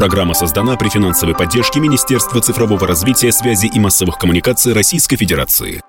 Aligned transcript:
Программа 0.00 0.32
создана 0.32 0.76
при 0.76 0.88
финансовой 0.88 1.34
поддержке 1.34 1.78
Министерства 1.78 2.40
цифрового 2.40 2.86
развития, 2.86 3.30
связи 3.32 3.66
и 3.66 3.78
массовых 3.78 4.16
коммуникаций 4.16 4.72
Российской 4.72 5.18
Федерации. 5.18 5.82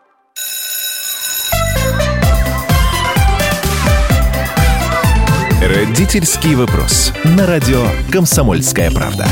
Родительский 5.62 6.56
вопрос. 6.56 7.14
На 7.24 7.48
радио 7.48 7.88
«Комсомольская 8.12 8.92
правда». 8.92 9.26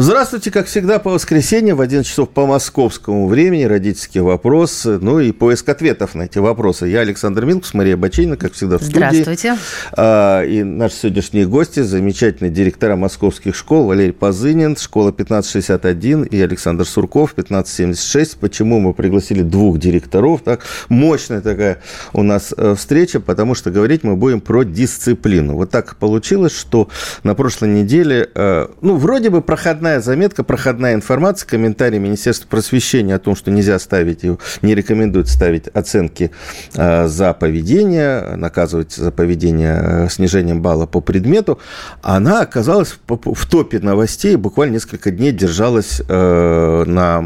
Здравствуйте, 0.00 0.52
как 0.52 0.66
всегда, 0.66 1.00
по 1.00 1.10
воскресеньям 1.10 1.76
в 1.76 1.80
11 1.80 2.08
часов 2.08 2.28
по 2.28 2.46
московскому 2.46 3.26
времени. 3.26 3.64
Родительские 3.64 4.22
вопросы, 4.22 5.00
ну 5.00 5.18
и 5.18 5.32
поиск 5.32 5.68
ответов 5.68 6.14
на 6.14 6.22
эти 6.22 6.38
вопросы. 6.38 6.86
Я 6.86 7.00
Александр 7.00 7.44
Минкус, 7.44 7.74
Мария 7.74 7.96
Бачейна, 7.96 8.36
как 8.36 8.52
всегда, 8.52 8.78
в 8.78 8.82
студии. 8.84 8.94
Здравствуйте. 8.94 9.56
А, 9.94 10.44
и 10.44 10.62
наши 10.62 10.94
сегодняшние 10.94 11.48
гости, 11.48 11.80
замечательные 11.80 12.52
директора 12.52 12.94
московских 12.94 13.56
школ 13.56 13.86
Валерий 13.86 14.12
Позынин, 14.12 14.76
школа 14.76 15.08
1561 15.08 16.22
и 16.22 16.40
Александр 16.40 16.84
Сурков, 16.84 17.32
1576. 17.32 18.38
Почему 18.38 18.78
мы 18.78 18.94
пригласили 18.94 19.42
двух 19.42 19.80
директоров? 19.80 20.42
Так, 20.42 20.60
мощная 20.88 21.40
такая 21.40 21.82
у 22.12 22.22
нас 22.22 22.54
э, 22.56 22.76
встреча, 22.76 23.18
потому 23.18 23.56
что 23.56 23.72
говорить 23.72 24.04
мы 24.04 24.14
будем 24.14 24.40
про 24.42 24.62
дисциплину. 24.62 25.56
Вот 25.56 25.72
так 25.72 25.96
получилось, 25.96 26.56
что 26.56 26.88
на 27.24 27.34
прошлой 27.34 27.70
неделе, 27.70 28.30
э, 28.32 28.68
ну, 28.80 28.94
вроде 28.94 29.30
бы 29.30 29.42
проходная 29.42 29.87
проходная 29.88 30.00
заметка, 30.00 30.44
проходная 30.44 30.94
информация, 30.94 31.48
комментарий 31.48 31.98
Министерства 31.98 32.46
просвещения 32.48 33.14
о 33.14 33.18
том, 33.18 33.34
что 33.34 33.50
нельзя 33.50 33.78
ставить, 33.78 34.22
не 34.62 34.74
рекомендуют 34.74 35.28
ставить 35.28 35.68
оценки 35.68 36.30
э, 36.74 37.06
за 37.06 37.32
поведение, 37.32 38.36
наказывать 38.36 38.92
за 38.92 39.10
поведение 39.10 39.80
э, 39.82 40.08
снижением 40.10 40.60
балла 40.60 40.86
по 40.86 41.00
предмету, 41.00 41.58
она 42.02 42.42
оказалась 42.42 42.98
в 43.08 43.46
топе 43.46 43.78
новостей, 43.78 44.36
буквально 44.36 44.74
несколько 44.74 45.10
дней 45.10 45.32
держалась 45.32 46.02
э, 46.06 46.84
на 46.86 47.18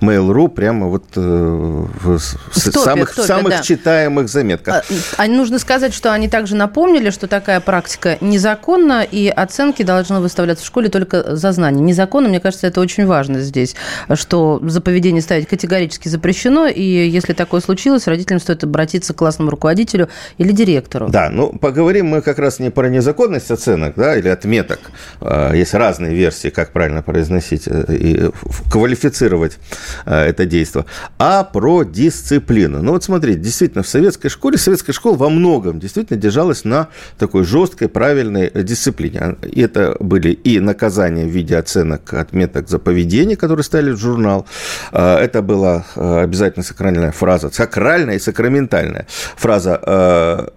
Mail.ru 0.00 0.48
прямо 0.48 0.86
вот 0.86 1.04
в, 1.16 1.88
в 2.18 2.54
топе, 2.54 2.78
самых, 2.78 3.10
в 3.12 3.16
топе, 3.16 3.26
самых 3.26 3.50
да. 3.50 3.62
читаемых 3.62 4.28
заметках. 4.28 4.84
А, 5.18 5.24
а 5.24 5.26
нужно 5.26 5.58
сказать, 5.58 5.92
что 5.92 6.12
они 6.12 6.28
также 6.28 6.54
напомнили, 6.54 7.10
что 7.10 7.26
такая 7.26 7.60
практика 7.60 8.18
незаконна, 8.20 9.02
и 9.02 9.28
оценки 9.28 9.82
должны 9.82 10.20
выставляться 10.20 10.64
в 10.64 10.66
школе 10.66 10.88
только 10.88 11.34
за 11.34 11.52
знание 11.52 11.63
знания. 11.64 11.82
Незаконно, 11.82 12.28
мне 12.28 12.40
кажется, 12.40 12.66
это 12.66 12.80
очень 12.80 13.06
важно 13.06 13.40
здесь, 13.40 13.74
что 14.14 14.60
за 14.62 14.80
поведение 14.80 15.22
ставить 15.22 15.48
категорически 15.48 16.08
запрещено, 16.08 16.66
и 16.66 16.82
если 16.82 17.32
такое 17.32 17.60
случилось, 17.60 18.06
родителям 18.06 18.40
стоит 18.40 18.64
обратиться 18.64 19.14
к 19.14 19.16
классному 19.16 19.50
руководителю 19.50 20.08
или 20.36 20.52
директору. 20.52 21.08
Да, 21.08 21.30
ну, 21.30 21.52
поговорим 21.58 22.06
мы 22.06 22.20
как 22.20 22.38
раз 22.38 22.58
не 22.58 22.70
про 22.70 22.88
незаконность 22.88 23.50
оценок, 23.50 23.94
да, 23.96 24.16
или 24.16 24.28
отметок. 24.28 24.80
А, 25.20 25.52
есть 25.54 25.74
разные 25.74 26.14
версии, 26.14 26.48
как 26.48 26.72
правильно 26.72 27.02
произносить 27.02 27.62
э, 27.66 27.96
и 27.96 28.30
квалифицировать 28.70 29.58
э, 30.04 30.14
это 30.14 30.44
действие, 30.44 30.84
а 31.18 31.44
про 31.44 31.84
дисциплину. 31.84 32.82
Ну, 32.82 32.92
вот 32.92 33.04
смотрите, 33.04 33.40
действительно, 33.40 33.82
в 33.82 33.88
советской 33.88 34.28
школе, 34.28 34.58
советская 34.58 34.92
школа 34.92 35.16
во 35.16 35.30
многом 35.30 35.80
действительно 35.80 36.20
держалась 36.20 36.64
на 36.64 36.88
такой 37.18 37.44
жесткой, 37.44 37.88
правильной 37.88 38.50
дисциплине. 38.54 39.36
И 39.42 39.62
это 39.62 39.96
были 40.00 40.30
и 40.30 40.60
наказания 40.60 41.24
в 41.24 41.30
виде 41.30 41.53
виде 41.54 41.58
оценок, 41.58 42.12
отметок 42.14 42.68
за 42.68 42.78
поведение, 42.78 43.36
которые 43.36 43.64
ставили 43.64 43.92
в 43.92 43.98
журнал. 43.98 44.46
А, 44.92 45.18
это 45.18 45.42
была 45.42 45.84
а, 45.96 46.22
обязательно 46.22 46.64
сакральная 46.64 47.12
фраза, 47.12 47.50
сакральная 47.50 48.16
и 48.16 48.18
сакраментальная 48.18 49.06
фраза 49.36 50.52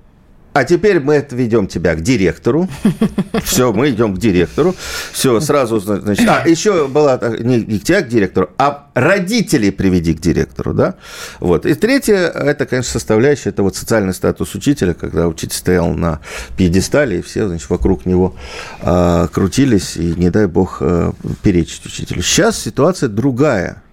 а, 0.58 0.62
а 0.62 0.64
теперь 0.64 1.00
мы 1.00 1.26
ведем 1.32 1.68
тебя 1.68 1.96
к 1.96 2.02
директору. 2.02 2.68
Все, 3.44 3.72
мы 3.72 3.92
идем 3.92 4.16
к 4.16 4.18
директору. 4.18 4.76
Все, 5.12 5.40
сразу, 5.40 5.80
значит... 5.80 6.28
А, 6.28 6.48
еще 6.48 6.88
была 6.88 7.20
не, 7.40 7.62
не 7.62 7.80
к 7.80 7.84
тебя 7.84 8.02
к 8.02 8.08
директору, 8.08 8.50
а 8.58 8.90
родителей 8.96 9.72
приведи 9.72 10.14
к 10.14 10.20
директору, 10.20 10.74
да? 10.74 10.96
Вот. 11.40 11.66
И 11.66 11.74
третье, 11.76 12.16
это, 12.16 12.66
конечно, 12.66 12.92
составляющая, 12.92 13.50
это 13.50 13.64
вот 13.64 13.76
социальный 13.76 14.14
статус 14.14 14.56
учителя, 14.56 14.94
когда 14.94 15.28
учитель 15.28 15.56
стоял 15.56 15.94
на 15.94 16.22
пьедестале, 16.58 17.20
и 17.20 17.22
все, 17.22 17.48
значит, 17.48 17.70
вокруг 17.70 18.06
него 18.06 18.36
э, 18.82 19.28
крутились, 19.32 19.96
и, 19.96 20.16
не 20.16 20.30
дай 20.30 20.48
бог, 20.48 20.78
э, 20.82 21.12
перечить 21.44 21.86
учителю. 21.86 22.22
Сейчас 22.24 22.60
ситуация 22.60 23.10
другая. 23.10 23.84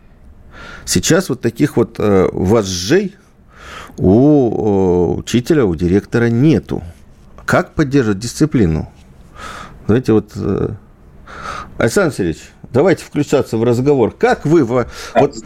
Сейчас 0.86 1.28
вот 1.28 1.40
таких 1.40 1.76
вот 1.76 1.96
э, 1.98 2.28
вожжей, 2.32 3.16
у 3.96 5.16
учителя, 5.16 5.64
у 5.64 5.74
директора 5.74 6.28
нету. 6.28 6.82
Как 7.44 7.74
поддерживать 7.74 8.18
дисциплину? 8.18 8.90
Знаете, 9.86 10.12
вот, 10.12 10.32
э, 10.36 10.70
Александр 11.76 12.10
Васильевич, 12.10 12.38
давайте 12.72 13.04
включаться 13.04 13.58
в 13.58 13.64
разговор. 13.64 14.14
Как 14.16 14.46
вы, 14.46 14.64
вот, 14.64 14.88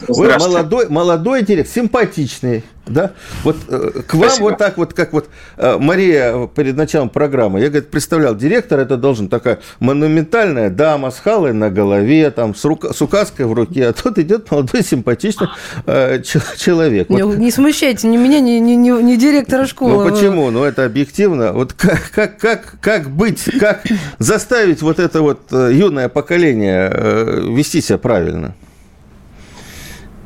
вы 0.08 0.38
молодой, 0.38 0.88
молодой 0.88 1.44
директор, 1.44 1.74
симпатичный, 1.74 2.64
да? 2.88 3.12
Вот 3.44 3.56
э, 3.68 4.02
к 4.06 4.14
вам 4.14 4.28
Спасибо. 4.28 4.44
вот 4.44 4.58
так 4.58 4.76
вот, 4.76 4.94
как 4.94 5.12
вот 5.12 5.28
э, 5.56 5.78
Мария 5.78 6.46
перед 6.48 6.76
началом 6.76 7.08
программы, 7.08 7.60
я, 7.60 7.68
говорит, 7.68 7.90
представлял, 7.90 8.34
директор 8.34 8.78
это 8.80 8.96
должен 8.96 9.28
такая 9.28 9.58
монументальная 9.80 10.70
дама 10.70 11.10
с 11.10 11.18
халой 11.18 11.52
на 11.52 11.70
голове, 11.70 12.30
там, 12.30 12.54
с, 12.54 12.64
рука, 12.64 12.92
с 12.92 13.00
указкой 13.02 13.46
в 13.46 13.52
руке, 13.52 13.88
а 13.88 13.92
тут 13.92 14.18
идет 14.18 14.50
молодой 14.50 14.82
симпатичный 14.82 15.48
э, 15.86 16.22
человек. 16.22 17.08
Не, 17.08 17.24
вот. 17.24 17.38
не 17.38 17.50
смущайте 17.50 18.08
ни 18.08 18.16
меня, 18.16 18.40
ни, 18.40 18.52
ни, 18.52 18.72
ни, 18.72 18.90
ни 19.02 19.16
директора 19.16 19.66
школы. 19.66 20.04
Ну 20.04 20.10
почему? 20.10 20.50
Ну 20.50 20.64
это 20.64 20.84
объективно. 20.84 21.52
Вот 21.52 21.72
как, 21.72 22.10
как, 22.14 22.38
как, 22.38 22.74
как 22.80 23.10
быть, 23.10 23.44
как 23.58 23.82
заставить 24.18 24.82
вот 24.82 24.98
это 24.98 25.22
вот 25.22 25.40
э, 25.52 25.70
юное 25.72 26.08
поколение 26.08 26.90
э, 26.92 27.40
вести 27.48 27.80
себя 27.80 27.98
правильно? 27.98 28.54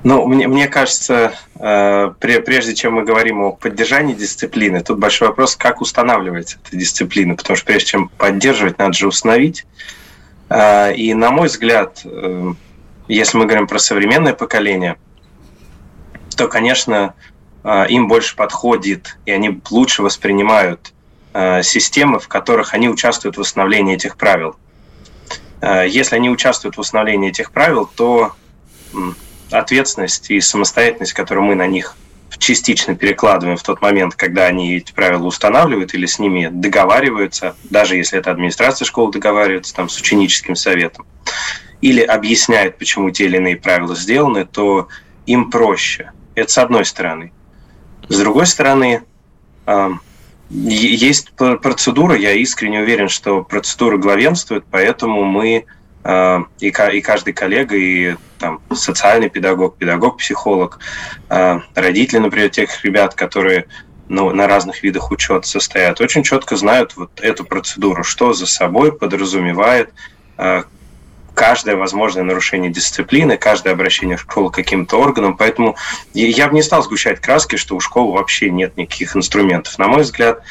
Ну, 0.04 0.26
мне, 0.26 0.48
мне 0.48 0.66
кажется, 0.66 1.32
э, 1.54 2.12
прежде 2.18 2.74
чем 2.74 2.94
мы 2.94 3.04
говорим 3.04 3.40
о 3.42 3.52
поддержании 3.52 4.14
дисциплины, 4.14 4.82
тут 4.82 4.98
большой 4.98 5.28
вопрос, 5.28 5.54
как 5.54 5.80
устанавливать 5.80 6.58
эту 6.64 6.76
дисциплину, 6.76 7.36
потому 7.36 7.56
что 7.56 7.66
прежде 7.66 7.86
чем 7.86 8.08
поддерживать, 8.08 8.78
надо 8.78 8.94
же 8.94 9.06
установить. 9.06 9.64
Э, 10.48 10.92
и, 10.92 11.14
на 11.14 11.30
мой 11.30 11.46
взгляд, 11.46 12.00
э, 12.04 12.52
если 13.06 13.38
мы 13.38 13.46
говорим 13.46 13.68
про 13.68 13.78
современное 13.78 14.34
поколение, 14.34 14.96
то, 16.36 16.48
конечно, 16.48 17.14
им 17.64 18.08
больше 18.08 18.34
подходит, 18.34 19.18
и 19.26 19.30
они 19.30 19.60
лучше 19.70 20.02
воспринимают 20.02 20.92
системы, 21.62 22.18
в 22.18 22.26
которых 22.26 22.74
они 22.74 22.88
участвуют 22.88 23.36
в 23.36 23.40
установлении 23.40 23.94
этих 23.94 24.16
правил. 24.16 24.56
Если 25.62 26.16
они 26.16 26.30
участвуют 26.30 26.76
в 26.76 26.80
установлении 26.80 27.28
этих 27.28 27.52
правил, 27.52 27.86
то 27.86 28.34
ответственность 29.52 30.30
и 30.30 30.40
самостоятельность, 30.40 31.12
которую 31.12 31.44
мы 31.44 31.54
на 31.54 31.66
них 31.66 31.96
частично 32.38 32.96
перекладываем 32.96 33.56
в 33.56 33.62
тот 33.62 33.82
момент, 33.82 34.14
когда 34.14 34.46
они 34.46 34.76
эти 34.76 34.92
правила 34.92 35.26
устанавливают 35.26 35.94
или 35.94 36.06
с 36.06 36.18
ними 36.18 36.48
договариваются, 36.50 37.54
даже 37.64 37.96
если 37.96 38.18
это 38.18 38.30
администрация 38.30 38.84
школы 38.84 39.12
договаривается 39.12 39.74
там, 39.74 39.88
с 39.88 39.98
ученическим 39.98 40.56
советом, 40.56 41.06
или 41.80 42.00
объясняют, 42.00 42.78
почему 42.78 43.10
те 43.10 43.26
или 43.26 43.36
иные 43.36 43.56
правила 43.56 43.94
сделаны, 43.94 44.44
то 44.44 44.88
им 45.26 45.50
проще. 45.50 46.12
Это 46.34 46.50
с 46.50 46.58
одной 46.58 46.84
стороны. 46.84 47.32
С 48.08 48.18
другой 48.18 48.46
стороны, 48.46 49.02
есть 50.50 51.32
процедура, 51.32 52.16
я 52.16 52.32
искренне 52.32 52.80
уверен, 52.80 53.08
что 53.08 53.42
процедура 53.44 53.98
главенствует, 53.98 54.64
поэтому 54.70 55.24
мы 55.24 55.66
и, 56.04 56.66
и 56.66 57.00
каждый 57.00 57.32
коллега, 57.32 57.76
и 57.76 58.16
там, 58.38 58.60
социальный 58.74 59.30
педагог, 59.30 59.76
педагог-психолог, 59.76 60.80
а, 61.28 61.62
родители, 61.74 62.18
например, 62.18 62.50
тех 62.50 62.84
ребят, 62.84 63.14
которые 63.14 63.66
ну, 64.08 64.30
на 64.30 64.48
разных 64.48 64.82
видах 64.82 65.10
учета 65.10 65.46
состоят, 65.46 66.00
очень 66.00 66.22
четко 66.22 66.56
знают 66.56 66.96
вот 66.96 67.20
эту 67.20 67.44
процедуру, 67.44 68.02
что 68.02 68.32
за 68.32 68.46
собой 68.46 68.92
подразумевает 68.92 69.90
а, 70.36 70.64
каждое 71.34 71.76
возможное 71.76 72.24
нарушение 72.24 72.70
дисциплины, 72.70 73.36
каждое 73.36 73.72
обращение 73.72 74.16
в 74.16 74.22
школу 74.22 74.50
к 74.50 74.54
каким-то 74.54 75.00
органам. 75.00 75.36
Поэтому 75.36 75.76
я 76.14 76.48
бы 76.48 76.54
не 76.54 76.62
стал 76.62 76.82
сгущать 76.82 77.20
краски, 77.20 77.56
что 77.56 77.76
у 77.76 77.80
школы 77.80 78.12
вообще 78.12 78.50
нет 78.50 78.76
никаких 78.76 79.16
инструментов. 79.16 79.78
На 79.78 79.88
мой 79.88 80.02
взгляд, 80.02 80.42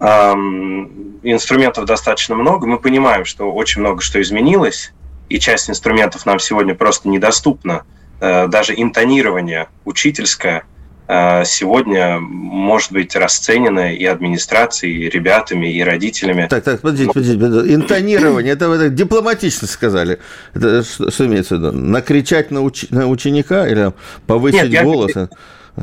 инструментов 0.00 1.86
достаточно 1.86 2.34
много. 2.34 2.66
Мы 2.66 2.78
понимаем, 2.78 3.24
что 3.24 3.52
очень 3.52 3.80
много 3.80 4.02
что 4.02 4.20
изменилось, 4.20 4.92
и 5.28 5.38
часть 5.38 5.70
инструментов 5.70 6.26
нам 6.26 6.38
сегодня 6.38 6.74
просто 6.74 7.08
недоступна. 7.08 7.84
Э, 8.20 8.46
даже 8.48 8.74
интонирование 8.76 9.68
учительское 9.84 10.64
э, 11.08 11.44
сегодня 11.44 12.18
может 12.18 12.92
быть 12.92 13.14
расценено 13.16 13.92
и 13.92 14.04
администрацией, 14.04 15.06
и 15.06 15.10
ребятами, 15.10 15.72
и 15.72 15.82
родителями. 15.82 16.46
Так, 16.48 16.64
так, 16.64 16.80
подождите, 16.80 17.12
подождите. 17.12 17.74
Интонирование, 17.74 18.52
это 18.54 18.68
вы 18.68 18.88
дипломатично 18.88 19.66
сказали. 19.66 20.18
Это 20.54 20.82
что, 20.82 21.10
что 21.10 21.26
имеется 21.26 21.56
в 21.56 21.58
виду? 21.58 21.72
Накричать 21.72 22.50
на, 22.50 22.62
уч... 22.62 22.86
на 22.90 23.08
ученика 23.08 23.68
или 23.68 23.92
повысить 24.26 24.70
Нет, 24.70 24.84
голос? 24.84 25.12
Я 25.14 25.28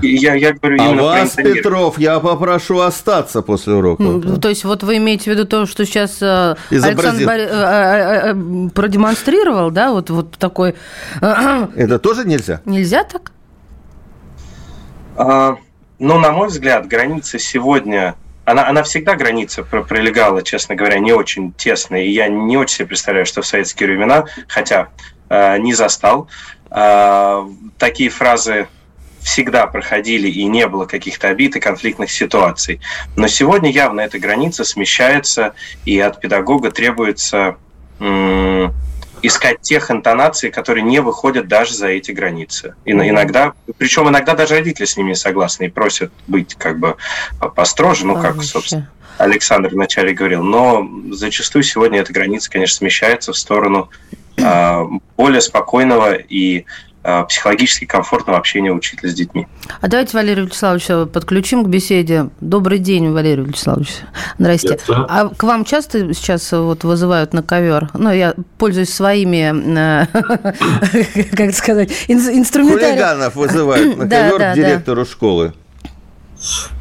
Я, 0.01 0.33
я 0.33 0.53
говорю 0.53 0.81
а 0.81 0.93
вас, 0.93 1.31
Петров, 1.35 1.99
я 1.99 2.19
попрошу 2.19 2.79
остаться 2.79 3.41
после 3.41 3.73
урока. 3.73 4.03
Ну, 4.03 4.37
то 4.37 4.49
есть 4.49 4.63
вот 4.63 4.83
вы 4.83 4.97
имеете 4.97 5.25
в 5.25 5.27
виду 5.27 5.45
то, 5.45 5.65
что 5.65 5.85
сейчас 5.85 6.21
э, 6.21 6.55
Александр 6.71 7.25
Бор... 7.25 7.35
Э, 7.35 8.33
э, 8.33 8.69
продемонстрировал, 8.73 9.71
да, 9.71 9.91
вот, 9.91 10.09
вот 10.09 10.31
такой... 10.37 10.75
Это 11.21 11.99
тоже 11.99 12.25
нельзя? 12.25 12.61
Нельзя 12.65 13.03
так? 13.03 13.31
А, 15.15 15.57
ну, 15.99 16.17
на 16.17 16.31
мой 16.31 16.47
взгляд, 16.47 16.87
граница 16.87 17.37
сегодня 17.37 18.15
она, 18.45 18.67
она 18.67 18.83
всегда 18.83 19.15
граница 19.15 19.63
пролегала, 19.63 20.41
честно 20.41 20.75
говоря, 20.75 20.99
не 20.99 21.13
очень 21.13 21.53
тесная. 21.53 22.03
И 22.03 22.11
я 22.11 22.27
не 22.27 22.57
очень 22.57 22.77
себе 22.77 22.87
представляю, 22.87 23.25
что 23.25 23.41
в 23.41 23.45
советские 23.45 23.87
времена, 23.87 24.25
хотя 24.47 24.89
э, 25.29 25.57
не 25.59 25.73
застал, 25.73 26.27
э, 26.69 27.47
такие 27.77 28.09
фразы 28.09 28.67
всегда 29.23 29.67
проходили 29.67 30.27
и 30.27 30.43
не 30.45 30.67
было 30.67 30.85
каких-то 30.85 31.29
обид 31.29 31.55
и 31.55 31.59
конфликтных 31.59 32.11
ситуаций. 32.11 32.79
Но 33.15 33.27
сегодня 33.27 33.71
явно 33.71 34.01
эта 34.01 34.19
граница 34.19 34.63
смещается, 34.63 35.53
и 35.85 35.99
от 35.99 36.19
педагога 36.19 36.71
требуется 36.71 37.57
искать 39.21 39.61
тех 39.61 39.89
интонаций, 39.89 40.51
которые 40.51 40.83
не 40.83 40.99
выходят 40.99 41.47
даже 41.47 41.73
за 41.73 41.87
эти 41.87 42.11
границы. 42.11 42.75
И 42.83 42.91
иногда, 42.91 43.53
причем 43.77 44.09
иногда 44.09 44.35
даже 44.35 44.55
родители 44.55 44.85
с 44.85 44.97
ними 44.97 45.13
согласны 45.13 45.65
и 45.65 45.69
просят 45.69 46.11
быть 46.27 46.55
как 46.55 46.79
бы 46.79 46.97
построже, 47.55 48.05
ну 48.05 48.21
как, 48.21 48.43
собственно, 48.43 48.89
Александр 49.17 49.69
вначале 49.69 50.13
говорил. 50.13 50.43
Но 50.43 50.87
зачастую 51.11 51.63
сегодня 51.63 52.01
эта 52.01 52.11
граница, 52.11 52.51
конечно, 52.51 52.77
смещается 52.77 53.31
в 53.31 53.37
сторону 53.37 53.89
э, 54.37 54.83
более 55.15 55.41
спокойного 55.41 56.15
и 56.15 56.65
психологически 57.27 57.85
комфортного 57.85 58.39
общения 58.39 58.71
учителя 58.71 59.09
с 59.09 59.13
детьми. 59.13 59.47
А 59.81 59.87
давайте 59.87 60.15
Валерия 60.15 60.43
Вячеславовича 60.43 61.05
подключим 61.05 61.65
к 61.65 61.67
беседе. 61.67 62.29
Добрый 62.39 62.79
день, 62.79 63.11
Валерий 63.11 63.43
Вячеславович. 63.43 63.97
Здрасте. 64.39 64.79
А 64.87 65.27
к 65.29 65.43
вам 65.43 65.65
часто 65.65 66.13
сейчас 66.13 66.51
вот 66.51 66.83
вызывают 66.83 67.33
на 67.33 67.43
ковер? 67.43 67.89
Ну, 67.93 68.11
я 68.11 68.33
пользуюсь 68.57 68.93
своими, 68.93 69.53
э, 69.77 70.05
как 71.35 71.53
сказать, 71.53 71.91
инструментарием. 72.07 72.93
Хулиганов 72.93 73.35
вызывают 73.35 73.97
на 73.97 74.09
ковер 74.09 74.39
к 74.39 74.55
директору 74.55 75.05
школы. 75.05 75.53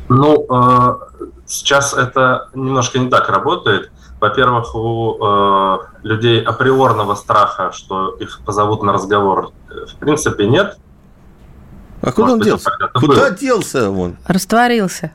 Ну, 0.09 0.47
э, 0.49 1.29
сейчас 1.47 1.95
это 1.95 2.49
немножко 2.55 2.99
не 2.99 3.09
так 3.09 3.29
работает. 3.29 3.91
Во-первых, 4.23 4.77
у 4.77 5.19
э, 5.21 5.79
людей 6.05 6.41
априорного 6.41 7.17
страха, 7.17 7.73
что 7.73 8.11
их 8.21 8.39
позовут 8.47 8.85
на 8.85 8.93
разговор, 8.93 9.51
в 9.69 9.97
принципе, 9.97 10.47
нет. 10.47 10.79
А 12.03 12.13
куда 12.13 12.29
Может, 12.29 12.35
он 12.35 12.45
делся? 12.45 12.71
Куда 12.95 13.31
был. 13.31 13.37
делся 13.37 13.91
он? 13.91 14.17
Растворился. 14.29 15.11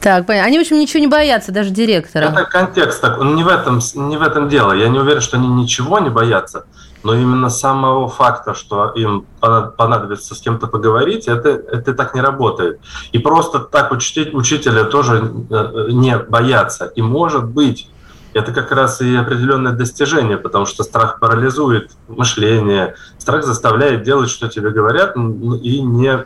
Так, 0.00 0.24
понятно. 0.24 0.46
Они, 0.46 0.56
в 0.56 0.62
общем, 0.62 0.78
ничего 0.78 1.00
не 1.00 1.06
боятся, 1.06 1.52
даже 1.52 1.68
директора. 1.68 2.24
Это 2.24 2.44
контекст. 2.44 3.02
Не 3.02 3.44
в, 3.44 3.48
этом, 3.48 3.80
не 4.08 4.16
в 4.16 4.22
этом 4.22 4.48
дело. 4.48 4.72
Я 4.72 4.88
не 4.88 4.98
уверен, 4.98 5.20
что 5.20 5.36
они 5.36 5.48
ничего 5.48 5.98
не 5.98 6.08
боятся 6.08 6.64
но 7.02 7.14
именно 7.14 7.48
самого 7.48 8.08
факта, 8.08 8.54
что 8.54 8.90
им 8.90 9.26
понадобится 9.40 10.34
с 10.34 10.40
кем-то 10.40 10.66
поговорить, 10.66 11.28
это, 11.28 11.48
это 11.48 11.94
так 11.94 12.14
не 12.14 12.20
работает. 12.20 12.80
И 13.12 13.18
просто 13.18 13.60
так 13.60 13.92
учить, 13.92 14.34
учителя 14.34 14.84
тоже 14.84 15.32
э, 15.50 15.86
не 15.90 16.18
бояться. 16.18 16.86
И 16.86 17.02
может 17.02 17.44
быть, 17.44 17.88
это 18.32 18.52
как 18.52 18.70
раз 18.70 19.00
и 19.00 19.16
определенное 19.16 19.72
достижение, 19.72 20.36
потому 20.36 20.66
что 20.66 20.84
страх 20.84 21.18
парализует 21.18 21.90
мышление, 22.06 22.94
страх 23.18 23.44
заставляет 23.44 24.02
делать, 24.02 24.30
что 24.30 24.48
тебе 24.48 24.70
говорят, 24.70 25.16
и 25.16 25.82
не 25.82 26.16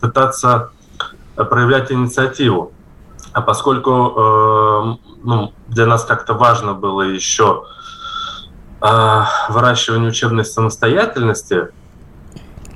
пытаться 0.00 0.70
проявлять 1.36 1.92
инициативу. 1.92 2.72
А 3.32 3.40
поскольку 3.40 3.90
э, 3.90 4.96
ну, 5.24 5.52
для 5.68 5.86
нас 5.86 6.04
как-то 6.04 6.34
важно 6.34 6.74
было 6.74 7.02
еще 7.02 7.64
выращивание 9.48 10.10
учебной 10.10 10.44
самостоятельности, 10.44 11.68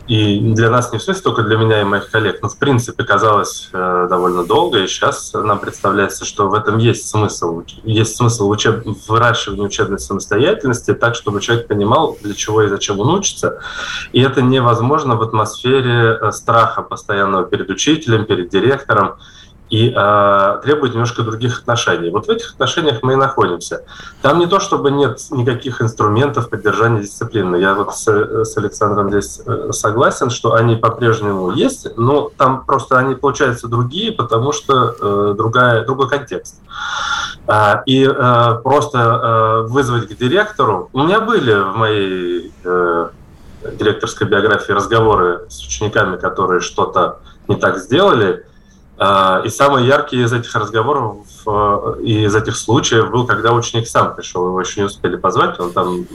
и 0.09 0.39
для 0.39 0.71
нас 0.71 0.93
не 0.93 0.99
в 0.99 1.03
смысле 1.03 1.23
только 1.23 1.43
для 1.43 1.57
меня 1.57 1.81
и 1.81 1.85
моих 1.85 2.11
коллег, 2.11 2.41
но 2.41 2.49
в 2.49 2.57
принципе 2.59 3.03
казалось 3.03 3.69
э, 3.73 4.07
довольно 4.09 4.45
долго, 4.45 4.79
и 4.79 4.87
сейчас 4.87 5.33
нам 5.35 5.59
представляется, 5.59 6.25
что 6.25 6.49
в 6.49 6.55
этом 6.55 6.79
есть 6.79 7.09
смысл. 7.09 7.63
Есть 7.83 8.17
смысл 8.17 8.49
учеб... 8.49 8.85
в 8.87 9.09
выращивании 9.09 9.67
учебной 9.67 9.99
самостоятельности 9.99 10.95
так, 10.95 11.17
чтобы 11.17 11.41
человек 11.41 11.67
понимал, 11.67 12.17
для 12.23 12.35
чего 12.35 12.63
и 12.63 12.69
зачем 12.69 13.01
он 13.01 13.09
учится. 13.09 13.59
И 14.13 14.21
это 14.21 14.43
невозможно 14.43 15.17
в 15.17 15.23
атмосфере 15.23 16.19
э, 16.21 16.31
страха 16.31 16.83
постоянного 16.83 17.45
перед 17.45 17.69
учителем, 17.69 18.27
перед 18.27 18.49
директором 18.49 19.17
и 19.69 19.93
э, 19.95 20.61
требует 20.63 20.93
немножко 20.93 21.23
других 21.23 21.61
отношений. 21.61 22.11
Вот 22.11 22.27
в 22.27 22.31
этих 22.31 22.53
отношениях 22.53 23.03
мы 23.03 23.15
и 23.15 23.17
находимся. 23.17 23.83
Там 24.23 24.39
не 24.39 24.47
то, 24.47 24.61
чтобы 24.61 24.91
нет 24.91 25.19
никаких 25.31 25.83
инструментов 25.83 26.51
поддержания 26.51 27.03
дисциплины. 27.03 27.57
Я 27.57 27.75
вот 27.75 27.97
с, 27.97 28.07
с 28.07 28.57
Александром 28.57 29.11
здесь 29.11 29.41
э, 29.45 29.73
согласен, 29.73 30.31
что 30.31 30.55
они 30.55 30.77
по-прежнему 30.77 31.51
есть, 31.51 31.89
но 31.97 32.31
там 32.37 32.65
просто 32.65 32.99
они 32.99 33.15
получаются 33.17 33.67
другие, 33.67 34.13
потому 34.13 34.53
что 34.53 34.95
э, 35.01 35.35
другая, 35.37 35.85
другой 35.85 36.09
контекст. 36.09 36.61
А, 37.49 37.83
и 37.87 38.05
э, 38.05 38.61
просто 38.63 38.99
э, 38.99 39.69
вызвать 39.69 40.09
к 40.09 40.17
директору... 40.17 40.91
У 40.93 41.01
меня 41.01 41.21
были 41.21 41.55
в 41.55 41.77
моей 41.77 42.53
э, 42.65 43.09
директорской 43.79 44.27
биографии 44.27 44.73
разговоры 44.73 45.43
с 45.49 45.65
учениками, 45.67 46.17
которые 46.17 46.61
что-то 46.61 47.21
не 47.49 47.57
так 47.57 47.79
сделали, 47.79 48.45
и 48.99 49.49
самый 49.51 49.85
яркий 49.85 50.23
из 50.23 50.33
этих 50.33 50.55
разговоров 50.55 51.27
э, 51.47 51.95
и 52.03 52.25
из 52.25 52.35
этих 52.35 52.57
случаев 52.57 53.11
был, 53.11 53.27
когда 53.27 53.53
ученик 53.53 53.87
сам 53.89 54.15
пришел, 54.15 54.47
его 54.47 54.59
еще 54.59 54.81
не 54.81 54.87
успели 54.87 55.17
позвать, 55.17 55.61
он 55.61 55.73
там 55.73 56.07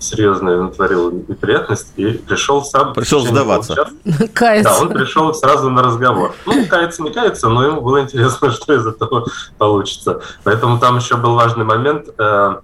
серьезно 0.00 0.64
натворил 0.64 1.12
неприятность 1.12 1.92
и 1.96 2.12
пришел 2.14 2.64
сам. 2.64 2.92
Пришел 2.92 3.24
сдаваться. 3.24 3.88
Кается. 4.34 4.70
Да, 4.70 4.80
он 4.80 4.88
пришел 4.88 5.32
сразу 5.32 5.70
на 5.70 5.82
разговор. 5.82 6.34
Ну, 6.46 6.66
кается, 6.66 7.02
не 7.02 7.10
кается, 7.10 7.48
но 7.48 7.64
ему 7.64 7.80
было 7.80 8.00
интересно, 8.02 8.50
что 8.50 8.74
из 8.74 8.86
этого 8.86 9.26
получится. 9.58 10.20
Поэтому 10.42 10.80
там 10.80 10.96
еще 10.96 11.16
был 11.16 11.34
важный 11.34 11.64
момент 11.64 12.08
э, 12.18 12.56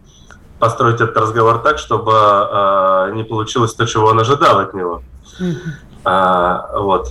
построить 0.58 1.00
этот 1.00 1.17
разговор 1.17 1.58
так, 1.58 1.78
чтобы 1.78 2.12
э, 2.12 3.12
не 3.14 3.22
получилось 3.22 3.75
то, 3.75 3.87
чего 3.87 4.08
он 4.08 4.19
ожидал 4.19 4.58
от 4.58 4.75
него. 4.75 5.02
А, 6.05 6.70
вот. 6.78 7.08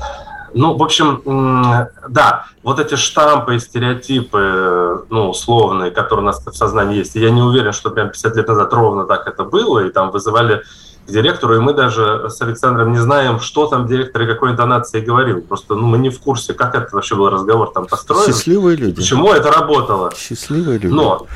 Ну, 0.54 0.78
в 0.78 0.84
общем, 0.84 1.90
да, 2.08 2.46
вот 2.64 2.80
эти 2.80 2.96
штампы 2.96 3.56
и 3.56 3.60
стереотипы, 3.60 5.06
ну, 5.10 5.30
условные, 5.30 5.92
которые 5.92 6.24
у 6.24 6.26
нас 6.26 6.46
в 6.46 6.52
сознании 6.54 6.98
есть, 6.98 7.16
я 7.16 7.32
не 7.32 7.42
уверен, 7.42 7.74
что 7.74 7.90
прям 7.90 8.10
50 8.10 8.36
лет 8.36 8.48
назад 8.48 8.74
ровно 8.74 9.06
так 9.06 9.28
это 9.28 9.44
было, 9.44 9.86
и 9.86 9.90
там 9.90 10.12
вызывали 10.12 10.64
к 11.08 11.12
директору, 11.12 11.56
и 11.56 11.60
мы 11.60 11.74
даже 11.74 12.30
с 12.30 12.42
Александром 12.42 12.92
не 12.92 13.00
знаем, 13.00 13.40
что 13.40 13.68
там 13.68 13.88
директор 13.88 14.22
и 14.22 14.28
какой 14.28 14.52
интонацией 14.52 15.04
говорил. 15.04 15.42
Просто 15.42 15.76
ну, 15.76 15.88
мы 15.88 15.98
не 15.98 16.10
в 16.10 16.20
курсе, 16.20 16.54
как 16.54 16.76
это 16.76 16.96
вообще 16.96 17.16
был 17.16 17.30
разговор 17.30 17.72
там 17.72 17.88
построен. 17.88 18.28
Счастливые 18.28 18.78
люди. 18.78 18.96
Почему 18.96 19.32
это 19.34 19.52
работало. 19.52 20.12
Счастливые 20.16 20.78
люди. 20.78 20.94
Но 20.94 21.28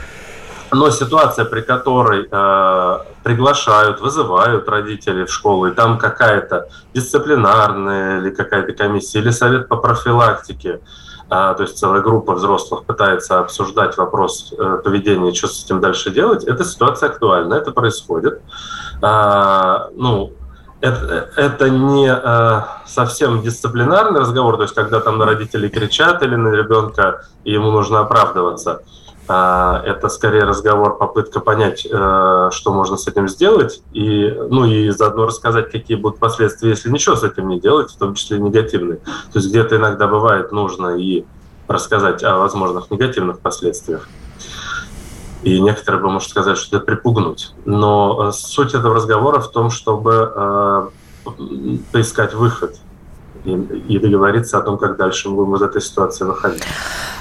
но 0.74 0.89
ситуация, 0.92 1.46
при 1.46 1.62
которой 1.62 2.27
э, 2.30 2.98
приглашают, 3.24 4.01
вызывают 4.01 4.68
родителей 4.68 5.25
в 5.25 5.32
школу, 5.32 5.68
и 5.68 5.72
там 5.72 5.98
какая-то 5.98 6.68
дисциплинарная 6.94 8.20
или 8.20 8.30
какая-то 8.30 8.74
комиссия, 8.74 9.20
или 9.20 9.32
совет 9.32 9.68
по 9.68 9.77
профилактике, 9.77 10.70
э, 10.70 10.80
то 11.30 11.58
есть 11.60 11.77
целая 11.77 12.01
группа 12.01 12.34
взрослых 12.34 12.86
пытается 12.86 13.39
обсуждать 13.39 13.98
вопрос 13.98 14.53
э, 14.58 14.82
поведения, 14.84 15.34
что 15.34 15.48
с 15.48 15.65
этим 15.65 15.80
дальше 15.80 16.12
делать, 16.12 16.44
эта 16.44 16.63
ситуация 16.63 17.10
актуальна, 17.10 17.56
это 17.56 17.72
происходит. 17.72 18.42
Э, 19.01 19.89
ну, 19.96 20.34
это, 20.84 21.30
это 21.38 21.70
не 21.70 22.10
э, 22.10 22.62
совсем 22.86 23.42
дисциплинарный 23.42 24.20
разговор, 24.20 24.58
то 24.58 24.63
есть 24.63 24.75
когда 24.75 25.00
там 25.00 25.18
на 25.18 25.25
родителей 25.25 25.70
кричат 25.70 26.22
или 26.24 26.36
на 26.36 26.50
ребенка, 26.50 27.22
и 27.46 27.53
ему 27.53 27.72
нужно 27.72 28.01
оправдываться. 28.01 28.82
А, 29.27 29.82
это 29.86 30.10
скорее 30.10 30.44
разговор, 30.44 30.98
попытка 30.98 31.39
понять, 31.39 31.88
э, 31.89 32.50
что 32.51 32.74
можно 32.74 32.98
с 32.98 33.08
этим 33.08 33.30
сделать, 33.30 33.82
и, 33.94 34.30
ну 34.50 34.65
и 34.65 34.89
заодно 34.89 35.25
рассказать, 35.25 35.72
какие 35.72 35.96
будут 35.96 36.20
последствия, 36.20 36.72
если 36.72 36.89
ничего 36.89 37.15
с 37.15 37.24
этим 37.24 37.48
не 37.48 37.60
делать, 37.60 37.92
в 37.92 37.98
том 37.98 38.15
числе 38.15 38.38
негативные. 38.39 38.98
То 38.98 39.39
есть 39.39 39.48
где-то 39.50 39.77
иногда 39.77 40.08
бывает 40.08 40.51
нужно 40.51 40.98
и 40.98 41.24
рассказать 41.70 42.22
о 42.24 42.38
возможных 42.38 42.92
негативных 42.92 43.39
последствиях. 43.39 44.10
И 45.44 45.60
некоторые 45.62 46.01
бы, 46.01 46.10
может 46.10 46.30
сказать, 46.30 46.58
что 46.58 46.77
это 46.77 46.86
припугнуть. 46.86 47.53
Но 47.63 48.27
э, 48.27 48.32
суть 48.34 48.74
этого 48.74 48.96
разговора 48.96 49.39
в 49.39 49.51
том, 49.51 49.70
чтобы 49.70 50.34
э, 50.36 50.88
поискать 51.94 52.34
выход 52.34 52.75
и, 53.46 54.00
договориться 54.00 54.58
о 54.58 54.62
том, 54.62 54.78
как 54.78 54.98
дальше 54.98 55.30
мы 55.30 55.36
будем 55.36 55.56
из 55.56 55.62
этой 55.62 55.82
ситуации 55.82 56.26
выходить. 56.26 56.64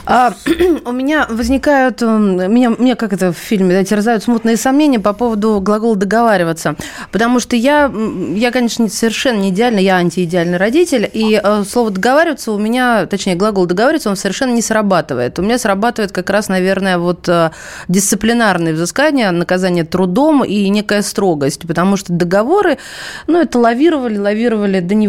А, 0.05 0.33
у 0.85 0.93
меня 0.93 1.27
возникают, 1.29 2.01
меня, 2.01 2.75
меня 2.79 2.97
как 2.97 3.13
это 3.13 3.33
в 3.33 3.37
фильме, 3.37 3.75
да, 3.75 3.85
терзают 3.85 4.23
смутные 4.23 4.57
сомнения 4.57 5.01
по 5.01 5.13
поводу 5.13 5.61
глагола 5.61 5.97
«договариваться». 5.97 6.77
Потому 7.11 7.41
что 7.41 7.57
я, 7.57 7.93
я 8.35 8.51
конечно, 8.51 8.89
совершенно 8.89 9.41
не 9.41 9.51
идеальный, 9.51 9.83
я 9.83 9.97
антиидеальный 9.97 10.59
родитель, 10.59 11.09
и 11.13 11.41
э, 11.43 11.65
слово 11.65 11.91
«договариваться» 11.91 12.53
у 12.53 12.59
меня, 12.59 13.07
точнее, 13.07 13.35
глагол 13.35 13.67
«договариваться», 13.67 14.11
он 14.11 14.17
совершенно 14.17 14.53
не 14.53 14.63
срабатывает. 14.63 15.39
У 15.39 15.43
меня 15.43 15.59
срабатывает 15.59 16.13
как 16.13 16.31
раз, 16.31 16.49
наверное, 16.49 16.99
вот 16.99 17.29
э, 17.29 17.51
дисциплинарные 17.89 18.75
взыскания, 18.75 19.31
наказание 19.31 19.85
трудом 19.85 20.45
и 20.45 20.69
некая 20.69 21.03
строгость, 21.03 21.67
потому 21.67 21.97
что 21.97 22.13
договоры, 22.13 22.79
ну, 23.27 23.41
это 23.41 23.59
лавировали, 23.59 24.19
лавировали, 24.19 24.81
да 24.81 24.95
не 24.95 25.09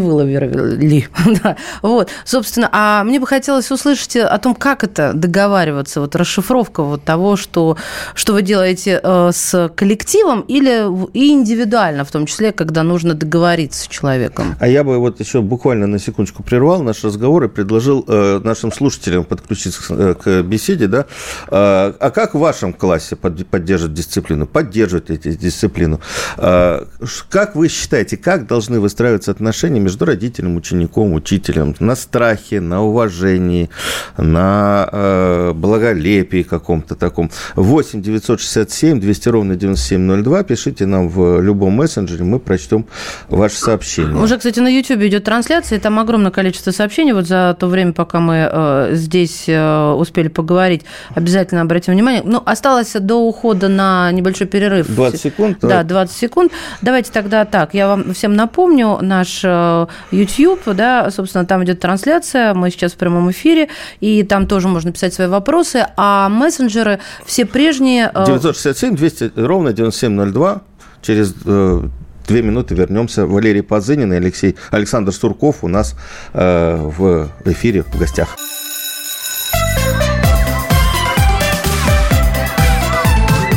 да. 1.42 1.56
Вот, 1.82 2.10
собственно, 2.24 2.68
а 2.72 3.04
мне 3.04 3.20
бы 3.20 3.26
хотелось 3.26 3.70
услышать 3.70 4.16
о 4.16 4.38
том, 4.38 4.54
как 4.54 4.84
это 4.84 5.12
договариваться, 5.12 6.00
вот 6.00 6.16
расшифровка 6.16 6.82
вот 6.82 7.04
того, 7.04 7.36
что, 7.36 7.76
что 8.14 8.32
вы 8.32 8.42
делаете 8.42 9.00
э, 9.02 9.30
с 9.32 9.70
коллективом 9.74 10.42
или 10.42 10.84
и 11.12 11.30
индивидуально, 11.30 12.04
в 12.04 12.10
том 12.10 12.26
числе, 12.26 12.52
когда 12.52 12.82
нужно 12.82 13.14
договориться 13.14 13.84
с 13.84 13.88
человеком. 13.88 14.56
А 14.60 14.68
я 14.68 14.84
бы 14.84 14.98
вот 14.98 15.20
еще 15.20 15.40
буквально 15.40 15.86
на 15.86 15.98
секундочку 15.98 16.42
прервал 16.42 16.82
наш 16.82 17.04
разговор 17.04 17.44
и 17.44 17.48
предложил 17.48 18.04
э, 18.06 18.40
нашим 18.42 18.72
слушателям 18.72 19.24
подключиться 19.24 19.82
к, 19.82 19.90
э, 19.90 20.14
к 20.14 20.42
беседе, 20.42 20.86
да. 20.86 21.06
Э, 21.48 21.92
а 21.98 22.10
как 22.10 22.34
в 22.34 22.38
вашем 22.38 22.72
классе 22.72 23.16
под, 23.16 23.46
поддерживать 23.46 23.94
дисциплину? 23.94 24.46
Поддерживать 24.46 25.10
эти 25.10 25.34
дисциплину? 25.34 26.00
Э, 26.36 26.84
как 27.28 27.56
вы 27.56 27.68
считаете, 27.68 28.16
как 28.16 28.46
должны 28.46 28.80
выстраиваться 28.80 29.30
отношения 29.30 29.80
между 29.80 30.04
родителем, 30.04 30.56
учеником, 30.56 30.84
учителем? 31.02 31.74
На 31.80 31.96
страхе, 31.96 32.60
на 32.60 32.82
уважении, 32.82 33.70
на 34.16 34.88
э, 34.90 35.52
благолепии 35.54 36.42
каком-то 36.42 36.94
таком. 36.94 37.30
8 37.56 38.02
967 38.02 39.00
200 39.00 39.28
ровно 39.28 39.56
9702. 39.56 40.42
Пишите 40.44 40.86
нам 40.86 41.08
в 41.08 41.40
любом 41.40 41.74
мессенджере, 41.74 42.24
мы 42.24 42.38
прочтем 42.38 42.86
ваше 43.28 43.56
сообщение. 43.56 44.22
Уже, 44.22 44.36
кстати, 44.36 44.60
на 44.60 44.68
YouTube 44.68 45.02
идет 45.02 45.24
трансляция, 45.24 45.78
и 45.78 45.80
там 45.80 45.98
огромное 45.98 46.30
количество 46.30 46.70
сообщений. 46.70 47.12
Вот 47.12 47.26
за 47.26 47.56
то 47.58 47.66
время, 47.66 47.92
пока 47.92 48.20
мы 48.20 48.48
э, 48.50 48.90
здесь 48.92 49.44
э, 49.48 49.92
успели 49.92 50.28
поговорить, 50.28 50.82
обязательно 51.14 51.62
обратим 51.62 51.94
внимание. 51.94 52.22
Ну, 52.24 52.42
осталось 52.44 52.92
до 52.92 53.16
ухода 53.16 53.68
на 53.68 54.12
небольшой 54.12 54.46
перерыв. 54.46 54.88
20 54.88 55.20
секунд? 55.20 55.58
Да, 55.62 55.82
20 55.82 56.16
секунд. 56.16 56.52
Давайте 56.82 57.10
тогда 57.12 57.44
так, 57.44 57.74
я 57.74 57.88
вам 57.88 58.14
всем 58.14 58.34
напомню, 58.34 58.98
наш 59.00 59.40
э, 59.44 59.86
YouTube, 60.10 60.60
да, 60.74 60.83
собственно, 61.10 61.44
там 61.44 61.64
идет 61.64 61.80
трансляция, 61.80 62.54
мы 62.54 62.70
сейчас 62.70 62.92
в 62.92 62.96
прямом 62.96 63.30
эфире, 63.30 63.68
и 64.00 64.22
там 64.22 64.46
тоже 64.46 64.68
можно 64.68 64.92
писать 64.92 65.14
свои 65.14 65.28
вопросы, 65.28 65.86
а 65.96 66.28
мессенджеры 66.28 67.00
все 67.24 67.44
прежние... 67.44 68.10
967 68.14 68.96
200 68.96 69.32
ровно 69.36 69.72
9702 69.72 70.62
через 71.02 71.34
э, 71.44 71.82
две 72.26 72.42
минуты 72.42 72.74
вернемся. 72.74 73.26
Валерий 73.26 73.62
Позынин 73.62 74.12
и 74.12 74.16
Алексей, 74.16 74.56
Александр 74.70 75.12
Сурков 75.12 75.62
у 75.62 75.68
нас 75.68 75.94
э, 76.32 76.76
в 76.76 77.28
эфире 77.44 77.82
в 77.82 77.98
гостях. 77.98 78.36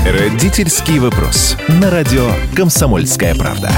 Родительский 0.05 0.99
вопрос. 0.99 1.57
На 1.67 1.91
радио 1.91 2.29
«Комсомольская 2.55 3.35
правда». 3.35 3.69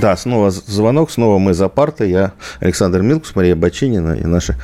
Да, 0.00 0.16
снова 0.16 0.52
звонок, 0.52 1.10
снова 1.10 1.38
мы 1.38 1.54
за 1.54 1.68
партой. 1.68 2.10
Я 2.10 2.32
Александр 2.60 3.02
Милкус, 3.02 3.34
Мария 3.34 3.56
Бочинина 3.56 4.12
и 4.12 4.24
наши 4.24 4.54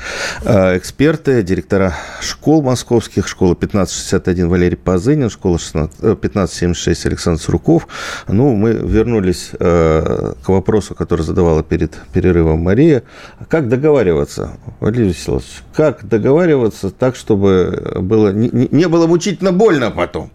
э, 0.44 0.78
эксперты, 0.78 1.42
директора 1.42 1.92
школ 2.20 2.62
московских, 2.62 3.26
школа 3.26 3.52
1561 3.52 4.48
Валерий 4.48 4.76
Позынин, 4.76 5.30
школа 5.30 5.58
16, 5.58 5.98
1576 5.98 7.06
Александр 7.06 7.42
Сурков. 7.42 7.88
Ну, 8.28 8.54
мы 8.54 8.74
вернулись 8.74 9.50
э, 9.58 10.34
к 10.44 10.48
вопросу, 10.48 10.94
который 10.94 11.22
задавала 11.22 11.64
перед 11.64 11.98
перерывом 12.12 12.60
Мария. 12.60 13.02
Как 13.48 13.68
договариваться, 13.68 14.52
Валерий 14.78 15.08
Васильевич, 15.08 15.64
как 15.74 16.06
договариваться 16.06 16.90
так, 16.90 17.16
чтобы 17.16 17.98
было, 18.02 18.32
не, 18.32 18.68
не 18.70 18.86
было 18.86 19.08
мучительно 19.08 19.50
больно 19.50 19.90
потом? 19.90 20.30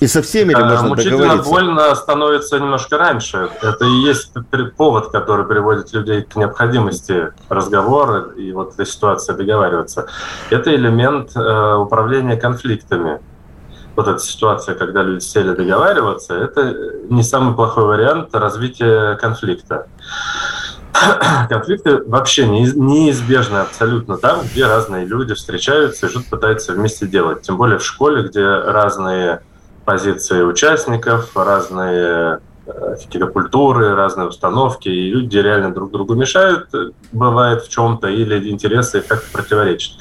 И 0.00 0.06
со 0.06 0.22
всеми 0.22 0.54
ли 0.54 0.64
можно 0.64 0.88
Мучительно 0.88 1.18
договориться? 1.18 1.50
больно 1.50 1.94
становится 1.94 2.58
немножко 2.58 2.96
раньше. 2.96 3.50
Это 3.60 3.84
и 3.84 3.92
есть 4.00 4.32
повод, 4.76 5.10
который 5.12 5.44
приводит 5.46 5.92
людей 5.92 6.22
к 6.22 6.36
необходимости 6.36 7.28
разговора 7.50 8.30
и 8.34 8.50
вот 8.52 8.72
этой 8.72 8.86
ситуации 8.86 9.34
договариваться. 9.34 10.06
Это 10.48 10.74
элемент 10.74 11.36
э, 11.36 11.74
управления 11.74 12.36
конфликтами. 12.36 13.20
Вот 13.94 14.08
эта 14.08 14.20
ситуация, 14.20 14.74
когда 14.74 15.02
люди 15.02 15.22
сели 15.22 15.54
договариваться, 15.54 16.34
это 16.34 16.74
не 17.10 17.22
самый 17.22 17.54
плохой 17.54 17.84
вариант 17.84 18.34
развития 18.34 19.16
конфликта. 19.16 19.86
Конфликты 21.48 22.02
вообще 22.04 22.46
неизбежны 22.48 23.58
абсолютно 23.58 24.16
там, 24.16 24.40
где 24.42 24.66
разные 24.66 25.04
люди 25.04 25.34
встречаются 25.34 26.06
и 26.06 26.08
что-то 26.08 26.30
пытаются 26.30 26.72
вместе 26.72 27.06
делать. 27.06 27.42
Тем 27.42 27.56
более 27.56 27.78
в 27.78 27.84
школе, 27.84 28.22
где 28.22 28.44
разные 28.44 29.42
позиции 29.90 30.42
участников, 30.42 31.32
разные 31.34 32.38
э, 32.64 32.96
какие-то 33.00 33.26
культуры, 33.26 33.96
разные 33.96 34.28
установки, 34.28 34.88
и 34.88 35.10
люди 35.10 35.36
реально 35.36 35.74
друг 35.74 35.90
другу 35.90 36.14
мешают, 36.14 36.68
бывает 37.10 37.64
в 37.64 37.68
чем-то, 37.68 38.06
или 38.06 38.48
интересы 38.50 39.00
как-то 39.00 39.26
противоречат. 39.32 39.94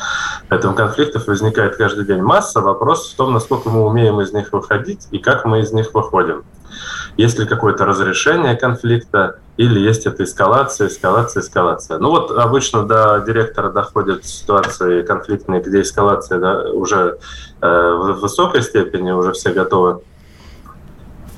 Поэтому 0.48 0.75
конфликтов 0.75 1.25
возникает 1.25 1.75
каждый 1.75 2.05
день 2.05 2.22
масса. 2.22 2.62
Вопрос 2.62 3.12
в 3.12 3.15
том, 3.15 3.34
насколько 3.34 3.69
мы 3.69 3.84
умеем 3.84 4.22
из 4.22 4.31
них 4.31 4.53
выходить 4.53 5.08
и 5.10 5.17
как 5.17 5.46
мы 5.46 5.62
из 5.62 5.74
них 5.74 5.91
выходим. 5.96 6.43
Есть 7.18 7.38
ли 7.40 7.46
какое-то 7.46 7.86
разрешение 7.86 8.56
конфликта, 8.56 9.40
или 9.58 9.80
есть 9.80 10.06
это 10.06 10.24
эскалация, 10.24 10.88
эскалация, 10.88 11.42
эскалация. 11.42 11.98
Ну 11.98 12.10
вот 12.12 12.32
обычно 12.32 12.84
до 12.84 13.20
директора 13.26 13.70
доходят 13.72 14.26
ситуации 14.26 15.02
конфликтные, 15.02 15.62
где 15.62 15.82
эскалация 15.82 16.40
да, 16.40 16.62
уже 16.72 17.20
э, 17.62 17.68
в 17.68 18.20
высокой 18.22 18.62
степени, 18.62 19.12
уже 19.12 19.34
все 19.34 19.52
готовы 19.52 20.02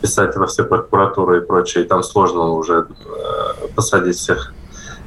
писать 0.02 0.36
во 0.36 0.48
все 0.48 0.64
прокуратуры 0.64 1.40
и 1.40 1.42
прочее, 1.42 1.84
и 1.84 1.88
там 1.88 2.04
сложно 2.04 2.52
уже 2.52 2.86
э, 2.88 3.68
посадить 3.76 4.18
всех 4.18 4.54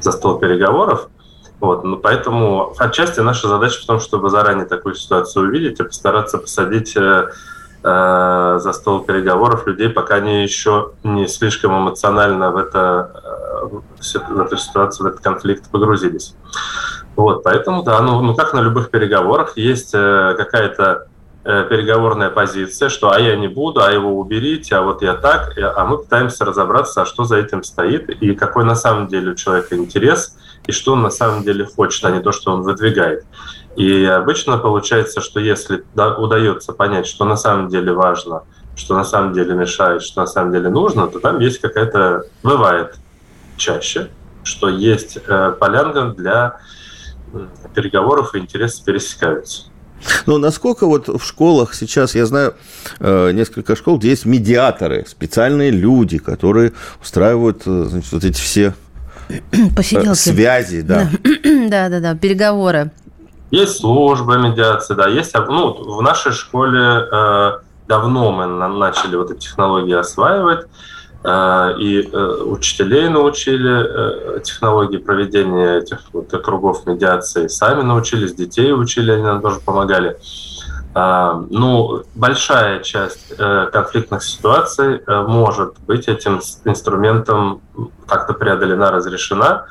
за 0.00 0.10
стол 0.12 0.38
переговоров. 0.38 1.08
Вот, 1.60 1.84
ну, 1.84 1.96
поэтому 1.96 2.74
отчасти 2.78 3.20
наша 3.20 3.48
задача 3.48 3.80
в 3.80 3.86
том, 3.86 4.00
чтобы 4.00 4.28
заранее 4.28 4.66
такую 4.66 4.96
ситуацию 4.96 5.46
увидеть 5.46 5.78
и 5.80 5.84
постараться 5.84 6.38
посадить 6.38 6.96
Э, 6.96 7.30
за 7.84 8.72
стол 8.72 9.00
переговоров 9.00 9.66
людей, 9.66 9.90
пока 9.90 10.14
они 10.14 10.42
еще 10.42 10.92
не 11.02 11.28
слишком 11.28 11.78
эмоционально 11.78 12.50
в, 12.50 12.56
это, 12.56 13.10
э, 14.02 14.30
в 14.30 14.40
эту 14.40 14.56
ситуацию, 14.56 15.04
в 15.04 15.10
этот 15.10 15.20
конфликт 15.20 15.70
погрузились. 15.70 16.34
Вот, 17.14 17.44
поэтому, 17.44 17.82
да, 17.82 18.00
ну, 18.00 18.22
ну 18.22 18.34
как 18.34 18.54
на 18.54 18.60
любых 18.60 18.90
переговорах, 18.90 19.58
есть 19.58 19.94
э, 19.94 20.34
какая-то 20.36 21.08
переговорная 21.44 22.30
позиция, 22.30 22.88
что 22.88 23.12
а 23.12 23.20
я 23.20 23.36
не 23.36 23.48
буду, 23.48 23.82
а 23.82 23.92
его 23.92 24.18
уберите, 24.18 24.76
а 24.76 24.82
вот 24.82 25.02
я 25.02 25.14
так, 25.14 25.52
а 25.58 25.84
мы 25.84 25.98
пытаемся 25.98 26.44
разобраться, 26.44 27.02
а 27.02 27.06
что 27.06 27.24
за 27.24 27.36
этим 27.36 27.62
стоит 27.62 28.08
и 28.08 28.34
какой 28.34 28.64
на 28.64 28.74
самом 28.74 29.08
деле 29.08 29.32
у 29.32 29.34
человека 29.34 29.76
интерес, 29.76 30.38
и 30.66 30.72
что 30.72 30.94
он 30.94 31.02
на 31.02 31.10
самом 31.10 31.42
деле 31.42 31.66
хочет, 31.66 32.04
а 32.04 32.10
не 32.10 32.20
то, 32.20 32.32
что 32.32 32.52
он 32.52 32.62
выдвигает. 32.62 33.24
И 33.76 34.04
обычно 34.04 34.56
получается, 34.58 35.20
что 35.20 35.40
если 35.40 35.84
удается 35.94 36.72
понять, 36.72 37.06
что 37.06 37.24
на 37.24 37.36
самом 37.36 37.68
деле 37.68 37.92
важно, 37.92 38.44
что 38.76 38.94
на 38.94 39.04
самом 39.04 39.32
деле 39.32 39.54
мешает, 39.54 40.02
что 40.02 40.20
на 40.20 40.26
самом 40.26 40.52
деле 40.52 40.70
нужно, 40.70 41.08
то 41.08 41.20
там 41.20 41.40
есть 41.40 41.60
какая-то... 41.60 42.24
Бывает 42.42 42.96
чаще, 43.56 44.10
что 44.42 44.68
есть 44.68 45.18
э, 45.26 45.52
полянка 45.58 46.06
для 46.06 46.60
переговоров 47.74 48.34
и 48.34 48.38
интересы 48.38 48.84
пересекаются. 48.84 49.64
Ну, 50.26 50.38
насколько 50.38 50.86
вот 50.86 51.08
в 51.08 51.24
школах 51.24 51.74
сейчас, 51.74 52.14
я 52.14 52.26
знаю 52.26 52.54
э, 53.00 53.32
несколько 53.32 53.76
школ, 53.76 53.98
где 53.98 54.10
есть 54.10 54.26
медиаторы, 54.26 55.04
специальные 55.06 55.70
люди, 55.70 56.18
которые 56.18 56.72
устраивают 57.00 57.62
э, 57.66 57.84
значит, 57.88 58.12
вот 58.12 58.24
эти 58.24 58.40
все 58.40 58.74
Посиделки. 59.74 60.18
связи, 60.18 60.82
да. 60.82 61.08
Да, 61.68 61.88
да, 61.88 62.00
да, 62.00 62.14
переговоры. 62.14 62.90
Есть 63.50 63.78
служба 63.78 64.36
медиации, 64.36 64.94
да, 64.94 65.08
есть... 65.08 65.34
Ну, 65.34 65.72
в 65.72 66.02
нашей 66.02 66.32
школе 66.32 67.06
э, 67.10 67.52
давно 67.88 68.32
мы 68.32 68.46
начали 68.46 69.16
вот 69.16 69.30
эти 69.30 69.40
технологии 69.40 69.94
осваивать, 69.94 70.64
э, 70.64 70.66
и 71.26 72.06
э, 72.12 72.42
учителей 72.44 73.08
научили 73.08 74.36
э, 74.36 74.40
технологии 74.40 74.98
проведения 74.98 75.78
этих 75.78 76.00
вот 76.12 76.30
кругов 76.44 76.84
медиации, 76.86 77.46
сами 77.46 77.80
научились, 77.80 78.34
детей 78.34 78.74
учили, 78.74 79.12
они 79.12 79.22
нам 79.22 79.40
тоже 79.40 79.60
помогали. 79.60 80.18
А, 80.92 81.42
ну, 81.48 82.02
большая 82.14 82.80
часть 82.80 83.32
э, 83.38 83.68
конфликтных 83.72 84.22
ситуаций 84.22 85.00
может 85.06 85.78
быть 85.86 86.08
этим 86.08 86.42
инструментом 86.66 87.62
как-то 88.06 88.34
преодолена, 88.34 88.90
разрешена. 88.90 89.64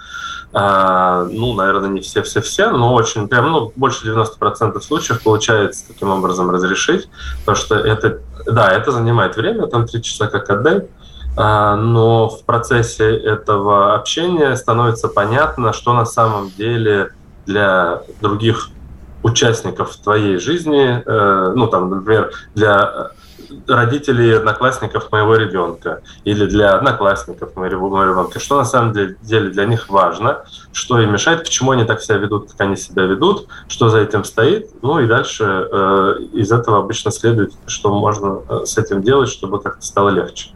А, 0.53 1.25
ну, 1.25 1.53
наверное, 1.53 1.89
не 1.89 2.01
все-все-все, 2.01 2.71
но 2.71 2.93
очень 2.93 3.27
прям, 3.27 3.51
ну, 3.51 3.71
больше 3.75 4.07
90% 4.07 4.81
случаев 4.81 5.21
получается 5.21 5.87
таким 5.87 6.09
образом 6.09 6.49
разрешить, 6.49 7.09
потому 7.39 7.55
что 7.55 7.75
это, 7.75 8.21
да, 8.45 8.71
это 8.71 8.91
занимает 8.91 9.35
время, 9.35 9.67
там 9.67 9.87
3 9.87 10.01
часа 10.01 10.27
как 10.27 10.49
отдай, 10.49 10.77
а, 10.79 11.02
но 11.35 12.29
в 12.29 12.43
процессе 12.45 13.15
этого 13.15 13.95
общения 13.95 14.55
становится 14.55 15.07
понятно, 15.07 15.73
что 15.73 15.93
на 15.93 16.05
самом 16.05 16.51
деле 16.51 17.11
для 17.45 18.03
других 18.21 18.69
участников 19.23 19.95
твоей 19.95 20.37
жизни, 20.37 21.01
э, 21.05 21.53
ну, 21.55 21.67
там, 21.67 21.89
например, 21.89 22.31
для 22.55 23.11
родителей 23.67 24.29
и 24.29 24.33
одноклассников 24.33 25.11
моего 25.11 25.35
ребенка 25.35 26.01
или 26.23 26.45
для 26.45 26.73
одноклассников 26.73 27.55
моего 27.55 28.03
ребенка, 28.03 28.39
что 28.39 28.57
на 28.57 28.65
самом 28.65 28.93
деле 28.93 29.49
для 29.49 29.65
них 29.65 29.89
важно, 29.89 30.43
что 30.71 30.99
им 30.99 31.13
мешает, 31.13 31.43
почему 31.43 31.71
они 31.71 31.85
так 31.85 32.01
себя 32.01 32.17
ведут, 32.17 32.51
как 32.51 32.61
они 32.61 32.75
себя 32.75 33.03
ведут, 33.03 33.47
что 33.67 33.89
за 33.89 33.99
этим 33.99 34.23
стоит, 34.23 34.69
ну 34.81 34.99
и 34.99 35.07
дальше 35.07 35.67
э, 35.71 36.15
из 36.33 36.51
этого 36.51 36.79
обычно 36.79 37.11
следует, 37.11 37.53
что 37.67 37.93
можно 37.93 38.39
э, 38.49 38.65
с 38.65 38.77
этим 38.77 39.01
делать, 39.01 39.29
чтобы 39.29 39.61
как-то 39.61 39.85
стало 39.85 40.09
легче. 40.09 40.49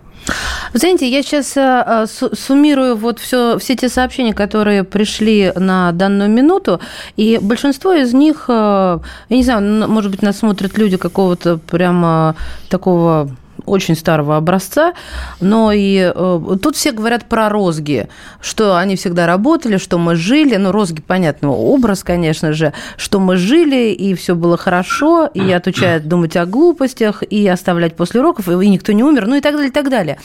Вы 0.74 0.80
знаете, 0.80 1.10
я 1.10 1.24
сейчас 1.24 1.56
э, 1.58 1.84
э, 1.86 2.06
суммирую 2.36 2.96
вот 2.96 3.20
все, 3.20 3.58
все 3.60 3.76
те 3.76 3.90
сообщения, 3.90 4.34
которые 4.34 4.84
пришли 4.84 5.52
на 5.56 5.92
данную 5.92 6.30
минуту, 6.30 6.80
и 7.16 7.40
большинство 7.42 7.94
из 7.94 8.14
них, 8.14 8.46
э, 8.48 9.00
я 9.30 9.38
не 9.38 9.44
знаю, 9.44 9.90
может 9.90 10.12
быть, 10.12 10.22
нас 10.22 10.40
смотрят 10.40 10.78
люди 10.78 10.98
какого-то 10.98 11.58
прямо 11.58 12.36
такого 12.70 13.30
очень 13.68 13.96
старого 13.96 14.38
образца, 14.38 14.94
но 15.40 15.72
и 15.72 16.12
э, 16.14 16.58
тут 16.62 16.76
все 16.76 16.92
говорят 16.92 17.26
про 17.26 17.50
розги, 17.50 18.08
что 18.42 18.78
они 18.78 18.96
всегда 18.96 19.28
работали, 19.28 19.78
что 19.78 19.98
мы 19.98 20.16
жили, 20.16 20.56
ну, 20.56 20.72
розги, 20.72 21.02
понятно, 21.02 21.52
образ, 21.52 22.04
конечно 22.04 22.54
же, 22.54 22.74
что 22.98 23.20
мы 23.20 23.38
жили, 23.38 23.92
и 23.92 24.16
все 24.16 24.36
было 24.36 24.58
хорошо, 24.58 25.28
и 25.28 25.52
отучают 25.52 26.08
думать 26.08 26.36
о 26.38 26.46
глупостях, 26.46 27.24
и 27.24 27.48
оставлять 27.48 27.96
после 27.96 28.22
уроков, 28.22 28.48
и 28.48 28.70
никто 28.70 28.94
не 28.94 29.04
умер, 29.04 29.28
ну 29.28 29.36
и 29.36 29.42
так 29.42 29.54
далее, 29.54 29.70
и 29.70 29.74
так 29.74 29.90
далее. 29.90 30.18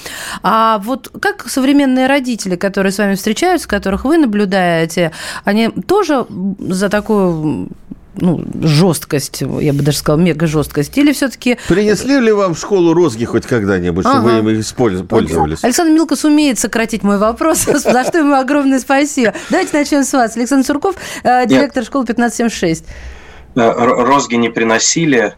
А 0.43 0.79
вот 0.79 1.11
как 1.21 1.49
современные 1.49 2.07
родители, 2.07 2.57
которые 2.57 2.93
с 2.93 2.99
вами 2.99 3.17
встречаются, 3.17 3.69
которых 3.69 4.05
вы 4.05 4.19
наблюдаете, 4.19 5.13
они 5.45 5.69
тоже 5.69 6.27
за 6.59 6.89
такую 6.89 7.69
ну, 8.15 8.45
жесткость, 8.63 9.41
я 9.41 9.73
бы 9.73 9.83
даже 9.83 9.99
сказал, 9.99 10.19
мега 10.19 10.47
жесткость, 10.47 10.97
или 10.99 11.13
все-таки... 11.13 11.59
Принесли 11.69 12.21
ли 12.21 12.33
вам 12.33 12.55
в 12.55 12.59
школу 12.59 12.93
розги 12.93 13.25
хоть 13.25 13.47
когда-нибудь, 13.47 14.05
ага. 14.05 14.21
чтобы 14.21 14.43
вы 14.43 14.53
им 14.55 15.07
пользовались? 15.07 15.65
Александр 15.65 15.93
Милкос 15.93 16.25
умеет 16.25 16.59
сократить 16.59 17.03
мой 17.03 17.19
вопрос, 17.19 17.65
за 17.65 18.05
что 18.05 18.19
ему 18.19 18.35
огромное 18.35 18.81
спасибо. 18.81 19.35
Давайте 19.51 19.77
начнем 19.77 20.05
с 20.05 20.13
вас. 20.13 20.37
Александр 20.37 20.67
Сурков, 20.67 20.97
э, 21.23 21.47
директор 21.47 21.85
школы 21.85 22.05
1576. 22.05 22.85
Розги 23.55 24.35
не 24.35 24.49
приносили, 24.51 25.35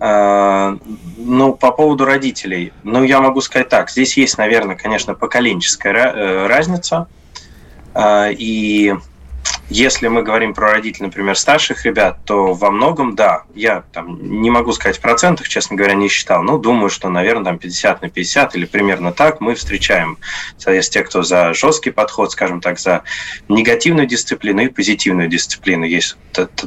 э, 0.00 0.76
ну, 1.18 1.54
по 1.54 1.72
поводу 1.72 2.04
родителей. 2.04 2.72
Ну, 2.84 3.04
я 3.04 3.20
могу 3.20 3.40
сказать 3.40 3.68
так. 3.68 3.90
Здесь 3.90 4.16
есть, 4.16 4.38
наверное, 4.38 4.76
конечно, 4.76 5.14
поколенческая 5.14 5.92
э, 5.94 6.46
разница. 6.46 7.06
И 7.96 8.92
если 9.70 10.08
мы 10.08 10.22
говорим 10.22 10.54
про 10.54 10.72
родителей, 10.72 11.06
например, 11.06 11.36
старших 11.36 11.84
ребят, 11.84 12.18
то 12.24 12.52
во 12.52 12.70
многом, 12.70 13.14
да, 13.14 13.44
я 13.54 13.84
там 13.92 14.40
не 14.40 14.50
могу 14.50 14.72
сказать 14.72 14.98
в 14.98 15.00
процентах, 15.00 15.48
честно 15.48 15.76
говоря, 15.76 15.94
не 15.94 16.08
считал, 16.08 16.42
но 16.42 16.58
думаю, 16.58 16.90
что, 16.90 17.08
наверное, 17.08 17.44
там 17.44 17.58
50 17.58 18.02
на 18.02 18.10
50 18.10 18.56
или 18.56 18.64
примерно 18.66 19.12
так 19.12 19.40
мы 19.40 19.54
встречаем, 19.54 20.18
соответственно, 20.58 21.04
те, 21.04 21.08
кто 21.08 21.22
за 21.22 21.54
жесткий 21.54 21.90
подход, 21.90 22.32
скажем 22.32 22.60
так, 22.60 22.78
за 22.78 23.02
негативную 23.48 24.06
дисциплину 24.06 24.62
и 24.62 24.68
позитивную 24.68 25.28
дисциплину, 25.28 25.84
есть 25.84 26.16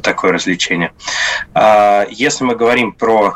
такое 0.02 0.32
развлечение. 0.32 0.92
А 1.54 2.06
если 2.10 2.44
мы 2.44 2.56
говорим 2.56 2.92
про 2.92 3.34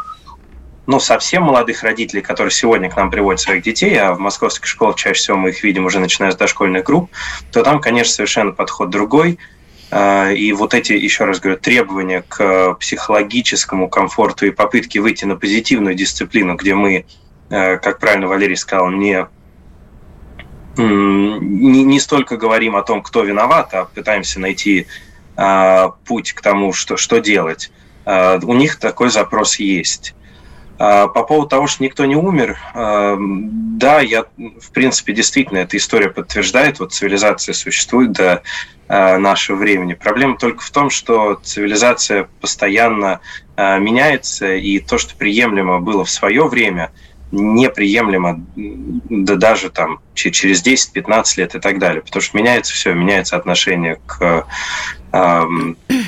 ну, 0.87 0.99
совсем 0.99 1.45
молодых 1.45 1.83
родителей, 1.83 2.23
которые 2.23 2.51
сегодня 2.51 2.91
к 2.91 2.97
нам 2.97 3.11
приводят 3.11 3.41
своих 3.41 3.62
детей, 3.62 3.97
а 3.99 4.15
в 4.15 4.19
московских 4.19 4.67
школах 4.67 4.97
чаще 4.97 5.21
всего 5.21 5.37
мы 5.37 5.51
их 5.51 5.62
видим 5.62 5.87
уже 5.87 6.01
начиная 6.01 6.33
с 6.33 6.37
дошкольных 6.37 6.85
групп, 6.85 7.11
то 7.53 7.62
там, 7.62 7.81
конечно, 7.81 8.12
совершенно 8.12 8.53
подход 8.53 8.91
другой. 8.91 9.39
А, 9.91 10.31
и 10.31 10.53
вот 10.53 10.75
эти, 10.75 10.93
еще 10.93 11.25
раз 11.25 11.39
говорю, 11.39 11.59
требования 11.59 12.25
к 12.27 12.75
психологическому 12.75 13.89
комфорту 13.89 14.47
и 14.47 14.51
попытки 14.51 14.99
выйти 14.99 15.25
на 15.25 15.37
позитивную 15.37 15.95
дисциплину, 15.95 16.57
где 16.57 16.75
мы, 16.75 17.05
э, 17.51 17.77
как 17.77 17.99
правильно 17.99 18.27
Валерий 18.27 18.57
сказал, 18.57 18.91
не 18.91 19.27
не, 20.76 21.85
не 21.85 22.00
столько 22.00 22.37
говорим 22.37 22.76
о 22.76 22.83
том, 22.83 23.02
кто 23.02 23.23
виноват, 23.23 23.75
а 23.75 23.85
пытаемся 23.85 24.41
найти 24.41 24.87
а, 25.37 25.91
путь 26.06 26.33
к 26.33 26.41
тому, 26.41 26.73
что, 26.73 26.97
что 26.97 27.19
делать. 27.19 27.71
А, 28.04 28.39
у 28.43 28.54
них 28.54 28.76
такой 28.76 29.11
запрос 29.11 29.56
есть. 29.56 30.15
А, 30.84 31.06
по 31.06 31.23
поводу 31.23 31.47
того, 31.47 31.68
что 31.68 31.84
никто 31.84 32.04
не 32.06 32.16
умер, 32.16 32.58
а, 32.75 33.16
да, 33.16 34.00
я, 34.00 34.25
в 34.36 34.73
принципе, 34.73 35.12
действительно, 35.12 35.58
эта 35.58 35.76
история 35.76 36.10
подтверждает, 36.10 36.80
вот 36.80 36.92
цивилизация 36.92 37.52
существует 37.52 38.10
до 38.10 38.42
а, 38.88 39.16
нашего 39.18 39.58
времени. 39.58 39.95
Проблема 39.95 40.36
только 40.36 40.60
в 40.60 40.71
том, 40.73 40.90
что 40.90 41.38
цивилизация 41.40 42.28
постоянно 42.40 43.21
меняется, 43.56 44.54
и 44.54 44.80
то, 44.80 44.99
что 44.99 45.14
приемлемо 45.14 45.78
было 45.78 46.04
в 46.04 46.10
свое 46.10 46.49
время, 46.49 46.90
неприемлемо 47.30 48.45
да 48.56 49.36
даже 49.36 49.71
там 49.71 50.00
через 50.14 50.66
10-15 50.66 51.25
лет 51.36 51.54
и 51.54 51.60
так 51.60 51.78
далее, 51.78 52.02
потому 52.02 52.23
что 52.23 52.36
меняется 52.36 52.73
все, 52.73 52.92
меняется 52.92 53.36
отношение 53.36 54.00
к 54.06 54.47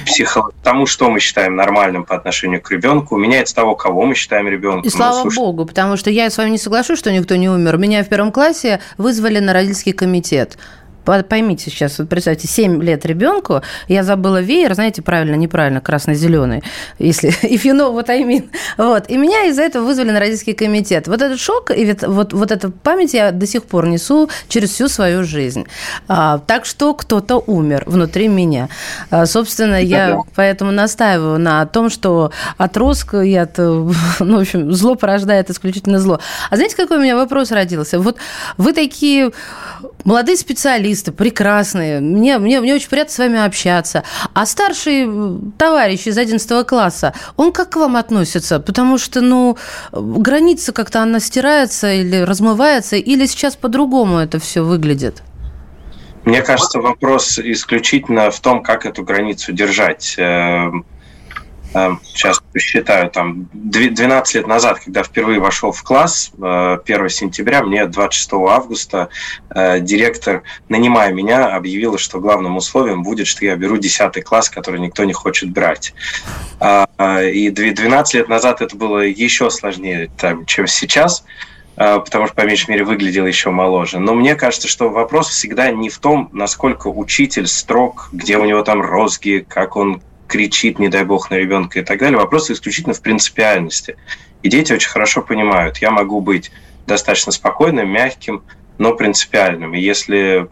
психо... 0.06 0.50
тому, 0.62 0.86
что 0.86 1.10
мы 1.10 1.20
считаем 1.20 1.56
нормальным 1.56 2.04
по 2.04 2.16
отношению 2.16 2.60
к 2.60 2.70
ребенку, 2.70 3.16
меняется 3.16 3.54
того, 3.54 3.74
кого 3.74 4.06
мы 4.06 4.14
считаем 4.14 4.48
ребенком. 4.48 4.82
И 4.82 4.90
слава 4.90 5.24
ну, 5.24 5.30
богу, 5.30 5.66
потому 5.66 5.96
что 5.96 6.10
я 6.10 6.30
с 6.30 6.38
вами 6.38 6.50
не 6.50 6.58
соглашусь, 6.58 6.98
что 6.98 7.12
никто 7.12 7.36
не 7.36 7.48
умер. 7.48 7.76
Меня 7.76 8.02
в 8.02 8.08
первом 8.08 8.32
классе 8.32 8.80
вызвали 8.96 9.38
на 9.38 9.52
родительский 9.52 9.92
комитет. 9.92 10.56
Поймите 11.04 11.70
сейчас, 11.70 11.98
вот 11.98 12.08
представьте, 12.08 12.48
7 12.48 12.82
лет 12.82 13.04
ребенку, 13.06 13.62
я 13.88 14.02
забыла 14.02 14.40
веер, 14.40 14.74
знаете, 14.74 15.02
правильно, 15.02 15.34
неправильно, 15.34 15.80
красно-зеленый, 15.80 16.62
если 16.98 17.30
if 17.42 17.62
you 17.62 17.74
know 17.74 17.94
what 17.94 18.08
I 18.08 18.22
mean. 18.22 18.48
Вот. 18.78 19.10
И 19.10 19.16
меня 19.16 19.44
из-за 19.46 19.62
этого 19.62 19.84
вызвали 19.84 20.10
на 20.10 20.20
родительский 20.20 20.54
комитет. 20.54 21.08
Вот 21.08 21.22
этот 21.22 21.38
шок 21.40 21.70
и 21.70 21.84
вот, 21.84 22.02
вот, 22.02 22.32
вот 22.32 22.50
эту 22.50 22.70
память 22.70 23.14
я 23.14 23.32
до 23.32 23.46
сих 23.46 23.64
пор 23.64 23.86
несу 23.86 24.28
через 24.48 24.70
всю 24.70 24.88
свою 24.88 25.24
жизнь. 25.24 25.66
А, 26.08 26.38
так 26.38 26.64
что 26.64 26.94
кто-то 26.94 27.42
умер 27.46 27.84
внутри 27.86 28.28
меня. 28.28 28.68
А, 29.10 29.26
собственно, 29.26 29.82
я 29.82 30.18
поэтому 30.34 30.70
настаиваю 30.70 31.38
на 31.38 31.66
том, 31.66 31.90
что 31.90 32.32
от 32.56 32.76
роск 32.76 33.14
и 33.14 33.34
от, 33.36 33.58
ну, 33.58 33.92
в 34.18 34.40
общем, 34.40 34.72
зло 34.72 34.94
порождает 34.94 35.50
исключительно 35.50 35.98
зло. 35.98 36.20
А 36.50 36.56
знаете, 36.56 36.76
какой 36.76 36.98
у 36.98 37.00
меня 37.00 37.16
вопрос 37.16 37.50
родился? 37.50 37.98
Вот 37.98 38.16
вы 38.56 38.72
такие 38.72 39.30
молодые 40.04 40.36
специалисты, 40.36 41.12
прекрасные. 41.12 42.00
Мне, 42.00 42.38
мне, 42.38 42.60
мне 42.60 42.74
очень 42.74 42.88
приятно 42.88 43.12
с 43.12 43.18
вами 43.18 43.44
общаться. 43.44 44.04
А 44.32 44.46
старший 44.46 45.08
товарищ 45.58 46.06
из 46.06 46.18
11 46.18 46.66
класса, 46.66 47.14
он 47.36 47.52
как 47.52 47.70
к 47.70 47.76
вам 47.76 47.96
относится? 47.96 48.60
Потому 48.60 48.98
что, 48.98 49.20
ну, 49.20 49.56
граница 49.92 50.72
как-то 50.72 51.02
она 51.02 51.20
стирается 51.20 51.92
или 51.92 52.16
размывается, 52.16 52.96
или 52.96 53.26
сейчас 53.26 53.56
по-другому 53.56 54.18
это 54.18 54.38
все 54.38 54.62
выглядит? 54.62 55.22
Мне 56.24 56.40
кажется, 56.40 56.80
вопрос 56.80 57.38
исключительно 57.38 58.30
в 58.30 58.40
том, 58.40 58.62
как 58.62 58.86
эту 58.86 59.02
границу 59.02 59.52
держать. 59.52 60.16
Эм, 61.74 62.00
сейчас 62.04 62.40
посчитаю, 62.52 63.10
там 63.10 63.48
12 63.52 64.36
лет 64.36 64.46
назад, 64.46 64.78
когда 64.78 65.02
впервые 65.02 65.40
вошел 65.40 65.72
в 65.72 65.82
класс, 65.82 66.30
1 66.36 66.80
э, 66.86 67.08
сентября, 67.08 67.64
мне 67.64 67.84
26 67.86 68.32
августа 68.34 69.08
э, 69.52 69.80
директор, 69.80 70.44
нанимая 70.68 71.12
меня, 71.12 71.48
объявила, 71.48 71.98
что 71.98 72.20
главным 72.20 72.56
условием 72.56 73.02
будет, 73.02 73.26
что 73.26 73.44
я 73.44 73.56
беру 73.56 73.76
10 73.76 74.22
класс, 74.22 74.50
который 74.50 74.78
никто 74.78 75.02
не 75.02 75.12
хочет 75.12 75.50
брать. 75.50 75.94
А, 76.60 76.86
и 77.22 77.50
12 77.50 78.14
лет 78.14 78.28
назад 78.28 78.62
это 78.62 78.76
было 78.76 79.00
еще 79.00 79.50
сложнее, 79.50 80.12
чем 80.46 80.68
сейчас, 80.68 81.24
э, 81.76 81.98
потому 81.98 82.26
что, 82.26 82.36
по 82.36 82.46
меньшей 82.46 82.70
мере, 82.70 82.84
выглядел 82.84 83.26
еще 83.26 83.50
моложе. 83.50 83.98
Но 83.98 84.14
мне 84.14 84.36
кажется, 84.36 84.68
что 84.68 84.90
вопрос 84.90 85.28
всегда 85.28 85.72
не 85.72 85.90
в 85.90 85.98
том, 85.98 86.28
насколько 86.32 86.86
учитель 86.86 87.48
строг, 87.48 88.10
где 88.12 88.38
у 88.38 88.44
него 88.44 88.62
там 88.62 88.80
розги, 88.80 89.44
как 89.48 89.74
он 89.74 90.00
кричит, 90.28 90.78
не 90.78 90.88
дай 90.88 91.04
бог, 91.04 91.30
на 91.30 91.34
ребенка 91.34 91.80
и 91.80 91.82
так 91.82 91.98
далее. 91.98 92.18
Вопрос 92.18 92.50
исключительно 92.50 92.94
в 92.94 93.02
принципиальности. 93.02 93.96
И 94.42 94.48
дети 94.48 94.72
очень 94.72 94.90
хорошо 94.90 95.22
понимают, 95.22 95.78
я 95.78 95.90
могу 95.90 96.20
быть 96.20 96.50
достаточно 96.86 97.32
спокойным, 97.32 97.88
мягким, 97.88 98.42
но 98.76 98.94
принципиальным. 98.94 99.74
И 99.74 99.80
если 99.80 100.48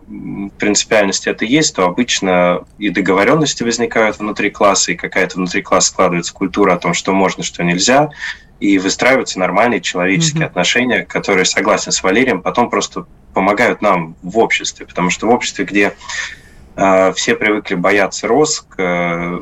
принципиальность 0.59 1.27
это 1.27 1.45
есть, 1.45 1.75
то 1.75 1.85
обычно 1.85 2.65
и 2.79 2.89
договоренности 2.89 3.63
возникают 3.63 4.19
внутри 4.19 4.51
класса, 4.51 4.93
и 4.93 4.97
какая-то 4.97 5.37
внутри 5.37 5.63
класса 5.63 5.89
складывается 5.89 6.33
культура 6.33 6.75
о 6.75 6.79
том, 6.79 6.95
что 6.95 7.13
можно, 7.13 7.43
что 7.43 7.65
нельзя, 7.65 8.11
и 8.61 8.79
выстраиваются 8.79 9.41
нормальные 9.41 9.81
человеческие 9.81 10.45
mm-hmm. 10.45 10.47
отношения, 10.47 11.05
которые, 11.05 11.45
согласен 11.45 11.91
с 11.91 12.03
Валерием, 12.03 12.43
потом 12.43 12.71
просто 12.71 13.07
помогают 13.35 13.83
нам 13.83 14.15
в 14.23 14.39
обществе, 14.39 14.87
потому 14.87 15.11
что 15.11 15.27
в 15.27 15.31
обществе, 15.31 15.65
где 15.65 15.95
все 16.75 17.35
привыкли 17.35 17.75
бояться 17.75 18.27
роск, 18.27 18.65
э, 18.79 19.41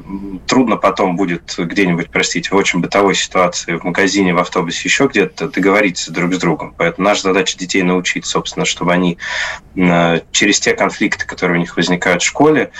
трудно 0.48 0.76
потом 0.76 1.16
будет 1.16 1.54
где-нибудь, 1.56 2.10
простите, 2.10 2.50
в 2.50 2.54
очень 2.54 2.80
бытовой 2.80 3.14
ситуации, 3.14 3.76
в 3.76 3.84
магазине, 3.84 4.34
в 4.34 4.38
автобусе, 4.38 4.88
еще 4.88 5.06
где-то 5.06 5.48
договориться 5.48 6.12
друг 6.12 6.34
с 6.34 6.38
другом. 6.38 6.74
Поэтому 6.76 7.06
наша 7.06 7.22
задача 7.22 7.56
детей 7.56 7.82
научить, 7.82 8.26
собственно, 8.26 8.66
чтобы 8.66 8.92
они 8.92 9.18
э, 9.76 10.20
через 10.32 10.58
те 10.58 10.74
конфликты, 10.74 11.24
которые 11.24 11.58
у 11.58 11.60
них 11.60 11.76
возникают 11.76 12.22
в 12.22 12.26
школе, 12.26 12.72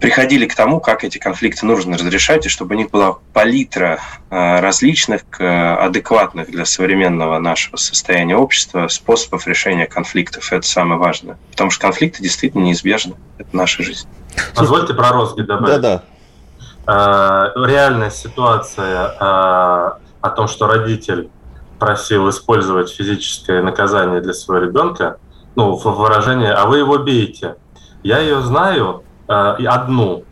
приходили 0.00 0.46
к 0.46 0.54
тому, 0.54 0.80
как 0.80 1.04
эти 1.04 1.18
конфликты 1.18 1.64
нужно 1.66 1.96
разрешать, 1.96 2.46
и 2.46 2.48
чтобы 2.48 2.74
у 2.74 2.78
них 2.78 2.90
была 2.90 3.18
палитра 3.32 3.98
э, 4.30 4.60
различных, 4.60 5.22
адекватных 5.38 6.50
для 6.50 6.64
современного 6.64 7.38
нашего 7.38 7.76
состояния 7.76 8.36
общества 8.36 8.88
способов 8.88 9.46
решения 9.46 9.86
конфликтов. 9.86 10.52
Это 10.52 10.66
самое 10.66 11.00
важное. 11.00 11.38
Потому 11.50 11.70
что 11.70 11.82
конфликты 11.82 12.22
действительно 12.22 12.62
неизбежны. 12.62 13.14
Это 13.38 13.48
наша 13.56 13.82
жизнь. 13.82 14.06
Позвольте 14.54 14.94
про 14.94 15.10
розги 15.10 15.42
добавить. 15.42 15.80
Да-да. 15.80 16.02
Э, 16.86 17.52
реальная 17.66 18.10
ситуация 18.10 19.08
э, 19.08 19.18
о 19.18 20.30
том, 20.36 20.46
что 20.46 20.66
родитель 20.66 21.30
просил 21.78 22.28
использовать 22.30 22.90
физическое 22.90 23.62
наказание 23.62 24.20
для 24.20 24.32
своего 24.32 24.64
ребенка, 24.64 25.18
ну, 25.56 25.74
в 25.74 25.84
выражении 25.84 26.48
«а 26.48 26.66
вы 26.66 26.78
его 26.78 26.98
бейте». 26.98 27.56
Я 28.02 28.18
ее 28.20 28.40
знаю, 28.42 29.04
Э, 29.28 29.56
одну, 29.66 30.24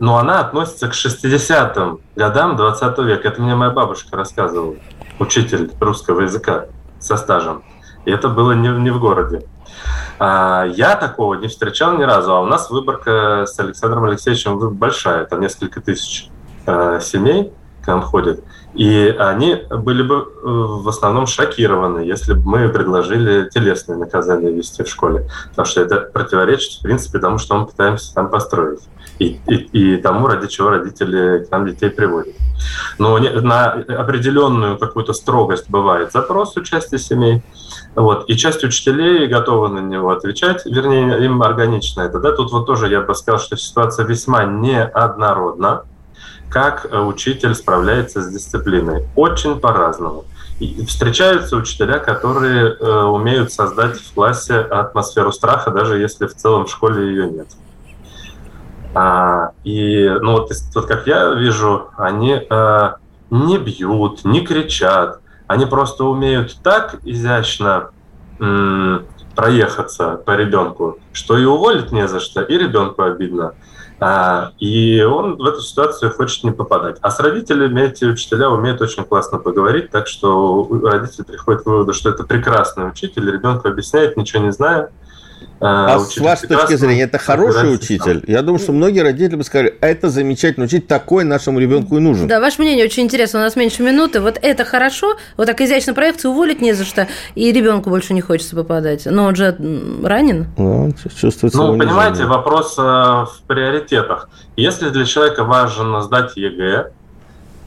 но 0.00 0.16
она 0.18 0.40
относится 0.40 0.88
к 0.88 0.92
60-м 0.92 2.00
годам 2.16 2.56
20 2.56 2.98
века. 2.98 3.28
Это 3.28 3.42
мне 3.42 3.54
моя 3.54 3.70
бабушка 3.70 4.16
рассказывала, 4.16 4.76
учитель 5.18 5.70
русского 5.80 6.22
языка 6.22 6.66
со 6.98 7.16
стажем. 7.16 7.62
И 8.04 8.10
это 8.10 8.28
было 8.28 8.52
не, 8.52 8.68
не 8.68 8.90
в 8.90 9.00
городе. 9.00 9.44
А, 10.18 10.64
я 10.64 10.96
такого 10.96 11.34
не 11.34 11.48
встречал 11.48 11.98
ни 11.98 12.02
разу, 12.04 12.32
а 12.34 12.40
у 12.40 12.46
нас 12.46 12.70
выборка 12.70 13.44
с 13.46 13.58
Александром 13.58 14.04
Алексеевичем 14.04 14.58
большая, 14.74 15.22
это 15.22 15.36
несколько 15.36 15.80
тысяч 15.80 16.30
э, 16.66 17.00
семей 17.02 17.52
нам 17.88 18.02
ходят. 18.02 18.40
И 18.74 19.14
они 19.18 19.64
были 19.70 20.02
бы 20.02 20.14
э, 20.14 20.22
в 20.44 20.88
основном 20.88 21.26
шокированы, 21.26 22.00
если 22.00 22.34
бы 22.34 22.42
мы 22.48 22.68
предложили 22.68 23.48
телесное 23.48 23.96
наказание 23.96 24.52
вести 24.52 24.84
в 24.84 24.88
школе. 24.88 25.28
Потому 25.50 25.66
что 25.66 25.80
это 25.80 25.96
противоречит, 25.96 26.78
в 26.78 26.82
принципе, 26.82 27.18
тому, 27.18 27.38
что 27.38 27.56
мы 27.56 27.66
пытаемся 27.66 28.14
там 28.14 28.30
построить. 28.30 28.80
И, 29.18 29.40
и, 29.48 29.54
и 29.94 29.96
тому, 29.96 30.28
ради 30.28 30.46
чего 30.46 30.70
родители 30.70 31.44
к 31.44 31.50
нам 31.50 31.66
детей 31.66 31.90
приводят. 31.90 32.36
Но 32.98 33.18
на 33.18 33.72
определенную 33.72 34.78
какую-то 34.78 35.12
строгость 35.12 35.68
бывает 35.68 36.12
запрос 36.12 36.56
у 36.56 36.62
части 36.62 36.98
семей. 36.98 37.42
Вот, 37.96 38.30
и 38.30 38.36
часть 38.36 38.62
учителей 38.62 39.26
готова 39.26 39.68
на 39.68 39.80
него 39.80 40.10
отвечать, 40.10 40.64
вернее, 40.66 41.24
им 41.24 41.42
органично 41.42 42.02
это. 42.02 42.20
Да? 42.20 42.30
Тут 42.32 42.52
вот 42.52 42.66
тоже 42.66 42.88
я 42.88 43.00
бы 43.00 43.14
сказал, 43.14 43.40
что 43.40 43.56
ситуация 43.56 44.06
весьма 44.06 44.44
неоднородна 44.44 45.82
как 46.50 46.86
э, 46.90 46.98
учитель 46.98 47.54
справляется 47.54 48.22
с 48.22 48.28
дисциплиной. 48.28 49.06
Очень 49.16 49.60
по-разному. 49.60 50.24
И 50.60 50.84
встречаются 50.86 51.56
учителя, 51.56 51.98
которые 51.98 52.74
э, 52.74 53.02
умеют 53.04 53.52
создать 53.52 53.96
в 53.98 54.14
классе 54.14 54.56
атмосферу 54.56 55.30
страха, 55.30 55.70
даже 55.70 55.98
если 55.98 56.26
в 56.26 56.34
целом 56.34 56.66
в 56.66 56.70
школе 56.70 57.08
ее 57.08 57.30
нет. 57.30 57.48
А, 58.94 59.52
и 59.64 60.08
ну 60.20 60.32
вот, 60.32 60.50
вот 60.74 60.86
как 60.86 61.06
я 61.06 61.34
вижу, 61.34 61.90
они 61.96 62.42
э, 62.48 62.90
не 63.30 63.58
бьют, 63.58 64.24
не 64.24 64.40
кричат, 64.40 65.20
они 65.46 65.66
просто 65.66 66.04
умеют 66.04 66.56
так 66.62 66.96
изящно 67.04 67.90
м, 68.40 69.06
проехаться 69.36 70.16
по 70.16 70.34
ребенку, 70.36 70.98
что 71.12 71.38
и 71.38 71.44
уволить 71.44 71.92
не 71.92 72.08
за 72.08 72.18
что, 72.20 72.42
и 72.42 72.58
ребенку 72.58 73.02
обидно. 73.02 73.54
А, 74.00 74.52
и 74.60 75.02
он 75.02 75.36
в 75.36 75.44
эту 75.44 75.60
ситуацию 75.60 76.12
хочет 76.12 76.44
не 76.44 76.52
попадать. 76.52 76.98
А 77.00 77.10
с 77.10 77.18
родителями 77.18 77.80
эти 77.80 78.04
учителя 78.04 78.48
умеют 78.50 78.80
очень 78.80 79.04
классно 79.04 79.38
поговорить, 79.38 79.90
так 79.90 80.06
что 80.06 80.68
родители 80.84 81.24
приходят 81.24 81.62
к 81.62 81.66
выводу, 81.66 81.92
что 81.92 82.10
это 82.10 82.24
прекрасный 82.24 82.88
учитель, 82.88 83.30
ребенку 83.30 83.68
объясняет, 83.68 84.16
ничего 84.16 84.44
не 84.44 84.52
зная, 84.52 84.90
а, 85.60 85.94
а 85.94 85.98
с 85.98 86.16
вашей 86.18 86.48
точки 86.48 86.74
зрения, 86.74 87.02
это 87.02 87.18
хороший 87.18 87.74
учитель? 87.74 88.22
Я 88.28 88.42
думаю, 88.42 88.60
что 88.60 88.72
многие 88.72 89.00
родители 89.00 89.36
бы 89.36 89.42
сказали, 89.42 89.76
это 89.80 90.08
замечательный 90.08 90.64
учитель, 90.64 90.86
такой 90.86 91.24
нашему 91.24 91.58
ребенку 91.58 91.96
и 91.96 92.00
нужен. 92.00 92.28
Да, 92.28 92.40
ваше 92.40 92.62
мнение 92.62 92.84
очень 92.84 93.04
интересно, 93.04 93.40
у 93.40 93.42
нас 93.42 93.56
меньше 93.56 93.82
минуты. 93.82 94.20
Вот 94.20 94.38
это 94.40 94.64
хорошо, 94.64 95.16
вот 95.36 95.46
так 95.46 95.60
изящно 95.60 95.94
проекцию 95.94 96.30
уволить 96.30 96.60
не 96.60 96.74
за 96.74 96.84
что, 96.84 97.08
и 97.34 97.52
ребенку 97.52 97.90
больше 97.90 98.14
не 98.14 98.20
хочется 98.20 98.54
попадать. 98.54 99.06
Но 99.06 99.24
он 99.24 99.34
же 99.34 99.56
ранен. 100.04 100.46
Ну, 100.56 100.92
чувствуется 101.20 101.58
Ну, 101.58 101.76
понимаете, 101.76 102.24
вопрос 102.24 102.76
э, 102.78 102.82
в 102.82 103.40
приоритетах. 103.46 104.28
Если 104.56 104.90
для 104.90 105.04
человека 105.04 105.44
важно 105.44 106.02
сдать 106.02 106.36
ЕГЭ, 106.36 106.92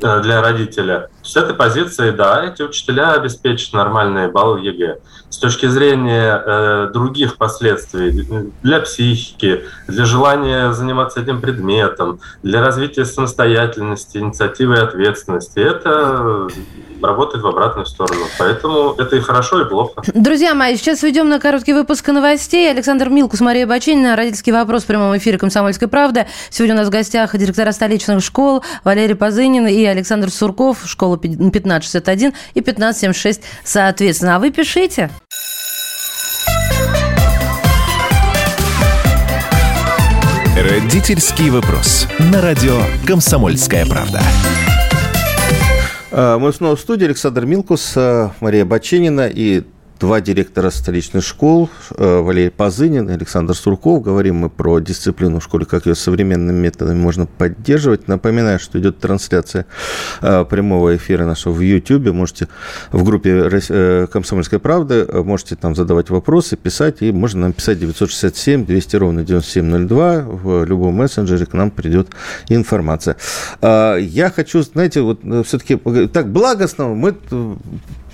э, 0.02 0.22
для 0.22 0.42
родителя. 0.42 1.10
С 1.24 1.36
этой 1.36 1.54
позиции, 1.54 2.12
да, 2.12 2.46
эти 2.46 2.62
учителя 2.62 3.14
обеспечат 3.14 3.74
нормальные 3.74 4.30
баллы 4.30 4.60
в 4.60 4.64
ЕГЭ 4.64 4.98
с 5.30 5.38
точки 5.38 5.66
зрения 5.68 6.44
э, 6.46 6.90
других 6.94 7.38
последствий 7.38 8.28
для 8.62 8.82
психики, 8.82 9.64
для 9.88 10.06
желания 10.06 10.74
заниматься 10.74 11.22
этим 11.22 11.40
предметом, 11.40 12.20
для 12.44 12.62
развития 12.62 13.06
самостоятельности, 13.06 14.18
инициативы 14.18 14.76
и 14.76 14.80
ответственности, 14.80 15.60
это 15.60 16.48
работает 17.02 17.44
в 17.44 17.48
обратную 17.48 17.86
сторону. 17.86 18.26
Поэтому 18.38 18.94
это 18.98 19.16
и 19.16 19.20
хорошо, 19.22 19.62
и 19.62 19.66
плохо. 19.66 20.04
Друзья 20.14 20.54
мои, 20.54 20.76
сейчас 20.76 21.02
уйдем 21.02 21.30
на 21.30 21.40
короткий 21.40 21.74
выпуск 21.74 22.08
новостей. 22.10 22.70
Александр 22.70 23.10
Милкус, 23.10 23.40
Мария 23.40 23.66
Бачинина, 23.66 24.16
родительский 24.16 24.52
вопрос 24.52 24.84
в 24.84 24.88
прямом 24.88 25.18
эфире 25.18 25.38
«Комсомольской 25.38 25.88
правды». 25.88 26.28
Сегодня 26.50 26.76
у 26.76 26.78
нас 26.78 26.88
в 26.88 26.92
гостях 26.92 27.36
директора 27.36 27.72
столичных 27.72 28.24
школ 28.24 28.64
Валерий 28.84 29.16
Позынин 29.16 29.66
и 29.68 29.84
Александр 29.86 30.30
Сурков, 30.30 30.80
школа 30.86 31.11
1561 31.16 32.34
и 32.54 32.60
1576 32.60 33.42
соответственно. 33.64 34.36
А 34.36 34.40
вы 34.40 34.52
пишите. 34.52 35.10
Родительский 40.58 41.50
вопрос. 41.50 42.08
На 42.20 42.42
радио 42.42 42.82
«Комсомольская 43.08 43.86
правда». 43.86 44.22
А, 46.12 46.38
мы 46.38 46.52
снова 46.54 46.76
в 46.76 46.80
студии. 46.80 47.06
Александр 47.06 47.46
Милкус, 47.46 47.94
а, 47.96 48.32
Мария 48.42 48.66
Баченина 48.66 49.28
и 49.28 49.64
два 50.02 50.20
директора 50.20 50.72
столичных 50.72 51.24
школ, 51.24 51.70
э, 51.96 52.20
Валерий 52.20 52.50
Позынин 52.50 53.08
и 53.10 53.14
Александр 53.14 53.54
Сурков. 53.54 54.02
Говорим 54.02 54.38
мы 54.38 54.50
про 54.50 54.80
дисциплину 54.80 55.40
в 55.40 55.44
школе, 55.44 55.66
как 55.66 55.86
ее 55.86 55.94
современными 55.94 56.58
методами 56.58 56.98
можно 56.98 57.28
поддерживать. 57.28 58.08
Напоминаю, 58.08 58.60
что 58.60 58.80
идет 58.80 58.98
трансляция 58.98 59.68
э, 60.22 60.44
прямого 60.46 60.96
эфира 60.96 61.26
нашего 61.26 61.54
в 61.54 61.62
YouTube. 61.62 62.12
Можете 62.14 62.48
в 62.92 63.04
группе 63.04 63.48
э, 63.70 64.08
«Комсомольской 64.12 64.58
правды» 64.58 65.08
можете 65.24 65.56
там 65.56 65.76
задавать 65.76 66.10
вопросы, 66.10 66.58
писать, 66.58 67.02
и 67.02 67.12
можно 67.12 67.42
нам 67.42 67.54
писать 67.54 67.80
967 67.80 68.66
200 68.66 68.96
ровно 68.96 69.24
9702. 69.24 70.22
В 70.22 70.66
любом 70.66 70.96
мессенджере 70.96 71.46
к 71.46 71.54
нам 71.54 71.70
придет 71.70 72.08
информация. 72.50 73.18
Я 73.62 74.32
хочу, 74.36 74.64
знаете, 74.64 75.02
вот 75.02 75.20
все-таки 75.46 75.78
так 76.08 76.32
благостно 76.32 76.88
мы 76.88 77.16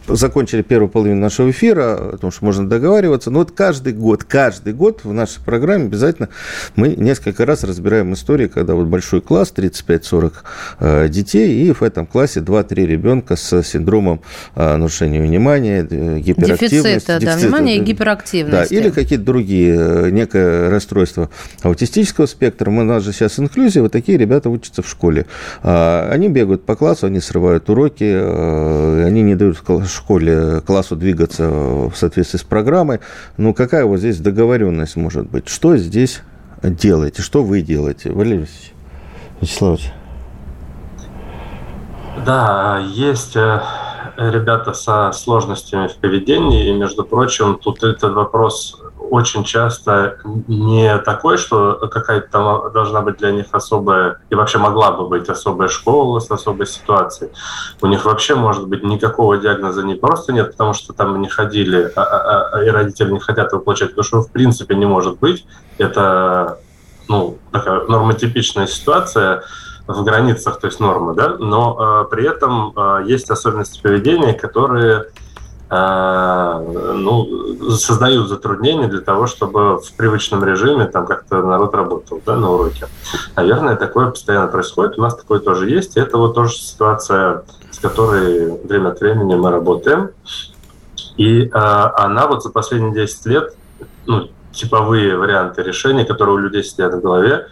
закончили 0.08 0.62
первую 0.62 0.90
половину 0.90 1.22
нашего 1.22 1.50
эфира, 1.50 2.14
о 2.14 2.18
том, 2.18 2.32
что 2.32 2.46
можно 2.46 2.68
договариваться. 2.68 3.32
Но 3.32 3.40
вот 3.40 3.52
каждый 3.52 3.94
год, 3.94 4.24
каждый 4.24 4.74
год 4.74 5.02
в 5.04 5.14
нашей 5.14 5.42
программе 5.44 5.86
обязательно 5.86 6.30
мы 6.76 6.90
несколько 6.96 7.46
раз 7.46 7.64
разбираем 7.64 8.14
истории, 8.14 8.48
когда 8.48 8.76
вот 8.76 8.88
большой 8.88 9.22
класс, 9.22 9.54
35-40 9.56 10.34
э, 10.80 11.08
детей, 11.10 11.68
и 11.68 11.72
в 11.72 11.84
этом 11.84 12.06
классе 12.06 12.40
2-3 12.40 12.86
ребенка 12.86 13.36
с 13.36 13.64
синдромом 13.64 14.22
э, 14.56 14.76
нарушения 14.76 15.22
внимания, 15.22 15.88
э, 15.90 16.20
гиперактивности. 16.20 16.66
Дефицита, 16.66 17.20
дефицита, 17.20 17.26
да, 17.26 17.38
внимания 17.38 17.78
и 17.78 17.80
гиперактивности. 17.80 18.70
Да, 18.70 18.76
или 18.76 18.90
какие-то 18.90 19.26
другие, 19.26 20.12
некое 20.12 20.70
расстройство 20.70 21.30
аутистического 21.64 22.26
спектра. 22.26 22.70
У 22.70 22.84
нас 22.84 23.04
же 23.04 23.14
сейчас 23.14 23.40
инклюзия, 23.40 23.82
вот 23.82 23.92
такие 23.92 24.18
ребята 24.18 24.50
учатся 24.50 24.82
в 24.82 24.90
школе. 24.90 25.26
А, 25.64 26.10
они 26.12 26.30
бегают 26.30 26.66
по 26.66 26.76
классу, 26.76 27.08
они 27.08 27.20
срывают 27.20 27.70
уроки, 27.70 28.04
они 28.04 29.22
не 29.22 29.36
дают 29.36 29.58
школе 29.98 30.62
классу 30.62 30.96
двигаться 30.96 31.50
в 31.50 31.94
соответствии 31.96 32.38
с 32.38 32.44
программой. 32.44 33.00
Ну, 33.38 33.54
какая 33.54 33.86
вот 33.86 33.98
здесь 33.98 34.20
договоренность 34.20 34.96
может 34.96 35.30
быть? 35.30 35.48
Что 35.48 35.76
здесь 35.78 36.22
делаете? 36.64 37.22
Что 37.22 37.44
вы 37.44 37.62
делаете? 37.62 38.12
Валерий 38.12 38.48
Вячеславович. 39.42 39.92
Да, 42.26 42.80
есть, 42.80 43.36
э, 43.36 43.62
ребята 44.18 44.74
со 44.74 45.12
сложностями 45.12 45.88
в 45.88 45.96
поведении, 45.98 46.70
и, 46.70 46.74
между 46.74 47.04
прочим, 47.04 47.60
тут 47.62 47.84
этот 47.84 48.14
вопрос 48.14 48.82
очень 49.10 49.44
часто 49.44 50.18
не 50.48 50.98
такой, 51.00 51.38
что 51.38 51.88
какая-то 51.92 52.70
должна 52.74 53.02
быть 53.02 53.18
для 53.18 53.32
них 53.32 53.48
особая, 53.52 54.20
и 54.30 54.36
вообще 54.36 54.58
могла 54.58 54.92
бы 54.92 55.08
быть 55.08 55.30
особая 55.30 55.68
школа 55.68 56.20
с 56.20 56.30
особой 56.32 56.68
ситуацией. 56.68 57.32
У 57.82 57.88
них 57.88 58.06
вообще, 58.06 58.36
может 58.36 58.68
быть, 58.68 58.84
никакого 58.84 59.38
диагноза 59.38 59.84
не 59.84 59.96
просто 59.96 60.34
нет, 60.34 60.52
потому 60.52 60.74
что 60.74 60.94
там 60.94 61.22
не 61.22 61.28
ходили, 61.28 61.92
а, 61.96 62.02
а, 62.02 62.50
а, 62.52 62.64
и 62.64 62.70
родители 62.70 63.12
не 63.12 63.20
хотят 63.20 63.52
его 63.52 63.62
получать, 63.62 63.90
потому 63.90 64.04
что 64.04 64.22
в 64.22 64.32
принципе 64.32 64.76
не 64.76 64.86
может 64.86 65.20
быть. 65.20 65.46
Это 65.78 66.60
ну, 67.08 67.38
такая 67.52 67.82
нормотипичная 67.88 68.68
ситуация, 68.68 69.44
в 69.88 70.04
границах, 70.04 70.60
то 70.60 70.68
есть 70.68 70.80
нормы, 70.80 71.16
да, 71.16 71.38
но 71.40 72.04
э, 72.04 72.10
при 72.12 72.28
этом 72.28 72.74
э, 72.76 73.04
есть 73.08 73.32
особенности 73.32 73.82
поведения, 73.82 74.34
которые 74.34 75.06
ну, 75.70 77.28
создают 77.76 78.30
затруднения 78.30 78.88
для 78.88 79.02
того, 79.02 79.28
чтобы 79.28 79.80
в 79.80 79.94
привычном 79.98 80.44
режиме 80.46 80.86
там 80.86 81.06
как-то 81.06 81.42
народ 81.42 81.76
работал 81.76 82.22
да, 82.26 82.38
на 82.38 82.52
уроке. 82.52 82.88
Наверное, 83.36 83.76
такое 83.76 84.10
постоянно 84.10 84.48
происходит. 84.48 84.98
У 84.98 85.02
нас 85.02 85.16
такое 85.16 85.40
тоже 85.40 85.70
есть. 85.70 85.98
И 85.98 86.00
это 86.00 86.18
вот 86.18 86.36
тоже 86.36 86.56
ситуация, 86.56 87.44
с 87.72 87.80
которой 87.80 88.58
время 88.66 88.90
от 88.90 89.02
времени 89.02 89.36
мы 89.36 89.52
работаем. 89.52 90.12
И 91.18 91.42
э, 91.42 91.50
она 91.52 92.28
вот 92.28 92.44
за 92.44 92.50
последние 92.50 92.94
10 92.94 93.26
лет, 93.26 93.56
ну, 94.06 94.30
типовые 94.54 95.18
варианты 95.18 95.64
решения, 95.64 96.06
которые 96.06 96.36
у 96.36 96.40
людей 96.40 96.64
сидят 96.64 96.94
в 96.94 97.02
голове, 97.02 97.48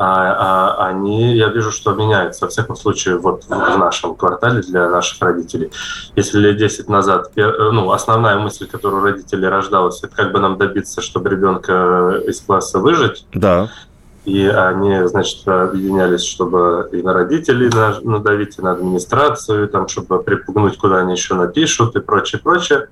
а, 0.00 0.76
а, 0.78 0.86
они, 0.86 1.34
я 1.34 1.48
вижу, 1.48 1.72
что 1.72 1.92
меняются, 1.92 2.44
во 2.44 2.50
всяком 2.50 2.76
случае, 2.76 3.18
вот 3.18 3.44
в 3.44 3.78
нашем 3.78 4.14
квартале 4.14 4.62
для 4.62 4.88
наших 4.88 5.20
родителей. 5.20 5.72
Если 6.14 6.38
лет 6.38 6.56
10 6.56 6.88
назад, 6.88 7.32
ну, 7.34 7.90
основная 7.90 8.38
мысль, 8.38 8.68
которую 8.68 9.02
родители 9.02 9.44
рождалась, 9.44 9.98
это 10.04 10.14
как 10.14 10.30
бы 10.30 10.38
нам 10.38 10.56
добиться, 10.56 11.02
чтобы 11.02 11.30
ребенка 11.30 12.22
из 12.28 12.40
класса 12.40 12.78
выжить. 12.78 13.26
Да. 13.34 13.70
И 14.24 14.46
они, 14.46 15.04
значит, 15.06 15.48
объединялись, 15.48 16.22
чтобы 16.22 16.88
и 16.92 17.02
на 17.02 17.12
родителей 17.12 17.68
надавить, 18.04 18.56
и 18.56 18.62
на 18.62 18.72
администрацию, 18.72 19.68
там, 19.68 19.88
чтобы 19.88 20.22
припугнуть, 20.22 20.78
куда 20.78 20.98
они 20.98 21.14
еще 21.14 21.34
напишут 21.34 21.96
и 21.96 22.00
прочее, 22.00 22.40
прочее. 22.40 22.88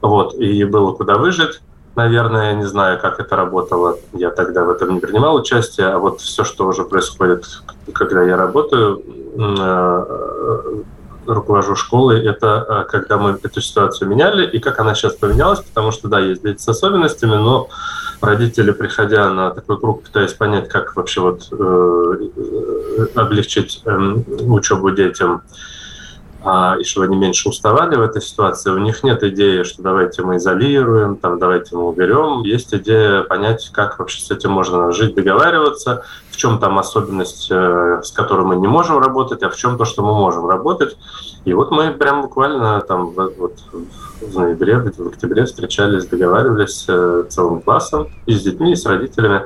Вот, 0.00 0.34
и 0.36 0.64
было 0.64 0.92
куда 0.92 1.16
выжить 1.16 1.60
наверное, 1.96 2.50
я 2.50 2.54
не 2.54 2.66
знаю, 2.66 3.00
как 3.00 3.20
это 3.20 3.36
работало. 3.36 3.98
Я 4.12 4.30
тогда 4.30 4.64
в 4.64 4.70
этом 4.70 4.94
не 4.94 5.00
принимал 5.00 5.36
участие, 5.36 5.88
а 5.88 5.98
вот 5.98 6.20
все, 6.20 6.44
что 6.44 6.66
уже 6.66 6.84
происходит, 6.84 7.44
когда 7.92 8.22
я 8.22 8.36
работаю, 8.36 9.02
э, 9.36 10.82
руковожу 11.26 11.76
школой, 11.76 12.24
это 12.24 12.66
э, 12.68 12.90
когда 12.90 13.18
мы 13.18 13.38
эту 13.42 13.60
ситуацию 13.60 14.08
меняли, 14.08 14.46
и 14.46 14.58
как 14.58 14.80
она 14.80 14.94
сейчас 14.94 15.14
поменялась, 15.14 15.60
потому 15.60 15.92
что, 15.92 16.08
да, 16.08 16.20
есть 16.20 16.42
дети 16.42 16.60
с 16.60 16.68
особенностями, 16.68 17.34
но 17.34 17.68
родители, 18.20 18.72
приходя 18.72 19.30
на 19.30 19.50
такой 19.50 19.78
круг, 19.78 20.02
пытаясь 20.02 20.32
понять, 20.32 20.68
как 20.68 20.96
вообще 20.96 21.20
вот 21.20 21.48
э, 21.52 22.28
облегчить 23.14 23.82
э, 23.84 24.14
учебу 24.46 24.90
детям, 24.90 25.42
и 26.42 26.84
чтобы 26.84 27.06
они 27.06 27.16
меньше 27.16 27.48
уставали 27.48 27.96
в 27.96 28.02
этой 28.02 28.22
ситуации. 28.22 28.70
У 28.70 28.78
них 28.78 29.02
нет 29.02 29.22
идеи, 29.22 29.62
что 29.62 29.82
давайте 29.82 30.22
мы 30.22 30.36
изолируем, 30.36 31.16
там, 31.16 31.38
давайте 31.38 31.76
мы 31.76 31.88
уберем. 31.88 32.42
Есть 32.44 32.72
идея 32.74 33.22
понять, 33.22 33.70
как 33.72 33.98
вообще 33.98 34.22
с 34.22 34.30
этим 34.30 34.52
можно 34.52 34.90
жить, 34.92 35.14
договариваться, 35.14 36.04
в 36.30 36.36
чем 36.36 36.58
там 36.58 36.78
особенность, 36.78 37.48
э, 37.50 38.00
с 38.02 38.10
которой 38.10 38.46
мы 38.46 38.56
не 38.56 38.68
можем 38.68 38.98
работать, 38.98 39.42
а 39.42 39.50
в 39.50 39.56
чем 39.56 39.76
то, 39.76 39.84
что 39.84 40.02
мы 40.02 40.14
можем 40.14 40.46
работать. 40.48 40.96
И 41.44 41.52
вот 41.52 41.70
мы 41.70 41.92
прям 41.92 42.22
буквально 42.22 42.80
там 42.80 43.10
вот, 43.10 43.58
в 44.20 44.38
ноябре, 44.38 44.78
в 44.78 45.08
октябре 45.08 45.44
встречались, 45.44 46.06
договаривались 46.06 46.86
э, 46.88 47.24
целым 47.28 47.60
классом 47.60 48.08
и 48.26 48.32
с 48.32 48.42
детьми, 48.42 48.72
и 48.72 48.76
с 48.76 48.86
родителями 48.86 49.44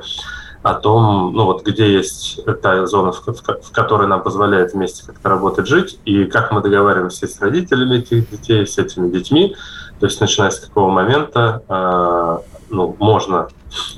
о 0.65 0.73
том, 0.73 1.31
ну 1.33 1.45
вот 1.45 1.63
где 1.63 1.93
есть 1.93 2.39
та 2.63 2.87
зона, 2.87 3.11
в, 3.11 3.23
в, 3.23 3.43
в 3.61 3.71
которой 3.71 4.07
нам 4.07 4.23
позволяет 4.23 4.73
вместе 4.73 5.05
как-то 5.05 5.29
работать, 5.29 5.67
жить, 5.67 5.99
и 6.05 6.25
как 6.25 6.51
мы 6.51 6.59
договариваемся 6.61 7.27
с 7.27 7.39
родителями 7.39 7.97
этих 7.97 8.27
детей, 8.31 8.65
с 8.65 8.79
этими 8.79 9.11
детьми. 9.11 9.55
То 9.99 10.07
есть 10.07 10.19
начиная 10.19 10.49
с 10.49 10.59
какого 10.59 10.89
момента 10.89 11.61
э, 11.69 12.37
ну, 12.71 12.95
можно 12.97 13.49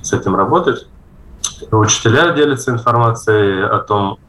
с 0.01 0.11
этим 0.11 0.35
работать. 0.35 0.85
Учителя 1.71 2.33
делятся 2.33 2.71
информацией 2.71 3.63
о 3.63 3.79
том, 3.79 4.19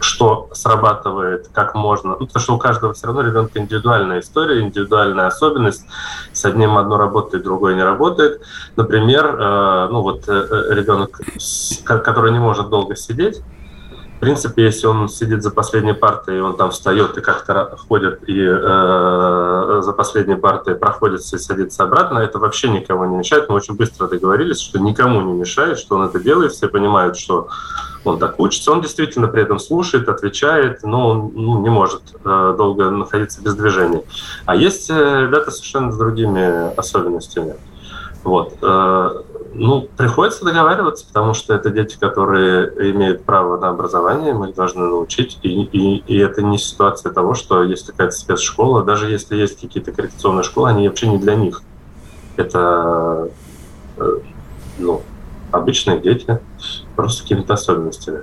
что 0.00 0.48
срабатывает, 0.52 1.48
как 1.52 1.74
можно. 1.74 2.16
Ну, 2.18 2.26
потому 2.26 2.42
что 2.42 2.54
у 2.54 2.58
каждого 2.58 2.94
все 2.94 3.06
равно 3.06 3.22
ребенка 3.22 3.58
индивидуальная 3.58 4.20
история, 4.20 4.60
индивидуальная 4.60 5.26
особенность. 5.26 5.84
С 6.32 6.44
одним 6.44 6.78
одно 6.78 6.96
работает, 6.96 7.44
другое 7.44 7.74
не 7.74 7.82
работает. 7.82 8.40
Например, 8.76 9.26
э, 9.26 9.88
ну 9.90 10.02
вот 10.02 10.28
э, 10.28 10.32
э 10.32 10.74
ребенок, 10.74 11.20
который 11.84 12.32
не 12.32 12.38
может 12.38 12.68
долго 12.68 12.96
сидеть, 12.96 13.42
в 14.18 14.20
принципе, 14.20 14.64
если 14.64 14.88
он 14.88 15.08
сидит 15.08 15.44
за 15.44 15.52
последней 15.52 15.92
партой, 15.92 16.38
и 16.38 16.40
он 16.40 16.56
там 16.56 16.72
встает 16.72 17.16
и 17.16 17.20
как-то 17.20 17.76
ходит 17.88 18.28
и 18.28 18.36
э, 18.36 19.80
за 19.80 19.92
последней 19.92 20.34
партой 20.34 20.74
проходится 20.74 21.36
и 21.36 21.38
садится 21.38 21.84
обратно, 21.84 22.18
это 22.18 22.40
вообще 22.40 22.68
никого 22.68 23.06
не 23.06 23.14
мешает. 23.14 23.48
Мы 23.48 23.54
очень 23.54 23.76
быстро 23.76 24.08
договорились, 24.08 24.60
что 24.60 24.80
никому 24.80 25.20
не 25.20 25.34
мешает, 25.34 25.78
что 25.78 25.94
он 25.94 26.02
это 26.02 26.18
делает. 26.18 26.50
Все 26.50 26.66
понимают, 26.66 27.16
что 27.16 27.46
он 28.02 28.18
так 28.18 28.40
учится. 28.40 28.72
Он 28.72 28.80
действительно 28.80 29.28
при 29.28 29.42
этом 29.42 29.60
слушает, 29.60 30.08
отвечает, 30.08 30.82
но 30.82 31.10
он 31.10 31.30
ну, 31.36 31.62
не 31.62 31.70
может 31.70 32.02
э, 32.24 32.54
долго 32.58 32.90
находиться 32.90 33.40
без 33.40 33.54
движения. 33.54 34.02
А 34.46 34.56
есть 34.56 34.90
э, 34.90 35.26
ребята 35.26 35.52
совершенно 35.52 35.92
с 35.92 35.96
другими 35.96 36.74
особенностями. 36.76 37.54
Вот. 38.24 38.54
Э, 38.62 39.22
ну, 39.54 39.88
приходится 39.96 40.44
договариваться, 40.44 41.06
потому 41.06 41.34
что 41.34 41.54
это 41.54 41.70
дети, 41.70 41.96
которые 41.98 42.68
имеют 42.92 43.24
право 43.24 43.58
на 43.58 43.68
образование, 43.68 44.32
мы 44.34 44.50
их 44.50 44.54
должны 44.54 44.86
научить. 44.86 45.38
И, 45.42 45.62
и, 45.62 45.96
и 46.06 46.18
это 46.18 46.42
не 46.42 46.58
ситуация 46.58 47.12
того, 47.12 47.34
что 47.34 47.62
есть 47.62 47.86
какая-то 47.86 48.12
спецшкола. 48.14 48.84
Даже 48.84 49.10
если 49.10 49.36
есть 49.36 49.60
какие-то 49.60 49.92
коррекционные 49.92 50.44
школы, 50.44 50.70
они 50.70 50.88
вообще 50.88 51.08
не 51.08 51.18
для 51.18 51.34
них. 51.34 51.62
Это 52.36 53.28
э, 53.96 54.18
ну, 54.78 55.02
обычные 55.50 56.00
дети, 56.00 56.38
просто 56.94 57.22
какими-то 57.22 57.54
особенностями. 57.54 58.20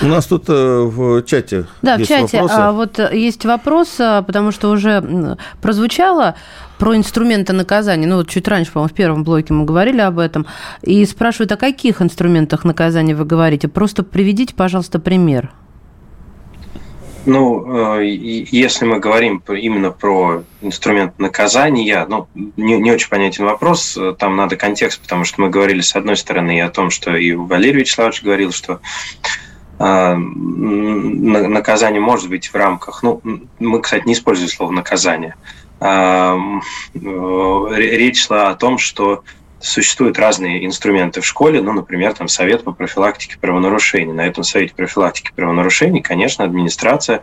У 0.00 0.06
нас 0.06 0.26
тут 0.26 0.44
э, 0.48 0.80
в 0.82 1.22
чате 1.22 1.66
Да, 1.80 1.94
есть 1.94 2.10
в 2.10 2.14
чате 2.14 2.42
вопросы. 2.42 2.60
А, 2.60 2.72
вот 2.72 2.98
есть 3.12 3.44
вопрос, 3.44 3.96
а, 4.00 4.22
потому 4.22 4.50
что 4.52 4.70
уже 4.70 5.36
прозвучало 5.60 6.34
про 6.82 6.96
инструменты 6.96 7.52
наказания. 7.52 8.08
Ну, 8.08 8.16
вот 8.16 8.28
чуть 8.28 8.48
раньше, 8.48 8.72
по-моему, 8.72 8.92
в 8.92 8.96
первом 8.96 9.22
блоке 9.22 9.54
мы 9.54 9.64
говорили 9.64 10.00
об 10.00 10.18
этом. 10.18 10.48
И 10.82 11.06
спрашивают, 11.06 11.52
о 11.52 11.56
каких 11.56 12.02
инструментах 12.02 12.64
наказания 12.64 13.14
вы 13.14 13.24
говорите? 13.24 13.68
Просто 13.68 14.02
приведите, 14.02 14.52
пожалуйста, 14.52 14.98
пример. 14.98 15.52
Ну, 17.24 18.00
э, 18.00 18.04
если 18.04 18.84
мы 18.84 18.98
говорим 18.98 19.40
именно 19.46 19.92
про 19.92 20.42
инструмент 20.60 21.20
наказания, 21.20 22.04
ну, 22.08 22.26
не, 22.56 22.76
не 22.78 22.90
очень 22.90 23.08
понятен 23.08 23.44
вопрос, 23.44 23.96
там 24.18 24.34
надо 24.34 24.56
контекст, 24.56 25.00
потому 25.00 25.22
что 25.22 25.40
мы 25.40 25.50
говорили, 25.50 25.82
с 25.82 25.94
одной 25.94 26.16
стороны, 26.16 26.56
и 26.56 26.60
о 26.60 26.68
том, 26.68 26.90
что 26.90 27.14
и 27.14 27.32
Валерий 27.32 27.82
Вячеславович 27.82 28.24
говорил, 28.24 28.50
что 28.50 28.80
э, 29.78 30.16
наказание 30.16 32.00
может 32.00 32.28
быть 32.28 32.48
в 32.48 32.56
рамках, 32.56 33.04
ну, 33.04 33.20
мы, 33.60 33.80
кстати, 33.80 34.04
не 34.04 34.14
используем 34.14 34.48
слово 34.48 34.72
наказание, 34.72 35.36
э, 35.36 35.52
речь 36.94 38.26
шла 38.26 38.50
о 38.50 38.54
том, 38.54 38.78
что 38.78 39.24
существуют 39.60 40.18
разные 40.18 40.64
инструменты 40.66 41.20
в 41.20 41.26
школе, 41.26 41.60
ну, 41.62 41.72
например, 41.72 42.14
там 42.14 42.28
совет 42.28 42.64
по 42.64 42.72
профилактике 42.72 43.38
правонарушений. 43.40 44.12
На 44.12 44.26
этом 44.26 44.44
совете 44.44 44.74
профилактики 44.74 45.32
правонарушений, 45.34 46.00
конечно, 46.00 46.44
администрация 46.44 47.22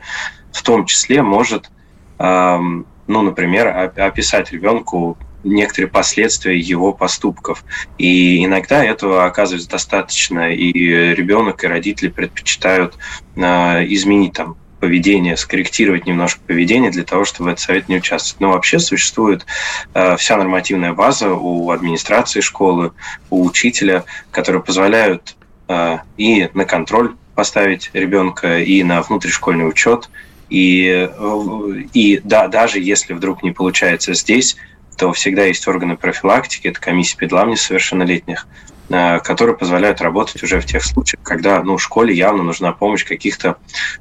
в 0.51 0.63
том 0.63 0.85
числе 0.85 1.21
может, 1.21 1.69
ну, 2.17 2.85
например, 3.07 3.91
описать 3.97 4.51
ребенку 4.51 5.17
некоторые 5.43 5.89
последствия 5.89 6.57
его 6.57 6.93
поступков. 6.93 7.63
И 7.97 8.43
иногда 8.43 8.83
этого 8.83 9.25
оказывается 9.25 9.69
достаточно, 9.69 10.53
и 10.53 10.71
ребенок, 10.71 11.63
и 11.63 11.67
родители 11.67 12.09
предпочитают 12.09 12.97
э, 13.35 13.41
изменить 13.87 14.33
там 14.33 14.57
поведение, 14.79 15.37
скорректировать 15.37 16.05
немножко 16.05 16.41
поведение 16.45 16.91
для 16.91 17.03
того, 17.03 17.25
чтобы 17.25 17.51
этот 17.51 17.61
совет 17.61 17.89
не 17.89 17.97
участвовать. 17.97 18.39
Но 18.39 18.51
вообще 18.51 18.79
существует 18.79 19.45
э, 19.93 20.15
вся 20.17 20.37
нормативная 20.37 20.93
база 20.93 21.33
у 21.33 21.69
администрации 21.71 22.41
школы, 22.41 22.91
у 23.29 23.45
учителя, 23.45 24.05
которые 24.31 24.63
позволяют 24.63 25.35
э, 25.67 25.97
и 26.17 26.49
на 26.53 26.65
контроль 26.65 27.15
поставить 27.35 27.89
ребенка, 27.93 28.59
и 28.59 28.83
на 28.83 29.01
внутришкольный 29.01 29.67
учет, 29.67 30.09
и, 30.49 31.09
э, 31.09 31.83
и 31.93 32.21
да, 32.23 32.47
даже 32.47 32.79
если 32.79 33.13
вдруг 33.13 33.43
не 33.43 33.51
получается 33.51 34.13
здесь, 34.13 34.57
то 34.97 35.13
всегда 35.13 35.45
есть 35.45 35.65
органы 35.67 35.95
профилактики, 35.95 36.67
это 36.67 36.81
комиссия 36.81 37.17
по 37.17 37.25
делам 37.25 37.51
несовершеннолетних, 37.51 38.47
которые 38.89 39.55
позволяют 39.55 40.01
работать 40.01 40.41
уже 40.41 40.59
в 40.59 40.65
тех 40.65 40.83
случаях, 40.83 41.21
когда 41.23 41.61
ну, 41.63 41.77
школе 41.77 42.13
явно 42.13 42.43
нужна 42.43 42.71
помощь 42.71 43.05
каких-то 43.05 43.57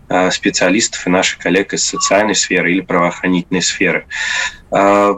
э, 0.08 0.30
специалистов 0.30 1.06
и 1.06 1.10
наших 1.10 1.38
коллег 1.38 1.74
из 1.74 1.84
социальной 1.84 2.34
сферы 2.34 2.72
или 2.72 2.80
правоохранительной 2.80 3.60
сферы. 3.60 4.06
Э, 4.70 5.14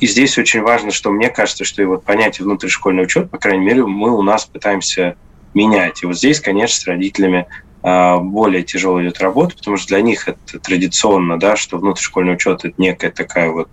и 0.00 0.06
здесь 0.06 0.38
очень 0.38 0.62
важно, 0.62 0.90
что 0.90 1.10
мне 1.10 1.28
кажется, 1.28 1.64
что 1.64 1.82
и 1.82 1.84
вот 1.84 2.04
понятие 2.04 2.46
внутришкольный 2.46 3.02
учет, 3.02 3.30
по 3.30 3.38
крайней 3.38 3.64
мере, 3.66 3.84
мы 3.84 4.10
у 4.10 4.22
нас 4.22 4.46
пытаемся 4.46 5.16
менять. 5.52 6.02
И 6.02 6.06
вот 6.06 6.16
здесь, 6.16 6.40
конечно, 6.40 6.76
с 6.76 6.86
родителями 6.86 7.46
более 7.82 8.62
тяжело 8.62 9.02
идет 9.02 9.20
работа, 9.20 9.56
потому 9.56 9.76
что 9.76 9.88
для 9.88 10.02
них 10.02 10.28
это 10.28 10.60
традиционно, 10.60 11.36
да, 11.38 11.56
что 11.56 11.78
внутришкольный 11.78 12.34
учет 12.34 12.64
это 12.64 12.74
некая 12.78 13.10
такая 13.10 13.50
вот 13.50 13.68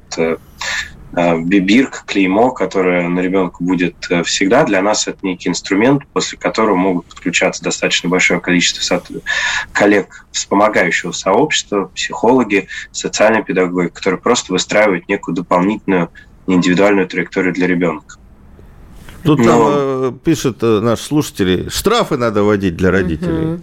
Э, 1.14 1.40
бирка, 1.40 2.04
клеймо, 2.06 2.52
которое 2.52 3.08
на 3.08 3.20
ребенка 3.20 3.58
будет 3.64 3.96
э, 4.12 4.22
всегда. 4.24 4.64
Для 4.64 4.82
нас 4.82 5.08
это 5.08 5.18
некий 5.24 5.50
инструмент, 5.50 6.04
после 6.14 6.38
которого 6.38 6.76
могут 6.76 7.06
подключаться 7.06 7.64
достаточно 7.64 8.10
большое 8.10 8.40
количество 8.40 9.02
коллег 9.72 10.26
вспомогающего 10.32 11.12
сообщества, 11.12 11.90
психологи, 11.96 12.68
социальные 12.92 13.44
педагоги, 13.44 13.88
которые 13.88 14.20
просто 14.20 14.54
выстраивают 14.54 15.10
некую 15.10 15.36
дополнительную 15.36 16.10
индивидуальную 16.46 17.08
траекторию 17.08 17.54
для 17.54 17.66
ребенка. 17.66 18.18
Тут 19.24 19.40
Но... 19.40 19.46
там 19.46 19.62
э, 19.62 20.12
пишет 20.24 20.62
наш 20.62 21.00
слушатель, 21.00 21.72
штрафы 21.72 22.18
надо 22.18 22.44
вводить 22.44 22.78
для 22.78 22.92
родителей. 22.92 23.56
Угу. 23.56 23.62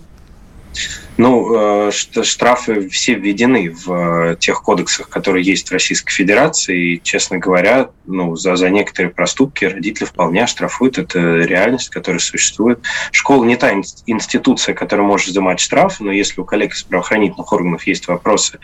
Ну, 1.16 1.88
э, 1.88 1.90
штрафы 1.92 2.88
все 2.90 3.14
введены 3.14 3.70
в 3.70 3.92
э, 4.32 4.36
тех 4.36 4.62
кодексах, 4.62 5.08
которые 5.08 5.44
есть 5.44 5.68
в 5.68 5.72
Российской 5.72 6.12
Федерации. 6.12 6.94
И, 6.94 7.02
честно 7.02 7.38
говоря, 7.38 7.88
ну, 8.04 8.36
за, 8.36 8.56
за 8.56 8.68
некоторые 8.68 9.10
проступки 9.10 9.64
родители 9.64 10.04
вполне 10.04 10.44
оштрафуют. 10.44 10.98
Это 10.98 11.18
реальность, 11.18 11.88
которая 11.88 12.20
существует. 12.20 12.80
Школа 13.12 13.44
не 13.44 13.56
та 13.56 13.72
институция, 13.72 14.74
которая 14.74 15.06
может 15.06 15.28
взимать 15.28 15.60
штрафы, 15.60 16.04
но 16.04 16.12
если 16.12 16.40
у 16.40 16.44
коллег 16.44 16.74
из 16.74 16.82
правоохранительных 16.82 17.50
органов 17.52 17.86
есть 17.86 18.08
вопросы, 18.08 18.58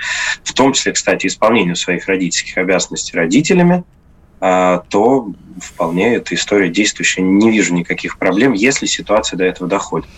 в 0.45 0.53
том 0.53 0.75
числе, 0.75 0.93
кстати, 0.93 1.27
исполнению 1.27 1.77
своих 1.77 2.07
родительских 2.07 2.59
обязанностей 2.59 3.17
родителями, 3.17 3.85
то 4.43 5.29
вполне 5.61 6.17
эта 6.17 6.35
история 6.35 6.69
действующая. 6.69 7.23
Не 7.23 7.51
вижу 7.51 7.75
никаких 7.75 8.19
проблем, 8.19 8.55
если 8.55 8.87
ситуация 8.87 9.37
до 9.37 9.45
этого 9.45 9.69
доходит. 9.69 10.09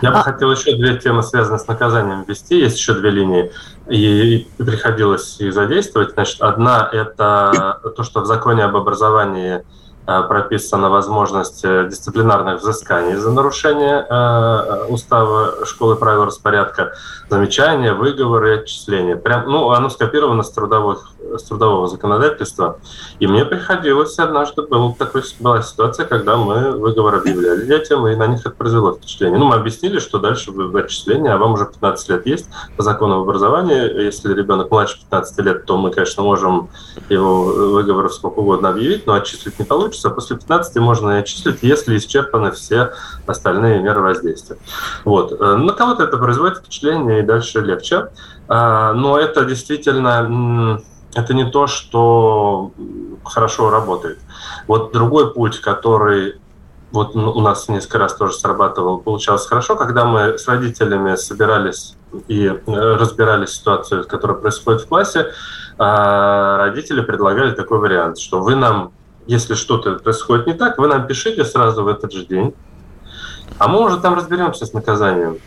Я 0.00 0.10
бы 0.10 0.18
а... 0.18 0.22
хотел 0.22 0.52
еще 0.52 0.76
две 0.76 0.96
темы, 0.96 1.22
связанные 1.22 1.58
с 1.58 1.66
наказанием, 1.66 2.24
ввести. 2.26 2.58
Есть 2.58 2.78
еще 2.78 2.94
две 2.94 3.10
линии, 3.10 3.50
и, 3.88 4.46
приходилось 4.58 5.40
их 5.40 5.52
задействовать. 5.52 6.12
Значит, 6.12 6.40
одна– 6.40 6.88
это 6.92 7.80
то, 7.96 8.02
что 8.04 8.20
в 8.20 8.26
законе 8.26 8.64
об 8.64 8.76
образовании 8.76 9.62
прописана 10.04 10.90
возможность 10.90 11.64
э, 11.64 11.86
дисциплинарных 11.88 12.60
взысканий 12.60 13.14
за 13.14 13.30
нарушение 13.30 14.04
э, 14.08 14.86
устава 14.88 15.64
школы 15.64 15.94
правил 15.94 16.24
распорядка, 16.24 16.94
замечания, 17.30 17.92
выговоры 17.92 18.58
отчисления. 18.58 19.16
Прям, 19.16 19.48
ну, 19.48 19.70
оно 19.70 19.88
скопировано 19.90 20.42
с, 20.42 20.50
трудовых, 20.50 21.12
с 21.36 21.42
трудового 21.44 21.86
законодательства. 21.86 22.80
И 23.20 23.28
мне 23.28 23.44
приходилось 23.44 24.18
однажды, 24.18 24.62
был 24.62 24.92
такой, 24.94 25.22
была 25.38 25.62
ситуация, 25.62 26.04
когда 26.04 26.36
мы 26.36 26.72
выговор 26.72 27.14
объявляли 27.14 27.64
детям, 27.64 28.06
и 28.08 28.16
на 28.16 28.26
них 28.26 28.40
это 28.40 28.50
произвело 28.50 28.94
впечатление. 28.94 29.38
Ну, 29.38 29.46
мы 29.46 29.54
объяснили, 29.54 30.00
что 30.00 30.18
дальше 30.18 30.50
в 30.50 30.76
отчисление, 30.76 31.32
а 31.32 31.38
вам 31.38 31.52
уже 31.52 31.66
15 31.66 32.08
лет 32.08 32.26
есть 32.26 32.48
по 32.76 32.82
закону 32.82 33.20
об 33.20 33.22
образовании. 33.22 34.04
Если 34.04 34.34
ребенок 34.34 34.70
младше 34.70 34.98
15 34.98 35.38
лет, 35.44 35.64
то 35.64 35.76
мы, 35.76 35.92
конечно, 35.92 36.24
можем 36.24 36.70
его 37.08 37.44
выговор 37.44 38.10
сколько 38.10 38.40
угодно 38.40 38.70
объявить, 38.70 39.06
но 39.06 39.14
отчислить 39.14 39.58
не 39.60 39.64
получится 39.64 39.91
получится. 39.92 40.10
После 40.10 40.36
15 40.36 40.76
можно 40.76 41.18
отчислить, 41.18 41.58
если 41.62 41.96
исчерпаны 41.98 42.50
все 42.50 42.92
остальные 43.26 43.82
меры 43.82 44.00
воздействия. 44.00 44.56
Вот. 45.04 45.32
Э, 45.32 45.56
на 45.56 45.72
кого-то 45.72 46.04
это 46.04 46.16
производит 46.16 46.58
впечатление 46.58 47.20
и 47.20 47.22
дальше 47.22 47.60
легче. 47.60 48.08
А, 48.48 48.92
но 48.94 49.18
это 49.18 49.44
действительно 49.44 50.80
это 51.14 51.34
не 51.34 51.50
то, 51.50 51.66
что 51.66 52.72
хорошо 53.24 53.70
работает. 53.70 54.18
Вот 54.66 54.92
другой 54.92 55.32
путь, 55.34 55.60
который 55.60 56.40
вот 56.90 57.16
у 57.16 57.40
нас 57.40 57.68
несколько 57.68 57.98
раз 57.98 58.14
тоже 58.14 58.34
срабатывал, 58.34 58.98
получалось 58.98 59.46
хорошо, 59.46 59.76
когда 59.76 60.04
мы 60.04 60.38
с 60.38 60.46
родителями 60.46 61.16
собирались 61.16 61.96
и 62.28 62.46
э, 62.46 62.56
разбирали 62.66 63.46
ситуацию, 63.46 64.06
которая 64.06 64.38
происходит 64.38 64.82
в 64.82 64.88
классе, 64.88 65.32
родители 65.78 67.00
предлагали 67.00 67.52
такой 67.52 67.78
вариант, 67.78 68.18
что 68.18 68.40
вы 68.40 68.54
нам 68.54 68.92
если 69.26 69.54
что-то 69.54 69.98
происходит 69.98 70.46
не 70.46 70.54
так, 70.54 70.78
вы 70.78 70.88
нам 70.88 71.06
пишите 71.06 71.44
сразу 71.44 71.84
в 71.84 71.88
этот 71.88 72.12
же 72.12 72.24
день, 72.26 72.54
а 73.58 73.68
мы 73.68 73.80
уже 73.80 74.00
там 74.00 74.14
разберемся 74.14 74.66
с 74.66 74.72
наказанием. 74.72 75.38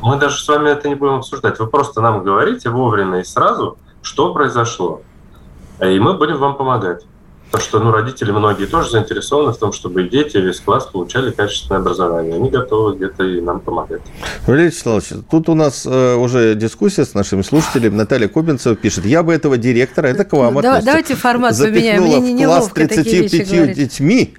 Мы 0.00 0.18
даже 0.18 0.42
с 0.42 0.48
вами 0.48 0.70
это 0.70 0.88
не 0.88 0.96
будем 0.96 1.14
обсуждать. 1.14 1.58
Вы 1.60 1.68
просто 1.68 2.00
нам 2.00 2.24
говорите 2.24 2.70
вовремя 2.70 3.20
и 3.20 3.24
сразу, 3.24 3.78
что 4.02 4.34
произошло. 4.34 5.02
И 5.80 5.98
мы 6.00 6.14
будем 6.14 6.38
вам 6.38 6.56
помогать. 6.56 7.04
Потому 7.52 7.68
что 7.68 7.80
ну, 7.80 7.92
родители 7.92 8.30
многие 8.30 8.64
тоже 8.64 8.90
заинтересованы 8.92 9.52
в 9.52 9.58
том, 9.58 9.74
чтобы 9.74 10.04
дети, 10.04 10.38
весь 10.38 10.58
класс 10.58 10.86
получали 10.86 11.30
качественное 11.32 11.82
образование. 11.82 12.36
Они 12.36 12.48
готовы 12.48 12.96
где-то 12.96 13.24
и 13.24 13.42
нам 13.42 13.60
помогать. 13.60 14.00
Валерий 14.46 14.68
Вячеславович, 14.68 15.24
тут 15.30 15.50
у 15.50 15.54
нас 15.54 15.84
э, 15.84 16.14
уже 16.14 16.54
дискуссия 16.54 17.04
с 17.04 17.12
нашими 17.12 17.42
слушателями. 17.42 17.94
Наталья 17.94 18.28
Кобинцева 18.28 18.74
пишет, 18.74 19.04
я 19.04 19.22
бы 19.22 19.34
этого 19.34 19.58
директора, 19.58 20.06
это 20.06 20.24
к 20.24 20.32
вам 20.32 20.62
да, 20.62 20.80
Давайте 20.80 21.14
формат 21.14 21.58
поменяем. 21.58 22.02
Мне 22.04 22.32
не, 22.32 22.46
в 22.46 22.48
класс 22.48 22.70
35 22.72 23.74
детьми, 23.74 24.34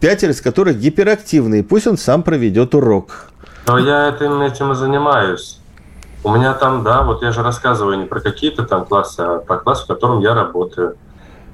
пятеро 0.00 0.32
из 0.32 0.40
которых 0.40 0.80
гиперактивные. 0.80 1.62
Пусть 1.62 1.86
он 1.86 1.96
сам 1.96 2.24
проведет 2.24 2.74
урок. 2.74 3.30
Но 3.68 3.78
я 3.78 4.08
этим, 4.08 4.40
этим 4.42 4.72
и 4.72 4.74
занимаюсь. 4.74 5.60
У 6.24 6.34
меня 6.34 6.54
там, 6.54 6.82
да, 6.82 7.02
вот 7.02 7.22
я 7.22 7.30
же 7.30 7.44
рассказываю 7.44 8.00
не 8.00 8.06
про 8.06 8.20
какие-то 8.20 8.64
там 8.64 8.84
классы, 8.84 9.20
а 9.20 9.38
про 9.38 9.58
класс, 9.58 9.84
в 9.84 9.86
котором 9.86 10.18
я 10.18 10.34
работаю 10.34 10.96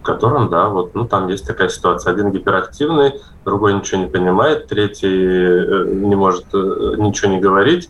котором, 0.05 0.49
да, 0.51 0.69
вот, 0.69 0.95
ну, 0.95 1.07
там 1.07 1.29
есть 1.29 1.47
такая 1.47 1.69
ситуация. 1.69 2.13
Один 2.13 2.31
гиперактивный, 2.31 3.15
другой 3.45 3.75
ничего 3.75 4.03
не 4.03 4.07
понимает, 4.07 4.69
третий 4.69 5.09
э, 5.09 5.87
не 5.93 6.15
может 6.15 6.47
э, 6.55 6.95
ничего 6.99 7.33
не 7.33 7.41
говорить, 7.41 7.89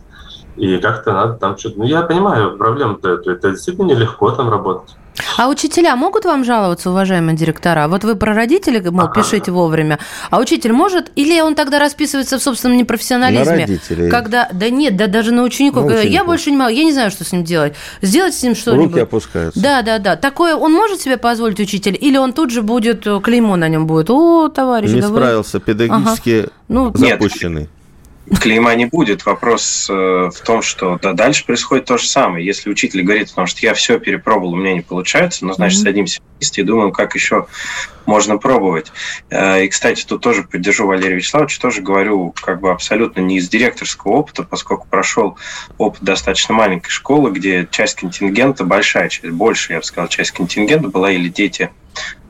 и 0.57 0.77
как-то 0.77 1.13
надо 1.13 1.33
там 1.33 1.57
что-то... 1.57 1.79
Ну, 1.79 1.85
я 1.85 2.01
понимаю 2.01 2.57
проблему-то 2.57 3.13
эту, 3.13 3.31
это 3.31 3.51
действительно 3.51 3.85
нелегко 3.85 4.31
там 4.31 4.49
работать. 4.49 4.95
А 5.37 5.47
учителя 5.47 5.95
могут 5.95 6.25
вам 6.25 6.43
жаловаться, 6.43 6.89
уважаемые 6.89 7.37
директора? 7.37 7.87
Вот 7.87 8.03
вы 8.03 8.15
про 8.15 8.33
родителей, 8.33 8.81
мол, 8.89 9.09
пишите 9.09 9.51
вовремя. 9.51 9.99
А 10.29 10.39
учитель 10.39 10.73
может? 10.73 11.11
Или 11.15 11.39
он 11.39 11.55
тогда 11.55 11.79
расписывается 11.79 12.37
в 12.37 12.43
собственном 12.43 12.77
непрофессионализме? 12.77 13.55
На 13.55 13.61
родителей. 13.61 14.09
Когда, 14.09 14.49
да 14.51 14.69
нет, 14.69 14.97
да 14.97 15.07
даже 15.07 15.31
на 15.31 15.43
учеников. 15.43 15.85
На 15.85 15.93
учеников. 15.93 16.11
Я 16.11 16.23
больше 16.23 16.51
не 16.51 16.57
могу, 16.57 16.69
я 16.71 16.83
не 16.83 16.91
знаю, 16.91 17.11
что 17.11 17.23
с 17.23 17.31
ним 17.31 17.43
делать. 17.43 17.75
Сделать 18.01 18.33
с 18.33 18.43
ним 18.43 18.55
что-нибудь. 18.55 18.87
Руки 18.87 18.99
опускаются. 18.99 19.59
Да, 19.59 19.81
да, 19.81 19.99
да. 19.99 20.15
Такое 20.15 20.55
он 20.55 20.73
может 20.73 21.01
себе 21.01 21.17
позволить, 21.17 21.59
учитель? 21.59 21.97
Или 21.99 22.17
он 22.17 22.33
тут 22.33 22.51
же 22.51 22.61
будет, 22.61 23.07
э, 23.07 23.19
клеймо 23.21 23.55
на 23.55 23.69
нем 23.69 23.87
будет? 23.87 24.09
О, 24.09 24.49
товарищ, 24.49 24.91
Не 24.91 25.01
да 25.01 25.07
справился, 25.07 25.59
вы... 25.59 25.63
педагогически 25.63 26.39
ага. 26.39 26.49
ну, 26.67 26.91
запущенный. 26.93 27.61
Нет 27.61 27.69
клейма 28.39 28.73
не 28.75 28.85
будет. 28.85 29.25
Вопрос 29.25 29.87
э, 29.89 29.93
в 29.93 30.39
том, 30.41 30.61
что 30.61 30.97
да, 31.01 31.13
дальше 31.13 31.45
происходит 31.45 31.85
то 31.85 31.97
же 31.97 32.07
самое. 32.07 32.45
Если 32.45 32.69
учитель 32.69 33.03
говорит, 33.03 33.29
потому 33.29 33.47
что 33.47 33.65
я 33.65 33.73
все 33.73 33.99
перепробовал, 33.99 34.53
у 34.53 34.55
меня 34.55 34.73
не 34.73 34.81
получается, 34.81 35.45
ну, 35.45 35.53
значит, 35.53 35.79
mm-hmm. 35.79 35.83
садимся 35.83 36.21
вместе 36.37 36.61
и 36.61 36.63
думаем, 36.63 36.91
как 36.91 37.15
еще 37.15 37.47
можно 38.05 38.37
пробовать. 38.37 38.91
Э, 39.29 39.63
и, 39.63 39.67
кстати, 39.67 40.05
тут 40.05 40.21
тоже 40.21 40.43
поддержу 40.43 40.87
Валерия 40.87 41.15
Вячеславовича, 41.15 41.59
тоже 41.59 41.81
говорю 41.81 42.33
как 42.41 42.61
бы 42.61 42.71
абсолютно 42.71 43.21
не 43.21 43.37
из 43.37 43.47
директорского 43.47 44.13
опыта, 44.13 44.43
поскольку 44.43 44.87
прошел 44.87 45.37
опыт 45.77 46.01
достаточно 46.03 46.55
маленькой 46.55 46.89
школы, 46.89 47.31
где 47.31 47.67
часть 47.69 47.95
контингента, 47.95 48.63
большая 48.63 49.09
часть, 49.09 49.29
больше, 49.29 49.73
я 49.73 49.79
бы 49.79 49.85
сказал, 49.85 50.07
часть 50.07 50.31
контингента 50.31 50.87
была 50.87 51.11
или 51.11 51.29
дети 51.29 51.69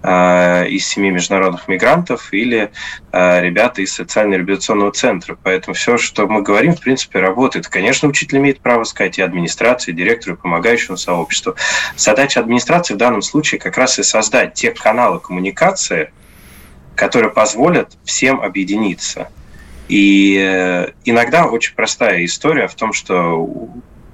из 0.06 0.88
семи 0.88 1.10
международных 1.10 1.68
мигрантов 1.68 2.32
или 2.32 2.70
э, 3.12 3.42
ребята 3.42 3.82
из 3.82 3.92
социально-реабилитационного 3.94 4.92
центра. 4.92 5.36
Поэтому 5.42 5.74
все, 5.74 5.98
что 5.98 6.28
мы 6.28 6.44
говорим, 6.44 6.76
в 6.76 6.80
принципе, 6.82 7.20
работает. 7.20 7.68
Конечно, 7.68 8.08
учитель 8.08 8.38
имеет 8.38 8.60
право 8.60 8.84
сказать 8.84 9.18
и 9.18 9.24
администрации, 9.24 9.92
и 9.92 9.96
директору, 9.96 10.36
и 10.36 10.40
помогающему 10.40 10.96
сообществу. 10.96 11.56
Задача 11.96 12.40
администрации 12.40 12.94
в 12.94 12.98
данном 12.98 13.24
случае 13.24 13.60
как 13.60 13.80
раз 13.80 13.98
и 13.98 14.04
создать 14.04 14.54
те 14.54 14.70
каналы 14.72 15.20
коммуникации, 15.20 16.12
которые 16.96 17.32
позволят 17.32 17.98
всем 18.04 18.42
объединиться. 18.42 19.30
И 19.88 20.38
э, 20.40 20.92
иногда 21.04 21.48
очень 21.48 21.74
простая 21.74 22.26
история 22.26 22.68
в 22.68 22.76
том, 22.76 22.94
что 22.94 23.48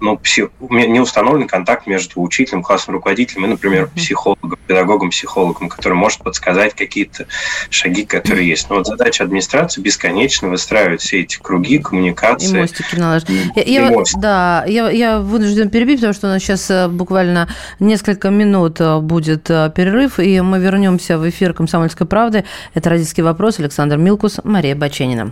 ну, 0.02 0.18
пси... 0.18 0.50
не 0.60 1.00
установлен 1.00 1.48
контакт 1.48 1.88
между 1.88 2.22
учителем, 2.22 2.64
классным 2.64 2.96
руководителем 2.96 3.46
и, 3.46 3.50
например, 3.50 3.90
психологом, 3.96 4.58
педагогом, 4.68 5.12
психологом, 5.12 5.70
который 5.70 5.94
может 5.94 6.20
подсказать 6.20 6.74
какие-то 6.74 7.28
шаги, 7.70 8.04
которые 8.06 8.48
есть. 8.48 8.70
Но 8.70 8.78
вот 8.78 8.88
задача 8.88 9.24
администрации 9.24 9.82
бесконечно 9.82 10.50
выстраивать 10.50 11.02
все 11.02 11.22
эти 11.22 11.38
круги, 11.38 11.78
коммуникации. 11.78 12.58
И 12.58 12.62
мостики 12.62 12.96
наложить. 12.96 13.30
Я, 13.56 13.64
я, 13.64 14.04
да, 14.16 14.66
я, 14.68 14.90
я 14.90 15.20
вынужден 15.20 15.70
перебить, 15.70 15.98
потому 15.98 16.14
что 16.14 16.28
у 16.28 16.30
нас 16.32 16.42
сейчас 16.42 16.70
э, 16.72 16.88
буквально 16.88 17.48
несколько 17.80 18.30
минут 18.30 18.82
э, 18.82 19.00
будет 19.00 19.50
э, 19.50 19.72
перерыв, 19.76 20.20
и 20.20 20.42
мы 20.42 20.60
вернемся 20.60 21.18
в 21.18 21.30
эфир 21.30 21.54
«Комсомольской 21.54 22.08
правды». 22.08 22.44
Это 22.74 22.90
«Родительский 22.90 23.24
вопрос». 23.24 23.60
Александр 23.60 23.98
Милкус, 23.98 24.40
Мария 24.44 24.76
Баченина. 24.76 25.32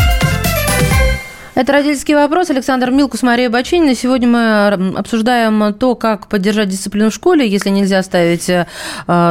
Это 1.61 1.73
«Родительский 1.73 2.15
вопрос». 2.15 2.49
Александр 2.49 2.89
Милкус, 2.89 3.21
Мария 3.21 3.47
Бачинина. 3.47 3.93
Сегодня 3.93 4.27
мы 4.27 4.93
обсуждаем 4.97 5.75
то, 5.75 5.93
как 5.93 6.25
поддержать 6.25 6.69
дисциплину 6.69 7.11
в 7.11 7.13
школе, 7.13 7.47
если 7.47 7.69
нельзя 7.69 8.01
ставить 8.01 8.49
э, 8.49 8.65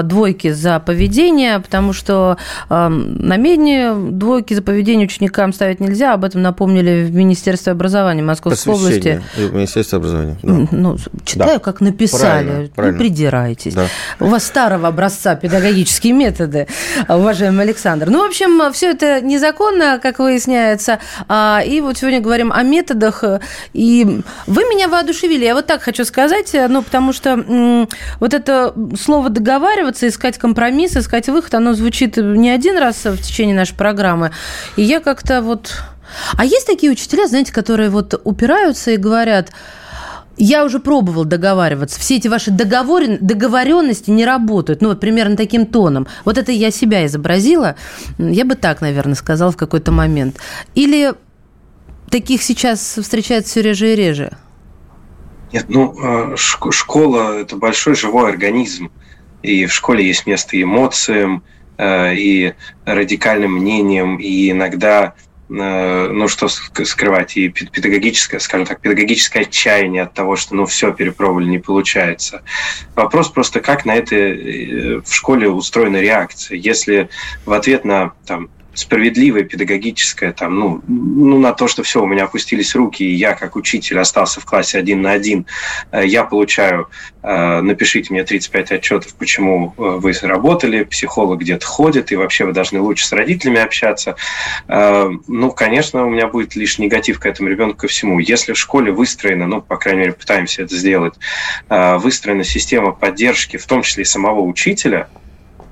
двойки 0.04 0.52
за 0.52 0.78
поведение, 0.78 1.58
потому 1.58 1.92
что 1.92 2.36
э, 2.68 2.88
на 2.88 3.36
медне 3.36 3.92
двойки 3.92 4.54
за 4.54 4.62
поведение 4.62 5.08
ученикам 5.08 5.52
ставить 5.52 5.80
нельзя. 5.80 6.14
Об 6.14 6.24
этом 6.24 6.40
напомнили 6.42 7.02
в 7.02 7.12
Министерстве 7.12 7.72
образования 7.72 8.22
Московской 8.22 8.74
области. 8.74 9.20
В 9.34 9.52
Министерстве 9.52 9.98
образования. 9.98 10.38
Да. 10.44 10.68
Ну, 10.70 10.98
читаю, 11.24 11.54
да. 11.54 11.58
как 11.58 11.80
написали. 11.80 12.44
Правильно, 12.44 12.68
правильно. 12.68 12.96
Не 12.96 12.98
придирайтесь. 13.00 13.74
Да. 13.74 13.86
У 14.20 14.26
вас 14.26 14.44
старого 14.44 14.86
образца 14.86 15.34
педагогические 15.34 16.12
методы, 16.12 16.68
уважаемый 17.08 17.64
Александр. 17.64 18.08
Ну, 18.08 18.22
в 18.22 18.28
общем, 18.28 18.72
все 18.72 18.92
это 18.92 19.20
незаконно, 19.20 19.98
как 20.00 20.20
выясняется. 20.20 21.00
А, 21.26 21.60
и 21.66 21.80
вот 21.80 21.98
сегодня 21.98 22.19
сегодня 22.20 22.22
говорим 22.22 22.52
о 22.52 22.62
методах, 22.62 23.24
э, 23.24 23.40
и 23.72 24.22
вы 24.46 24.62
меня 24.64 24.88
воодушевили. 24.88 25.44
Я 25.44 25.54
вот 25.54 25.66
так 25.66 25.82
хочу 25.82 26.04
сказать, 26.04 26.54
э, 26.54 26.68
ну, 26.68 26.82
потому 26.82 27.12
что 27.12 27.86
вот 28.20 28.34
это 28.34 28.74
слово 28.98 29.30
«договариваться», 29.30 30.06
искать 30.06 30.38
компромисс, 30.38 30.96
искать 30.96 31.28
выход, 31.28 31.54
оно 31.54 31.74
звучит 31.74 32.16
не 32.16 32.50
один 32.50 32.78
раз 32.78 33.04
в 33.04 33.18
течение 33.18 33.56
нашей 33.56 33.74
программы, 33.74 34.30
и 34.76 34.82
я 34.82 35.00
как-то 35.00 35.42
вот... 35.42 35.82
А 36.36 36.44
есть 36.44 36.66
такие 36.66 36.90
учителя, 36.90 37.28
знаете, 37.28 37.52
которые 37.52 37.88
вот 37.88 38.20
упираются 38.24 38.90
и 38.90 38.96
говорят, 38.96 39.50
я 40.36 40.64
уже 40.64 40.80
пробовал 40.80 41.24
договариваться. 41.24 42.00
Все 42.00 42.16
эти 42.16 42.26
ваши 42.26 42.50
договорен... 42.50 43.18
договоренности 43.20 44.10
не 44.10 44.24
работают. 44.24 44.80
Ну, 44.80 44.88
вот 44.88 44.98
примерно 44.98 45.36
таким 45.36 45.66
тоном. 45.66 46.06
Вот 46.24 46.38
это 46.38 46.50
я 46.50 46.70
себя 46.70 47.06
изобразила. 47.06 47.76
Я 48.18 48.44
бы 48.44 48.54
так, 48.54 48.80
наверное, 48.80 49.14
сказала 49.14 49.52
в 49.52 49.56
какой-то 49.56 49.92
момент. 49.92 50.38
Или 50.74 51.14
таких 52.10 52.42
сейчас 52.42 52.98
встречается 52.98 53.52
все 53.52 53.62
реже 53.62 53.92
и 53.92 53.96
реже? 53.96 54.36
Нет, 55.52 55.66
ну, 55.68 55.94
э, 56.32 56.36
школа– 56.36 57.38
это 57.40 57.56
большой 57.56 57.94
живой 57.96 58.30
организм. 58.30 58.90
И 59.42 59.66
в 59.66 59.72
школе 59.72 60.06
есть 60.06 60.26
место 60.26 60.60
эмоциям, 60.60 61.42
э, 61.78 62.14
и 62.14 62.54
радикальным 62.84 63.54
мнениям, 63.54 64.18
и 64.18 64.50
иногда 64.50 65.14
э, 65.48 66.08
ну 66.12 66.28
что 66.28 66.46
скрывать, 66.48 67.36
и 67.36 67.48
педагогическое, 67.48 68.38
скажем 68.38 68.66
так, 68.66 68.80
педагогическое 68.80 69.42
отчаяние 69.42 70.02
от 70.02 70.14
того, 70.14 70.36
что 70.36 70.54
ну 70.54 70.66
все 70.66 70.92
перепробовали, 70.92 71.48
не 71.48 71.58
получается. 71.58 72.42
Вопрос 72.94 73.30
просто, 73.30 73.60
как 73.60 73.84
на 73.86 73.96
это 73.96 74.14
в 74.14 75.12
школе 75.12 75.48
устроена 75.48 76.00
реакция. 76.00 76.58
Если 76.58 77.08
в 77.44 77.52
ответ 77.52 77.84
на 77.84 78.12
там, 78.26 78.50
справедливое 78.80 79.42
педагогическое, 79.42 80.32
там, 80.32 80.58
ну, 80.58 80.80
ну, 80.88 81.38
на 81.38 81.52
то, 81.52 81.68
что 81.68 81.82
все, 81.82 82.02
у 82.02 82.06
меня 82.06 82.24
опустились 82.24 82.74
руки, 82.74 83.04
и 83.04 83.14
я, 83.14 83.34
как 83.34 83.56
учитель, 83.56 83.98
остался 83.98 84.40
в 84.40 84.46
классе 84.46 84.78
один 84.78 85.02
на 85.02 85.12
один, 85.12 85.46
э, 85.92 86.06
я 86.06 86.24
получаю, 86.24 86.88
э, 87.22 87.60
напишите 87.60 88.12
мне 88.12 88.24
35 88.24 88.72
отчетов, 88.72 89.14
почему 89.14 89.74
э, 89.76 89.82
вы 89.82 90.12
работали, 90.22 90.84
психолог 90.84 91.40
где-то 91.40 91.66
ходит, 91.66 92.10
и 92.10 92.16
вообще 92.16 92.46
вы 92.46 92.52
должны 92.52 92.80
лучше 92.80 93.06
с 93.06 93.12
родителями 93.12 93.60
общаться. 93.60 94.16
Ну, 94.68 95.50
конечно, 95.52 96.04
у 96.04 96.10
меня 96.10 96.26
будет 96.26 96.56
лишь 96.56 96.78
негатив 96.78 97.20
к 97.20 97.26
этому 97.26 97.48
ребенку 97.48 97.78
ко 97.78 97.88
всему. 97.88 98.18
Если 98.18 98.52
в 98.52 98.58
школе 98.58 98.92
выстроена, 98.92 99.46
ну, 99.46 99.60
по 99.60 99.76
крайней 99.76 100.00
мере, 100.00 100.12
пытаемся 100.12 100.62
это 100.62 100.74
сделать, 100.74 101.14
выстроена 101.68 102.44
система 102.44 102.92
поддержки, 102.92 103.56
в 103.56 103.66
том 103.66 103.82
числе 103.82 104.02
и 104.02 104.06
самого 104.06 104.40
учителя– 104.40 105.08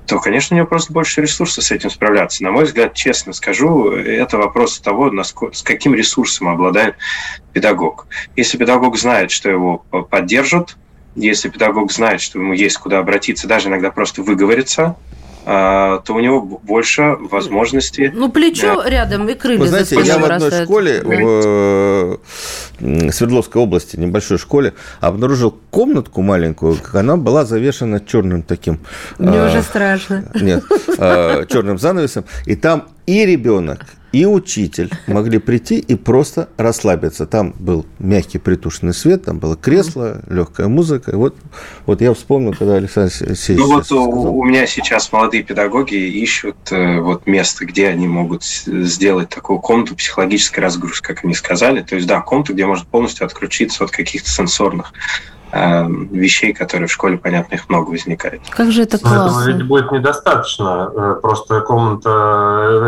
то, 0.09 0.19
конечно, 0.19 0.55
у 0.55 0.57
него 0.57 0.67
просто 0.67 0.91
больше 0.91 1.21
ресурсов 1.21 1.63
с 1.63 1.69
этим 1.69 1.91
справляться. 1.91 2.43
На 2.43 2.49
мой 2.49 2.63
взгляд, 2.63 2.95
честно 2.95 3.31
скажу, 3.31 3.91
это 3.91 4.39
вопрос 4.39 4.79
того, 4.79 5.11
насколько, 5.11 5.55
с 5.55 5.61
каким 5.61 5.93
ресурсом 5.93 6.47
обладает 6.47 6.95
педагог. 7.53 8.07
Если 8.35 8.57
педагог 8.57 8.97
знает, 8.97 9.29
что 9.29 9.51
его 9.51 9.77
поддержат, 9.77 10.77
если 11.15 11.49
педагог 11.49 11.91
знает, 11.91 12.21
что 12.21 12.39
ему 12.39 12.53
есть 12.53 12.77
куда 12.77 12.97
обратиться, 12.97 13.47
даже 13.47 13.69
иногда 13.69 13.91
просто 13.91 14.23
выговориться, 14.23 14.95
то 15.45 16.03
у 16.09 16.19
него 16.19 16.41
больше 16.41 17.15
возможностей. 17.19 18.11
Ну, 18.13 18.29
плечо 18.29 18.83
да. 18.83 18.89
рядом 18.89 19.27
и 19.29 19.33
крылья 19.33 19.59
Вы 19.59 19.67
знаете, 19.67 19.99
я 20.03 20.19
в 20.19 20.25
одной 20.25 20.51
школе 20.51 21.01
в 21.03 22.19
Свердловской 23.11 23.61
области, 23.61 23.97
небольшой 23.97 24.37
школе, 24.37 24.73
обнаружил 25.01 25.57
комнатку 25.69 26.21
маленькую, 26.21 26.77
она 26.93 27.17
была 27.17 27.45
завешена 27.45 27.99
черным 27.99 28.43
таким... 28.43 28.79
Мне 29.17 29.41
а, 29.41 29.47
уже 29.47 29.61
страшно. 29.61 30.31
Нет, 30.39 30.63
а, 30.97 31.45
черным 31.45 31.77
занавесом, 31.77 32.25
и 32.45 32.55
там 32.55 32.87
и 33.05 33.25
ребенок, 33.25 33.85
и 34.11 34.25
учитель 34.25 34.89
могли 35.07 35.39
прийти 35.39 35.77
и 35.79 35.95
просто 35.95 36.49
расслабиться. 36.57 37.25
Там 37.25 37.53
был 37.59 37.85
мягкий 37.99 38.39
притушенный 38.39 38.93
свет, 38.93 39.25
там 39.25 39.39
было 39.39 39.55
кресло, 39.55 40.21
легкая 40.29 40.67
музыка. 40.67 41.15
Вот, 41.15 41.35
вот 41.85 42.01
я 42.01 42.13
вспомнил, 42.13 42.53
когда 42.53 42.75
Александр 42.75 43.13
Алексеевич 43.21 43.65
Ну 43.65 43.73
вот 43.73 43.91
у, 43.91 44.39
у 44.39 44.43
меня 44.43 44.65
сейчас 44.67 45.11
молодые 45.11 45.43
педагоги 45.43 45.95
ищут 45.95 46.57
э, 46.71 46.99
вот 46.99 47.27
место, 47.27 47.65
где 47.65 47.87
они 47.87 48.07
могут 48.07 48.43
сделать 48.43 49.29
такую 49.29 49.59
комнату 49.59 49.95
психологической 49.95 50.63
разгрузки, 50.63 51.05
как 51.05 51.23
они 51.23 51.33
сказали. 51.33 51.81
То 51.81 51.95
есть, 51.95 52.07
да, 52.07 52.21
комнату, 52.21 52.53
где 52.53 52.65
можно 52.65 52.85
полностью 52.85 53.25
отключиться 53.25 53.83
от 53.83 53.91
каких-то 53.91 54.29
сенсорных 54.29 54.93
вещей, 55.51 56.53
которые 56.53 56.87
в 56.87 56.91
школе, 56.91 57.17
понятно, 57.17 57.55
их 57.55 57.69
много 57.69 57.89
возникает. 57.89 58.41
Как 58.49 58.71
же 58.71 58.83
это 58.83 58.99
классно. 58.99 59.41
Этого 59.41 59.57
ведь 59.57 59.67
будет 59.67 59.91
недостаточно. 59.91 60.91
Э, 60.95 61.15
просто 61.21 61.61
комната 61.61 62.09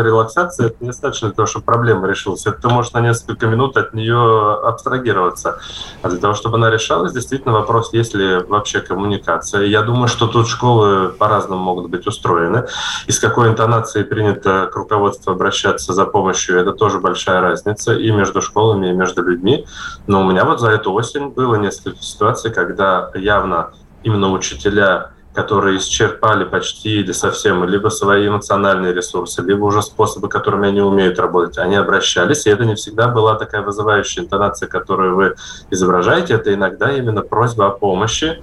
релаксации– 0.04 0.66
это 0.66 0.76
недостаточно 0.80 1.28
для 1.28 1.34
того, 1.34 1.46
чтобы 1.46 1.64
проблема 1.64 2.06
решилась. 2.06 2.46
Это 2.46 2.62
ты 2.62 2.68
можешь 2.68 2.92
на 2.92 3.00
несколько 3.00 3.46
минут 3.46 3.76
от 3.76 3.94
нее 3.94 4.60
абстрагироваться. 4.64 5.58
А 6.02 6.08
для 6.08 6.18
того, 6.18 6.34
чтобы 6.34 6.56
она 6.56 6.70
решалась, 6.70 7.12
действительно 7.12 7.52
вопрос, 7.52 7.92
есть 7.92 8.14
ли 8.14 8.38
вообще 8.38 8.80
коммуникация. 8.80 9.64
Я 9.66 9.82
думаю, 9.82 10.08
что 10.08 10.28
тут 10.28 10.48
школы 10.48 11.08
по-разному 11.08 11.62
могут 11.62 11.90
быть 11.90 12.06
устроены. 12.06 12.66
И 13.06 13.12
с 13.12 13.18
какой 13.18 13.48
интонацией 13.48 14.04
принято 14.04 14.68
к 14.72 14.76
руководству 14.76 15.32
обращаться 15.32 15.92
за 15.92 16.04
помощью– 16.04 16.60
это 16.60 16.72
тоже 16.72 17.00
большая 17.00 17.40
разница 17.40 17.94
и 17.94 18.10
между 18.12 18.40
школами, 18.40 18.90
и 18.90 18.92
между 18.92 19.22
людьми. 19.22 19.66
Но 20.06 20.20
у 20.20 20.24
меня 20.24 20.44
вот 20.44 20.60
за 20.60 20.70
эту 20.70 20.92
осень 20.92 21.28
было 21.28 21.56
несколько 21.56 22.02
ситуаций, 22.02 22.51
когда 22.52 23.10
явно 23.14 23.72
именно 24.02 24.30
учителя, 24.30 25.10
которые 25.34 25.78
исчерпали 25.78 26.44
почти 26.44 27.00
или 27.00 27.12
совсем 27.12 27.64
либо 27.64 27.88
свои 27.88 28.28
эмоциональные 28.28 28.92
ресурсы, 28.92 29.42
либо 29.42 29.64
уже 29.64 29.82
способы, 29.82 30.28
которыми 30.28 30.68
они 30.68 30.82
умеют 30.82 31.18
работать, 31.18 31.58
они 31.58 31.76
обращались, 31.76 32.46
и 32.46 32.50
это 32.50 32.64
не 32.64 32.74
всегда 32.74 33.08
была 33.08 33.36
такая 33.36 33.62
вызывающая 33.62 34.22
интонация, 34.22 34.68
которую 34.68 35.16
вы 35.16 35.34
изображаете, 35.70 36.34
это 36.34 36.52
иногда 36.52 36.92
именно 36.92 37.22
просьба 37.22 37.68
о 37.68 37.70
помощи, 37.70 38.42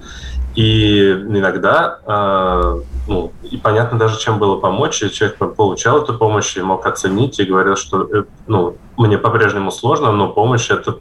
и 0.55 1.11
иногда, 1.11 1.99
э, 2.05 2.81
ну, 3.09 3.31
и 3.41 3.57
понятно 3.57 3.97
даже, 3.97 4.19
чем 4.19 4.37
было 4.37 4.57
помочь, 4.57 5.01
и 5.01 5.11
человек 5.11 5.37
получал 5.55 6.03
эту 6.03 6.13
помощь 6.17 6.55
и 6.55 6.61
мог 6.61 6.85
оценить, 6.85 7.39
и 7.39 7.43
говорил, 7.43 7.75
что, 7.75 8.03
э, 8.03 8.23
ну, 8.47 8.75
мне 8.97 9.17
по-прежнему 9.17 9.71
сложно, 9.71 10.11
но 10.11 10.27
помощь 10.27 10.69
это 10.69 10.95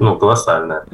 ну, 0.00 0.16
колоссальная. 0.16 0.84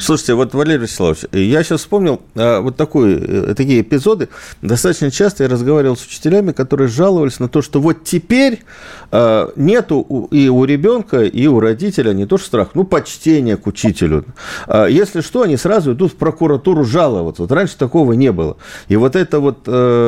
Слушайте, 0.00 0.34
вот, 0.34 0.54
Валерий 0.54 0.82
Вячеславович, 0.82 1.26
я 1.32 1.62
сейчас 1.62 1.80
вспомнил 1.80 2.20
вот 2.34 2.76
такой, 2.76 3.14
э, 3.14 3.54
такие 3.54 3.82
эпизоды. 3.82 4.28
Достаточно 4.62 5.10
часто 5.10 5.44
я 5.44 5.48
разговаривал 5.48 5.96
с 5.96 6.04
учителями, 6.04 6.52
которые 6.52 6.88
жаловались 6.88 7.38
на 7.38 7.48
то, 7.48 7.62
что 7.62 7.80
вот 7.80 8.04
теперь 8.04 8.64
нету 9.12 10.28
и 10.30 10.48
у 10.48 10.64
ребенка, 10.64 11.24
и 11.24 11.46
у 11.48 11.58
родителя 11.58 12.12
не 12.12 12.26
то 12.26 12.38
что 12.38 12.46
страх, 12.46 12.68
ну, 12.74 12.84
почтение 12.84 13.56
к 13.56 13.66
учителю. 13.66 14.24
Если 14.88 15.20
что, 15.20 15.42
они 15.42 15.56
сразу 15.56 15.92
идут 15.92 16.12
в 16.12 16.16
прокуратуру 16.16 16.84
жаловаться. 16.84 17.42
Вот 17.42 17.52
раньше 17.52 17.76
такого 17.76 18.12
не 18.12 18.32
было. 18.32 18.56
И 18.88 18.96
вот 18.96 19.16
эта 19.16 19.40
вот 19.40 19.58
э, 19.66 19.99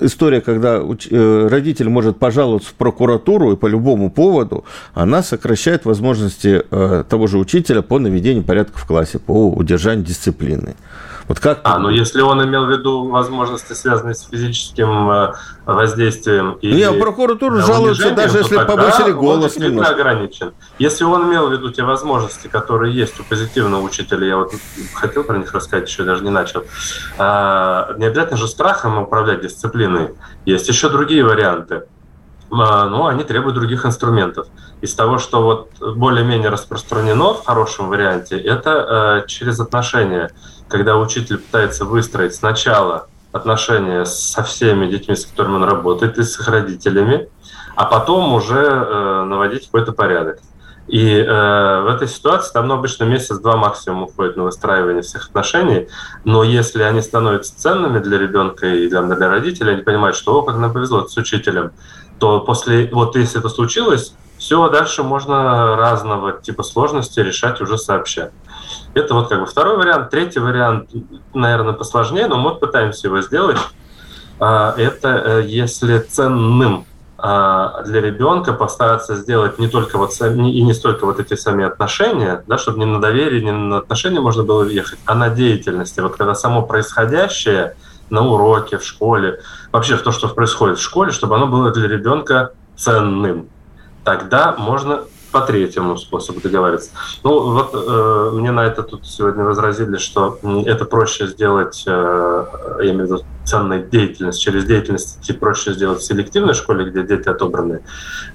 история, 0.00 0.40
когда 0.40 0.76
э, 0.78 1.48
родитель 1.48 1.88
может 1.88 2.18
пожаловаться 2.18 2.70
в 2.70 2.74
прокуратуру 2.74 3.52
и 3.52 3.56
по 3.56 3.66
любому 3.66 4.10
поводу, 4.10 4.64
она 4.94 5.22
сокращает 5.22 5.84
возможности 5.84 6.62
э, 6.70 7.04
того 7.08 7.26
же 7.26 7.38
учителя 7.38 7.82
по 7.82 7.98
наведению 7.98 8.44
порядка 8.44 8.78
в 8.78 8.86
классе, 8.86 9.18
по 9.18 9.50
удержанию 9.50 10.04
дисциплины. 10.04 10.74
Вот 11.30 11.38
как? 11.38 11.60
А, 11.62 11.78
ну 11.78 11.90
если 11.90 12.22
он 12.22 12.44
имел 12.44 12.66
в 12.66 12.70
виду 12.70 13.08
возможности, 13.08 13.72
связанные 13.72 14.16
с 14.16 14.22
физическим 14.22 15.08
э, 15.08 15.32
воздействием 15.64 16.54
и 16.60 16.72
Нет, 16.72 16.98
прокуратура 16.98 17.60
жалуется, 17.60 18.10
даже 18.10 18.38
если 18.38 18.56
повысили 18.56 19.12
голос 19.12 19.56
он 19.56 19.62
немножко. 19.62 19.94
ограничен. 19.94 20.54
Если 20.80 21.04
он 21.04 21.30
имел 21.30 21.48
в 21.48 21.52
виду 21.52 21.70
те 21.70 21.84
возможности, 21.84 22.48
которые 22.48 22.92
есть 22.92 23.20
у 23.20 23.22
позитивного 23.22 23.80
учителя, 23.80 24.26
я 24.26 24.36
вот 24.38 24.54
хотел 24.92 25.22
про 25.22 25.38
них 25.38 25.54
рассказать, 25.54 25.88
еще 25.88 26.02
даже 26.02 26.24
не 26.24 26.30
начал. 26.30 26.64
А, 27.16 27.94
не 27.96 28.06
обязательно 28.06 28.36
же 28.36 28.48
страхом 28.48 28.98
управлять 28.98 29.40
дисциплиной. 29.40 30.08
Есть 30.46 30.66
еще 30.66 30.88
другие 30.88 31.24
варианты. 31.24 31.84
А, 32.50 32.86
но 32.86 33.06
они 33.06 33.22
требуют 33.22 33.54
других 33.54 33.86
инструментов. 33.86 34.48
Из 34.80 34.92
того, 34.94 35.18
что 35.18 35.42
вот 35.42 35.94
более-менее 35.94 36.48
распространено 36.48 37.34
в 37.34 37.44
хорошем 37.44 37.88
варианте, 37.88 38.36
это 38.36 39.22
э, 39.22 39.28
через 39.28 39.60
отношения 39.60 40.32
когда 40.70 40.96
учитель 40.96 41.38
пытается 41.38 41.84
выстроить 41.84 42.34
сначала 42.34 43.08
отношения 43.32 44.04
со 44.04 44.42
всеми 44.42 44.86
детьми, 44.86 45.14
с 45.14 45.26
которыми 45.26 45.56
он 45.56 45.64
работает, 45.64 46.18
и 46.18 46.22
с 46.22 46.38
их 46.38 46.48
родителями, 46.48 47.28
а 47.76 47.84
потом 47.84 48.32
уже 48.32 48.64
э, 48.64 49.24
наводить 49.24 49.66
какой-то 49.66 49.92
порядок. 49.92 50.38
И 50.88 51.08
э, 51.08 51.80
в 51.82 51.86
этой 51.86 52.08
ситуации 52.08 52.52
там 52.52 52.66
ну, 52.66 52.74
обычно 52.74 53.04
месяц-два 53.04 53.56
максимум 53.56 54.04
уходит 54.04 54.36
на 54.36 54.44
выстраивание 54.44 55.02
всех 55.02 55.28
отношений, 55.28 55.88
но 56.24 56.42
если 56.42 56.82
они 56.82 57.00
становятся 57.00 57.56
ценными 57.56 58.00
для 58.00 58.18
ребенка 58.18 58.66
и 58.66 58.88
для, 58.88 59.02
для 59.02 59.28
родителей, 59.28 59.74
они 59.74 59.82
понимают, 59.82 60.16
что 60.16 60.40
о, 60.40 60.42
как 60.42 60.56
нам 60.56 60.72
повезло 60.72 61.06
с 61.06 61.16
учителем, 61.16 61.70
то 62.18 62.40
после, 62.40 62.90
вот 62.92 63.14
если 63.14 63.38
это 63.38 63.48
случилось, 63.48 64.14
все, 64.36 64.68
дальше 64.68 65.02
можно 65.02 65.76
разного 65.76 66.32
типа 66.32 66.62
сложности 66.62 67.20
решать 67.20 67.60
уже 67.60 67.78
сообща. 67.78 68.32
Это 68.94 69.14
вот 69.14 69.28
как 69.28 69.40
бы 69.40 69.46
второй 69.46 69.76
вариант. 69.76 70.10
Третий 70.10 70.40
вариант, 70.40 70.90
наверное, 71.34 71.74
посложнее, 71.74 72.26
но 72.26 72.38
мы 72.38 72.54
пытаемся 72.54 73.08
его 73.08 73.20
сделать. 73.20 73.58
А, 74.38 74.74
это 74.76 75.08
э, 75.08 75.42
если 75.46 75.98
ценным 75.98 76.86
а, 77.18 77.82
для 77.82 78.00
ребенка 78.00 78.54
постараться 78.54 79.14
сделать 79.14 79.58
не 79.58 79.68
только 79.68 79.98
вот 79.98 80.12
и 80.20 80.62
не 80.62 80.72
столько 80.72 81.04
вот 81.04 81.20
эти 81.20 81.34
сами 81.34 81.64
отношения, 81.66 82.42
да, 82.46 82.56
чтобы 82.56 82.78
не 82.78 82.86
на 82.86 83.00
доверие, 83.00 83.42
не 83.42 83.52
на 83.52 83.78
отношения 83.78 84.20
можно 84.20 84.42
было 84.42 84.64
ехать, 84.64 84.98
а 85.04 85.14
на 85.14 85.28
деятельности. 85.28 86.00
Вот 86.00 86.16
когда 86.16 86.34
само 86.34 86.62
происходящее 86.62 87.76
на 88.08 88.26
уроке, 88.26 88.78
в 88.78 88.84
школе, 88.84 89.40
вообще 89.70 89.96
в 89.96 90.02
то, 90.02 90.12
что 90.12 90.28
происходит 90.28 90.78
в 90.78 90.82
школе, 90.82 91.12
чтобы 91.12 91.36
оно 91.36 91.46
было 91.46 91.70
для 91.70 91.88
ребенка 91.88 92.52
ценным. 92.74 93.48
Тогда 94.02 94.54
можно 94.56 95.02
по 95.30 95.40
третьему 95.40 95.96
способу 95.96 96.40
договариваться. 96.40 96.90
Ну, 97.22 97.52
вот 97.52 97.70
э, 97.74 98.30
мне 98.34 98.50
на 98.50 98.66
это 98.66 98.82
тут 98.82 99.06
сегодня 99.06 99.44
возразили, 99.44 99.96
что 99.96 100.38
это 100.66 100.84
проще 100.84 101.26
сделать, 101.26 101.84
э, 101.86 102.44
я 102.80 102.90
имею 102.90 103.06
в 103.06 103.10
виду 103.10 103.24
ценной 103.44 103.82
деятельность, 103.82 104.40
через 104.40 104.64
деятельность 104.64 105.18
идти 105.18 105.32
проще 105.32 105.72
сделать 105.72 106.00
в 106.00 106.04
селективной 106.04 106.54
школе, 106.54 106.90
где 106.90 107.02
дети 107.02 107.28
отобраны. 107.28 107.82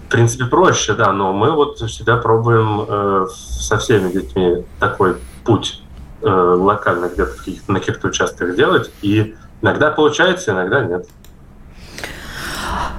В 0.07 0.11
принципе, 0.11 0.45
проще, 0.45 0.93
да, 0.93 1.11
но 1.11 1.33
мы 1.33 1.51
вот 1.51 1.79
всегда 1.79 2.17
пробуем 2.17 2.85
э, 2.87 3.27
со 3.31 3.77
всеми 3.77 4.11
детьми 4.11 4.65
такой 4.79 5.17
путь 5.43 5.81
э, 6.21 6.29
локально 6.29 7.09
где-то 7.09 7.33
на 7.67 7.79
каких-то 7.79 8.07
участках 8.07 8.55
делать, 8.55 8.91
и 9.01 9.35
иногда 9.61 9.91
получается, 9.91 10.51
иногда 10.51 10.83
нет. 10.83 11.07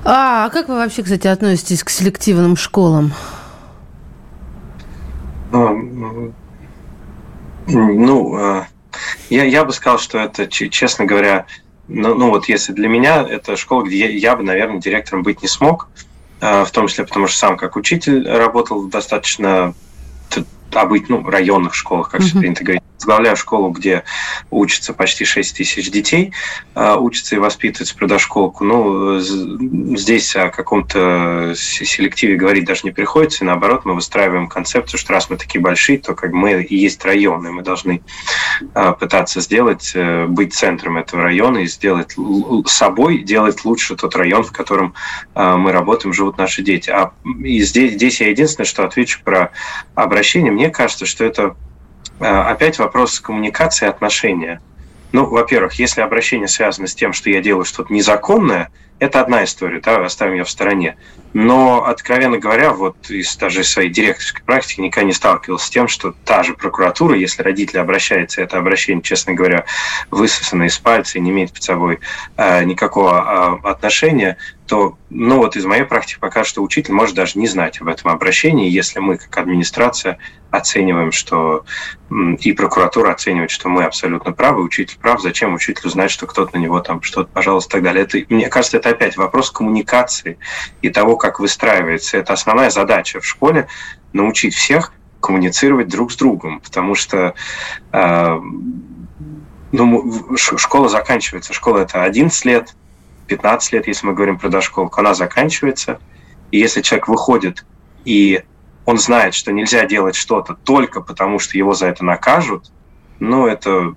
А 0.04 0.50
как 0.50 0.68
вы 0.68 0.76
вообще, 0.76 1.02
кстати, 1.02 1.26
относитесь 1.26 1.82
к 1.82 1.90
селективным 1.90 2.56
школам? 2.56 3.12
Ну, 5.52 6.32
ну 7.66 8.38
э, 8.38 8.64
я, 9.30 9.44
я 9.44 9.64
бы 9.64 9.72
сказал, 9.72 9.98
что 9.98 10.18
это, 10.18 10.46
честно 10.46 11.04
говоря, 11.04 11.46
ну, 11.88 12.14
ну 12.14 12.30
вот 12.30 12.48
если 12.48 12.72
для 12.72 12.88
меня 12.88 13.22
это 13.22 13.56
школа, 13.56 13.82
где 13.84 13.98
я, 13.98 14.08
я 14.08 14.36
бы, 14.36 14.42
наверное, 14.42 14.80
директором 14.80 15.22
быть 15.22 15.42
не 15.42 15.48
смог, 15.48 15.88
э, 16.40 16.64
в 16.64 16.70
том 16.70 16.88
числе 16.88 17.04
потому, 17.04 17.26
что 17.26 17.38
сам 17.38 17.56
как 17.56 17.76
учитель 17.76 18.28
работал 18.28 18.82
в 18.82 18.90
достаточно 18.90 19.74
обыть, 20.72 21.08
ну, 21.08 21.28
районных 21.28 21.74
школах, 21.74 22.10
как 22.10 22.20
mm-hmm. 22.20 22.38
принято 22.38 22.64
говорить 22.64 22.82
возглавляю 22.96 23.36
школу, 23.36 23.70
где 23.70 24.04
учатся 24.50 24.92
почти 24.92 25.24
6 25.24 25.56
тысяч 25.56 25.90
детей, 25.90 26.32
а, 26.74 26.96
учатся 26.96 27.36
и 27.36 27.38
воспитываются 27.38 27.96
предошколку. 27.96 28.64
Ну, 28.64 29.18
здесь 29.18 30.34
о 30.36 30.50
каком-то 30.50 31.54
селективе 31.56 32.36
говорить 32.36 32.64
даже 32.64 32.82
не 32.84 32.90
приходится, 32.90 33.44
и 33.44 33.46
наоборот, 33.46 33.84
мы 33.84 33.94
выстраиваем 33.94 34.48
концепцию, 34.48 34.98
что 34.98 35.12
раз 35.12 35.30
мы 35.30 35.36
такие 35.36 35.60
большие, 35.60 35.98
то 35.98 36.14
как 36.14 36.32
мы 36.32 36.62
и 36.62 36.76
есть 36.76 37.04
районы, 37.04 37.52
мы 37.52 37.62
должны 37.62 38.02
а, 38.74 38.92
пытаться 38.92 39.40
сделать, 39.40 39.92
э, 39.94 40.26
быть 40.26 40.54
центром 40.54 40.96
этого 40.96 41.22
района 41.22 41.58
и 41.58 41.66
сделать 41.66 42.16
собой, 42.66 43.18
делать 43.18 43.64
лучше 43.64 43.96
тот 43.96 44.16
район, 44.16 44.42
в 44.42 44.52
котором 44.52 44.94
а, 45.34 45.56
мы 45.56 45.72
работаем, 45.72 46.12
живут 46.12 46.38
наши 46.38 46.62
дети. 46.62 46.90
А 46.90 47.12
и 47.42 47.60
здесь, 47.60 47.94
здесь 47.94 48.20
я 48.20 48.30
единственное, 48.30 48.66
что 48.66 48.84
отвечу 48.84 49.20
про 49.24 49.52
обращение. 49.94 50.50
Мне 50.50 50.70
кажется, 50.70 51.06
что 51.06 51.24
это 51.24 51.56
опять 52.20 52.78
вопрос 52.78 53.20
коммуникации 53.20 53.86
и 53.86 53.88
отношения. 53.88 54.60
Ну, 55.12 55.26
во-первых, 55.26 55.74
если 55.74 56.00
обращение 56.00 56.48
связано 56.48 56.86
с 56.86 56.94
тем, 56.94 57.12
что 57.12 57.30
я 57.30 57.40
делаю 57.40 57.64
что-то 57.64 57.92
незаконное, 57.92 58.70
это 58.98 59.20
одна 59.20 59.44
история, 59.44 59.80
да, 59.80 60.04
оставим 60.04 60.34
ее 60.34 60.44
в 60.44 60.50
стороне. 60.50 60.96
Но, 61.32 61.84
откровенно 61.84 62.38
говоря, 62.38 62.72
вот 62.72 63.10
из 63.10 63.36
даже 63.36 63.62
своей 63.62 63.90
директорской 63.90 64.42
практики 64.42 64.80
никогда 64.80 65.06
не 65.06 65.12
сталкивался 65.12 65.66
с 65.66 65.70
тем, 65.70 65.86
что 65.86 66.14
та 66.24 66.42
же 66.42 66.54
прокуратура, 66.54 67.14
если 67.14 67.42
родители 67.42 67.76
обращаются, 67.76 68.40
это 68.40 68.56
обращение, 68.56 69.02
честно 69.02 69.34
говоря, 69.34 69.66
высосано 70.10 70.62
из 70.62 70.78
пальца 70.78 71.18
и 71.18 71.20
не 71.20 71.30
имеет 71.30 71.52
под 71.52 71.62
собой 71.62 72.00
э, 72.38 72.64
никакого 72.64 73.60
э, 73.62 73.68
отношения, 73.68 74.38
то, 74.66 74.98
ну 75.10 75.36
вот 75.36 75.56
из 75.56 75.64
моей 75.64 75.84
практики 75.84 76.18
пока 76.18 76.42
что 76.44 76.62
учитель 76.62 76.92
может 76.92 77.14
даже 77.14 77.38
не 77.38 77.46
знать 77.46 77.80
об 77.80 77.88
этом 77.88 78.10
обращении, 78.10 78.70
если 78.70 78.98
мы 78.98 79.16
как 79.16 79.36
администрация 79.36 80.18
оцениваем, 80.50 81.12
что 81.12 81.64
и 82.40 82.52
прокуратура 82.52 83.12
оценивает, 83.12 83.50
что 83.50 83.68
мы 83.68 83.84
абсолютно 83.84 84.32
правы, 84.32 84.62
учитель 84.62 84.96
прав, 84.98 85.20
зачем 85.20 85.54
учителю 85.54 85.90
знать, 85.90 86.10
что 86.10 86.26
кто-то 86.26 86.56
на 86.56 86.62
него 86.62 86.80
там 86.80 87.02
что-то, 87.02 87.28
пожалуйста, 87.32 87.78
и 87.78 87.80
так 87.80 87.82
далее. 87.82 88.04
Это, 88.04 88.18
мне 88.32 88.48
кажется, 88.48 88.76
это 88.76 88.85
опять 88.90 89.16
вопрос 89.16 89.50
коммуникации 89.50 90.38
и 90.82 90.90
того, 90.90 91.16
как 91.16 91.40
выстраивается. 91.40 92.18
Это 92.18 92.32
основная 92.32 92.70
задача 92.70 93.20
в 93.20 93.26
школе– 93.26 93.68
научить 94.12 94.54
всех 94.54 94.92
коммуницировать 95.20 95.88
друг 95.88 96.12
с 96.12 96.16
другом, 96.16 96.60
потому 96.60 96.94
что 96.94 97.34
э, 97.92 98.40
ну, 99.72 100.36
школа 100.36 100.88
заканчивается. 100.88 101.52
Школа– 101.52 101.78
это 101.80 102.02
11 102.02 102.44
лет, 102.44 102.74
15 103.26 103.72
лет, 103.72 103.86
если 103.86 104.06
мы 104.06 104.14
говорим 104.14 104.38
про 104.38 104.48
дошколку, 104.48 105.00
она 105.00 105.14
заканчивается. 105.14 106.00
И 106.50 106.58
если 106.58 106.80
человек 106.80 107.08
выходит 107.08 107.64
и 108.06 108.44
он 108.86 108.98
знает, 108.98 109.34
что 109.34 109.52
нельзя 109.52 109.84
делать 109.84 110.14
что-то 110.14 110.54
только 110.54 111.02
потому, 111.02 111.40
что 111.40 111.58
его 111.58 111.74
за 111.74 111.88
это 111.88 112.04
накажут, 112.04 112.70
ну, 113.18 113.46
это, 113.46 113.94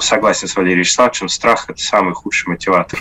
согласен 0.00 0.48
с 0.48 0.56
Валерием 0.56 0.80
Вячеславовичем, 0.80 1.28
страх– 1.28 1.64
это 1.68 1.80
самый 1.80 2.12
худший 2.12 2.50
мотиватор. 2.50 3.00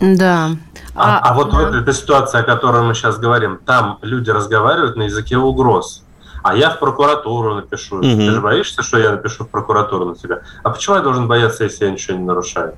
Да. 0.00 0.50
А, 0.94 1.18
а, 1.18 1.30
а 1.30 1.34
вот 1.34 1.50
да. 1.50 1.78
эта 1.78 1.92
ситуация, 1.92 2.42
о 2.42 2.44
которой 2.44 2.82
мы 2.82 2.94
сейчас 2.94 3.18
говорим, 3.18 3.58
там 3.64 3.98
люди 4.02 4.30
разговаривают 4.30 4.96
на 4.96 5.04
языке 5.04 5.36
угроз. 5.36 6.04
А 6.42 6.54
я 6.54 6.70
в 6.70 6.78
прокуратуру 6.78 7.54
напишу. 7.54 7.96
Угу. 7.96 8.02
Ты 8.02 8.30
же 8.30 8.40
боишься, 8.40 8.82
что 8.82 8.98
я 8.98 9.12
напишу 9.12 9.44
в 9.44 9.48
прокуратуру 9.48 10.04
на 10.04 10.14
тебя? 10.14 10.42
А 10.62 10.70
почему 10.70 10.96
я 10.96 11.02
должен 11.02 11.26
бояться, 11.26 11.64
если 11.64 11.86
я 11.86 11.90
ничего 11.90 12.18
не 12.18 12.24
нарушаю? 12.24 12.74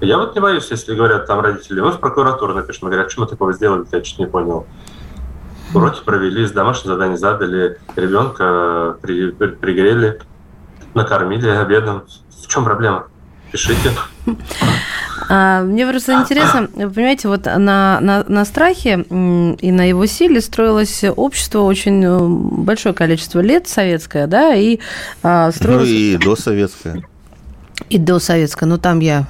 Я 0.00 0.18
вот 0.18 0.34
не 0.34 0.40
боюсь, 0.40 0.66
если 0.70 0.94
говорят 0.94 1.26
там 1.26 1.40
родители, 1.40 1.80
вы 1.80 1.92
в 1.92 2.00
прокуратуру 2.00 2.54
напишем. 2.54 2.88
Говорят, 2.88 3.10
что 3.10 3.20
мы 3.20 3.26
такого 3.26 3.52
сделали, 3.52 3.86
я 3.92 4.00
чуть 4.00 4.18
не 4.18 4.26
понял. 4.26 4.66
Уроки 5.74 6.02
провели, 6.04 6.46
домашнее 6.48 6.94
задание 6.94 7.18
задали, 7.18 7.78
ребенка 7.94 8.96
при, 9.00 9.30
при, 9.30 9.48
пригрели, 9.48 10.20
накормили 10.94 11.48
обедом. 11.48 12.02
В 12.30 12.48
чем 12.48 12.64
проблема? 12.64 13.06
Пишите. 13.52 13.92
А, 15.32 15.62
мне 15.62 15.86
просто 15.86 16.14
интересно, 16.14 16.68
вы 16.74 16.90
понимаете, 16.90 17.28
вот 17.28 17.44
на, 17.44 18.00
на, 18.00 18.24
на 18.26 18.44
страхе 18.44 19.04
и 19.08 19.72
на 19.72 19.88
его 19.88 20.04
силе 20.06 20.40
строилось 20.40 21.04
общество 21.04 21.60
очень 21.60 22.04
э, 22.04 22.18
большое 22.20 22.96
количество 22.96 23.38
лет 23.38 23.68
советское, 23.68 24.26
да, 24.26 24.56
и 24.56 24.80
а, 25.22 25.52
строилось... 25.52 25.88
Ну 25.88 25.94
и 25.94 26.16
досоветское. 26.16 27.04
И 27.88 27.98
до 27.98 28.18
советское, 28.18 28.66
но 28.66 28.76
там 28.76 29.00
я 29.00 29.26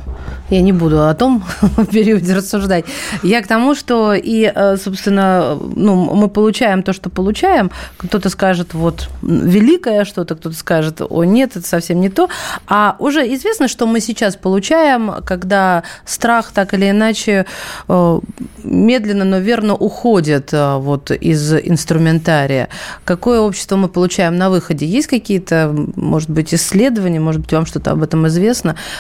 я 0.51 0.62
не 0.62 0.72
буду 0.72 1.07
о 1.07 1.14
том 1.14 1.44
периоде 1.92 2.34
рассуждать. 2.34 2.84
Я 3.22 3.40
к 3.40 3.46
тому, 3.46 3.74
что 3.76 4.14
и, 4.14 4.51
э, 4.53 4.76
собственно, 4.76 5.57
ну, 5.76 6.14
мы 6.14 6.28
получаем 6.28 6.82
то, 6.82 6.92
что 6.92 7.09
получаем. 7.09 7.70
Кто-то 7.98 8.30
скажет, 8.30 8.74
вот, 8.74 9.09
великое 9.22 10.05
что-то, 10.05 10.34
кто-то 10.34 10.57
скажет, 10.57 11.01
о, 11.09 11.24
нет, 11.24 11.57
это 11.57 11.66
совсем 11.66 12.01
не 12.01 12.09
то. 12.09 12.28
А 12.66 12.96
уже 12.98 13.20
известно, 13.34 13.68
что 13.68 13.86
мы 13.86 14.01
сейчас 14.01 14.34
получаем, 14.34 15.12
когда 15.24 15.84
страх 16.05 16.51
так 16.53 16.74
или 16.74 16.90
иначе 16.90 17.46
э, 17.88 18.20
медленно, 18.64 19.24
но 19.24 19.38
верно 19.38 19.74
уходит 19.74 20.53
э, 20.53 20.76
вот 20.78 21.12
из 21.12 21.55
инструментария. 21.55 22.68
Какое 23.05 23.40
общество 23.40 23.76
мы 23.76 23.88
получаем 23.88 24.36
на 24.36 24.51
выходе? 24.51 24.84
Есть 24.84 25.07
какие-то, 25.07 25.72
может 25.94 26.28
быть, 26.28 26.53
исследования, 26.53 27.20
может 27.20 27.42
быть, 27.42 27.53
вам 27.53 27.66
что-то 27.66 27.92
об 27.92 28.03
этом 28.03 28.26
известно? 28.26 28.39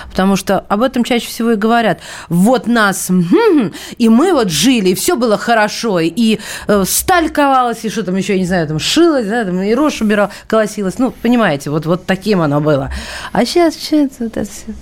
Потому 0.08 0.36
что 0.36 0.58
об 0.68 0.82
этом 0.82 1.04
чаще 1.04 1.26
всего 1.26 1.52
и 1.52 1.56
говорят, 1.56 2.00
вот 2.28 2.66
нас, 2.66 3.10
и 3.98 4.08
мы 4.08 4.32
вот 4.32 4.50
жили, 4.50 4.90
и 4.90 4.94
все 4.94 5.16
было 5.16 5.38
хорошо, 5.38 6.00
и 6.00 6.38
э, 6.68 6.84
сталь 6.86 7.30
ковалась, 7.30 7.84
и 7.84 7.90
что 7.90 8.02
там 8.02 8.16
еще, 8.16 8.34
я 8.34 8.38
не 8.38 8.46
знаю, 8.46 8.66
там 8.68 8.78
шилась, 8.78 9.26
да, 9.26 9.44
там 9.44 9.60
и 9.60 9.74
рожь 9.74 10.00
убирала, 10.00 10.30
колосилась. 10.46 10.98
Ну, 10.98 11.10
понимаете, 11.10 11.70
вот, 11.70 11.86
вот 11.86 12.06
таким 12.06 12.40
оно 12.40 12.60
было. 12.60 12.92
А 13.32 13.44
сейчас 13.44 13.76
это, 13.92 14.14
вот 14.20 14.36
это 14.36 14.50
все? 14.50 14.74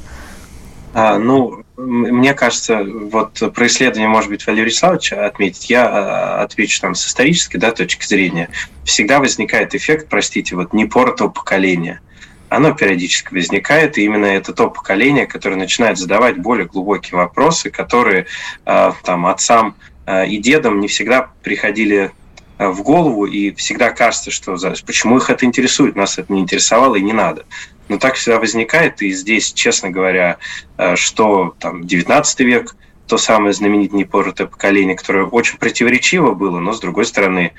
А, 0.95 1.19
ну, 1.19 1.63
мне 1.77 2.35
кажется, 2.35 2.83
вот 2.83 3.41
про 3.55 3.67
исследование, 3.67 4.09
может 4.09 4.31
быть, 4.31 4.47
Валерий 4.47 4.67
Вячеславович 4.67 5.13
отметить, 5.13 5.71
я 5.71 5.87
а, 5.87 6.43
отвечу 6.43 6.81
там 6.81 6.95
с 6.95 7.07
исторической 7.07 7.59
да, 7.59 7.71
точки 7.73 8.07
зрения. 8.07 8.49
Всегда 8.85 9.21
возникает 9.21 9.75
эффект, 9.75 10.09
простите, 10.09 10.57
вот 10.57 10.73
непоротого 10.73 11.29
поколения 11.29 12.01
оно 12.49 12.73
периодически 12.73 13.35
возникает, 13.35 13.99
и 13.99 14.05
именно 14.05 14.27
это 14.27 14.53
то 14.53 14.71
поколение, 14.71 15.27
которое 15.27 15.57
начинает 15.57 15.99
задавать 15.99 16.39
более 16.39 16.67
глубокие 16.67 17.19
вопросы, 17.19 17.71
которые 17.71 18.27
э, 18.65 18.93
там, 19.05 19.27
отцам 19.27 19.77
э, 20.07 20.29
и 20.29 20.39
дедам 20.39 20.81
не 20.81 20.89
всегда 20.89 21.31
приходили 21.43 22.11
э, 22.59 22.69
в 22.69 22.83
голову, 22.83 23.27
и 23.27 23.53
всегда 23.55 23.91
кажется, 23.91 24.31
что 24.31 24.57
почему 24.87 25.19
их 25.19 25.31
это 25.31 25.45
интересует, 25.45 25.97
нас 25.97 26.19
это 26.19 26.33
не 26.33 26.41
интересовало 26.41 26.97
и 26.97 27.03
не 27.03 27.13
надо. 27.13 27.45
Но 27.89 27.99
так 27.99 28.15
всегда 28.15 28.39
возникает, 28.39 29.01
и 29.03 29.11
здесь, 29.13 29.53
честно 29.53 29.89
говоря, 29.89 30.37
что 30.95 31.55
там 31.59 31.87
19 31.87 32.41
век, 32.41 32.77
то 33.07 33.17
самое 33.17 33.55
знаменитое 33.55 34.01
непоротое 34.01 34.47
поколение, 34.47 34.95
которое 34.95 35.25
очень 35.25 35.57
противоречиво 35.57 36.35
было, 36.35 36.59
но, 36.59 36.75
с 36.75 36.81
другой 36.81 37.07
стороны, 37.07 37.55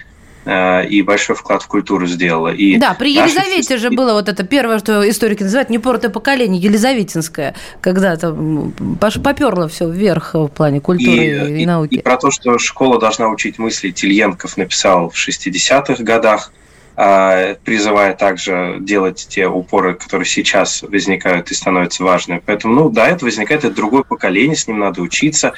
и 0.46 1.04
большой 1.06 1.36
вклад 1.36 1.62
в 1.62 1.68
культуру 1.68 2.08
сделала. 2.08 2.54
И 2.54 2.78
да, 2.78 2.94
при 2.94 3.14
Елизавете 3.14 3.78
же 3.78 3.92
было 3.92 4.14
вот 4.14 4.30
это 4.30 4.44
первое, 4.44 4.80
что 4.80 5.08
историки 5.08 5.44
называют 5.44 5.70
непортое 5.70 6.10
поколение, 6.10 6.62
Елизаветинское, 6.62 7.56
когда 7.82 8.16
там 8.16 8.74
поперло 9.24 9.68
все 9.68 9.90
вверх 9.90 10.34
в 10.34 10.48
плане 10.48 10.80
культуры 10.80 11.26
и, 11.26 11.58
и, 11.58 11.64
и 11.64 11.66
науки. 11.66 11.96
И, 11.96 11.98
и 11.98 12.02
про 12.02 12.18
то, 12.18 12.32
что 12.32 12.58
школа 12.58 13.00
должна 13.00 13.30
учить 13.30 13.60
мыслить, 13.60 14.04
Ильенков 14.04 14.58
написал 14.58 15.10
в 15.10 15.16
60-х 15.16 16.04
годах, 16.04 16.52
а, 17.02 17.56
призывая 17.64 18.14
также 18.14 18.78
делать 18.82 19.26
те 19.30 19.48
упоры, 19.48 19.94
которые 19.94 20.26
сейчас 20.26 20.82
возникают 20.82 21.50
и 21.50 21.54
становятся 21.54 22.04
важными. 22.04 22.42
Поэтому, 22.46 22.74
ну, 22.74 22.90
да, 22.90 23.08
это 23.08 23.24
возникает, 23.24 23.64
это 23.64 23.74
другое 23.74 24.04
поколение, 24.04 24.58
с 24.58 24.68
ним 24.68 24.80
надо 24.80 25.02
учиться 25.02 25.54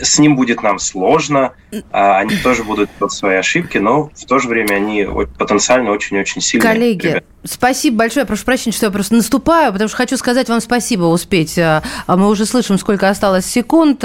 с 0.00 0.18
ним 0.18 0.36
будет 0.36 0.62
нам 0.62 0.78
сложно, 0.78 1.52
а 1.90 2.18
они 2.18 2.36
тоже 2.36 2.64
будут 2.64 2.90
делать 2.98 3.12
свои 3.12 3.36
ошибки, 3.36 3.78
но 3.78 4.10
в 4.14 4.24
то 4.26 4.38
же 4.38 4.48
время 4.48 4.74
они 4.74 5.06
потенциально 5.38 5.90
очень-очень 5.90 6.40
сильные. 6.40 6.72
Коллеги, 6.72 7.06
ребята. 7.06 7.26
спасибо 7.44 7.98
большое. 7.98 8.26
Прошу 8.26 8.44
прощения, 8.44 8.74
что 8.74 8.86
я 8.86 8.92
просто 8.92 9.14
наступаю, 9.14 9.72
потому 9.72 9.88
что 9.88 9.96
хочу 9.96 10.16
сказать 10.16 10.48
вам 10.48 10.60
спасибо 10.60 11.04
успеть. 11.04 11.58
А, 11.58 11.82
а 12.06 12.16
мы 12.16 12.28
уже 12.28 12.46
слышим, 12.46 12.78
сколько 12.78 13.08
осталось 13.08 13.46
секунд. 13.46 14.04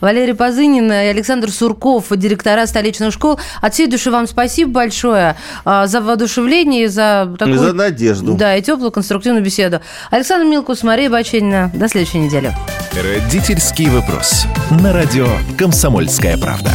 Валерий 0.00 0.34
Позынин 0.34 0.90
и 0.90 0.94
Александр 0.94 1.50
Сурков, 1.50 2.06
директора 2.10 2.66
столичных 2.66 3.12
школ. 3.12 3.40
От 3.60 3.74
всей 3.74 3.86
души 3.86 4.10
вам 4.10 4.26
спасибо 4.26 4.70
большое 4.70 5.36
за 5.64 6.00
воодушевление, 6.00 6.88
за 6.88 7.34
такую... 7.38 7.58
За 7.58 7.72
надежду. 7.72 8.34
Да, 8.34 8.56
и 8.56 8.62
теплую 8.62 8.90
конструктивную 8.90 9.42
беседу. 9.42 9.80
Александр 10.10 10.46
Милкус, 10.46 10.82
Мария 10.82 11.10
Баченина. 11.10 11.70
До 11.74 11.88
следующей 11.88 12.18
недели. 12.18 12.54
Родительский 12.92 13.88
вопрос. 13.90 14.46
На 14.70 14.92
радио 15.26 15.56
«Комсомольская 15.56 16.36
правда». 16.36 16.72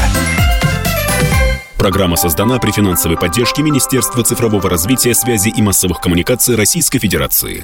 Программа 1.77 2.15
создана 2.15 2.59
при 2.59 2.71
финансовой 2.71 3.17
поддержке 3.17 3.63
Министерства 3.63 4.23
цифрового 4.23 4.69
развития, 4.69 5.15
связи 5.15 5.49
и 5.49 5.61
массовых 5.61 5.99
коммуникаций 5.99 6.55
Российской 6.55 6.99
Федерации. 6.99 7.63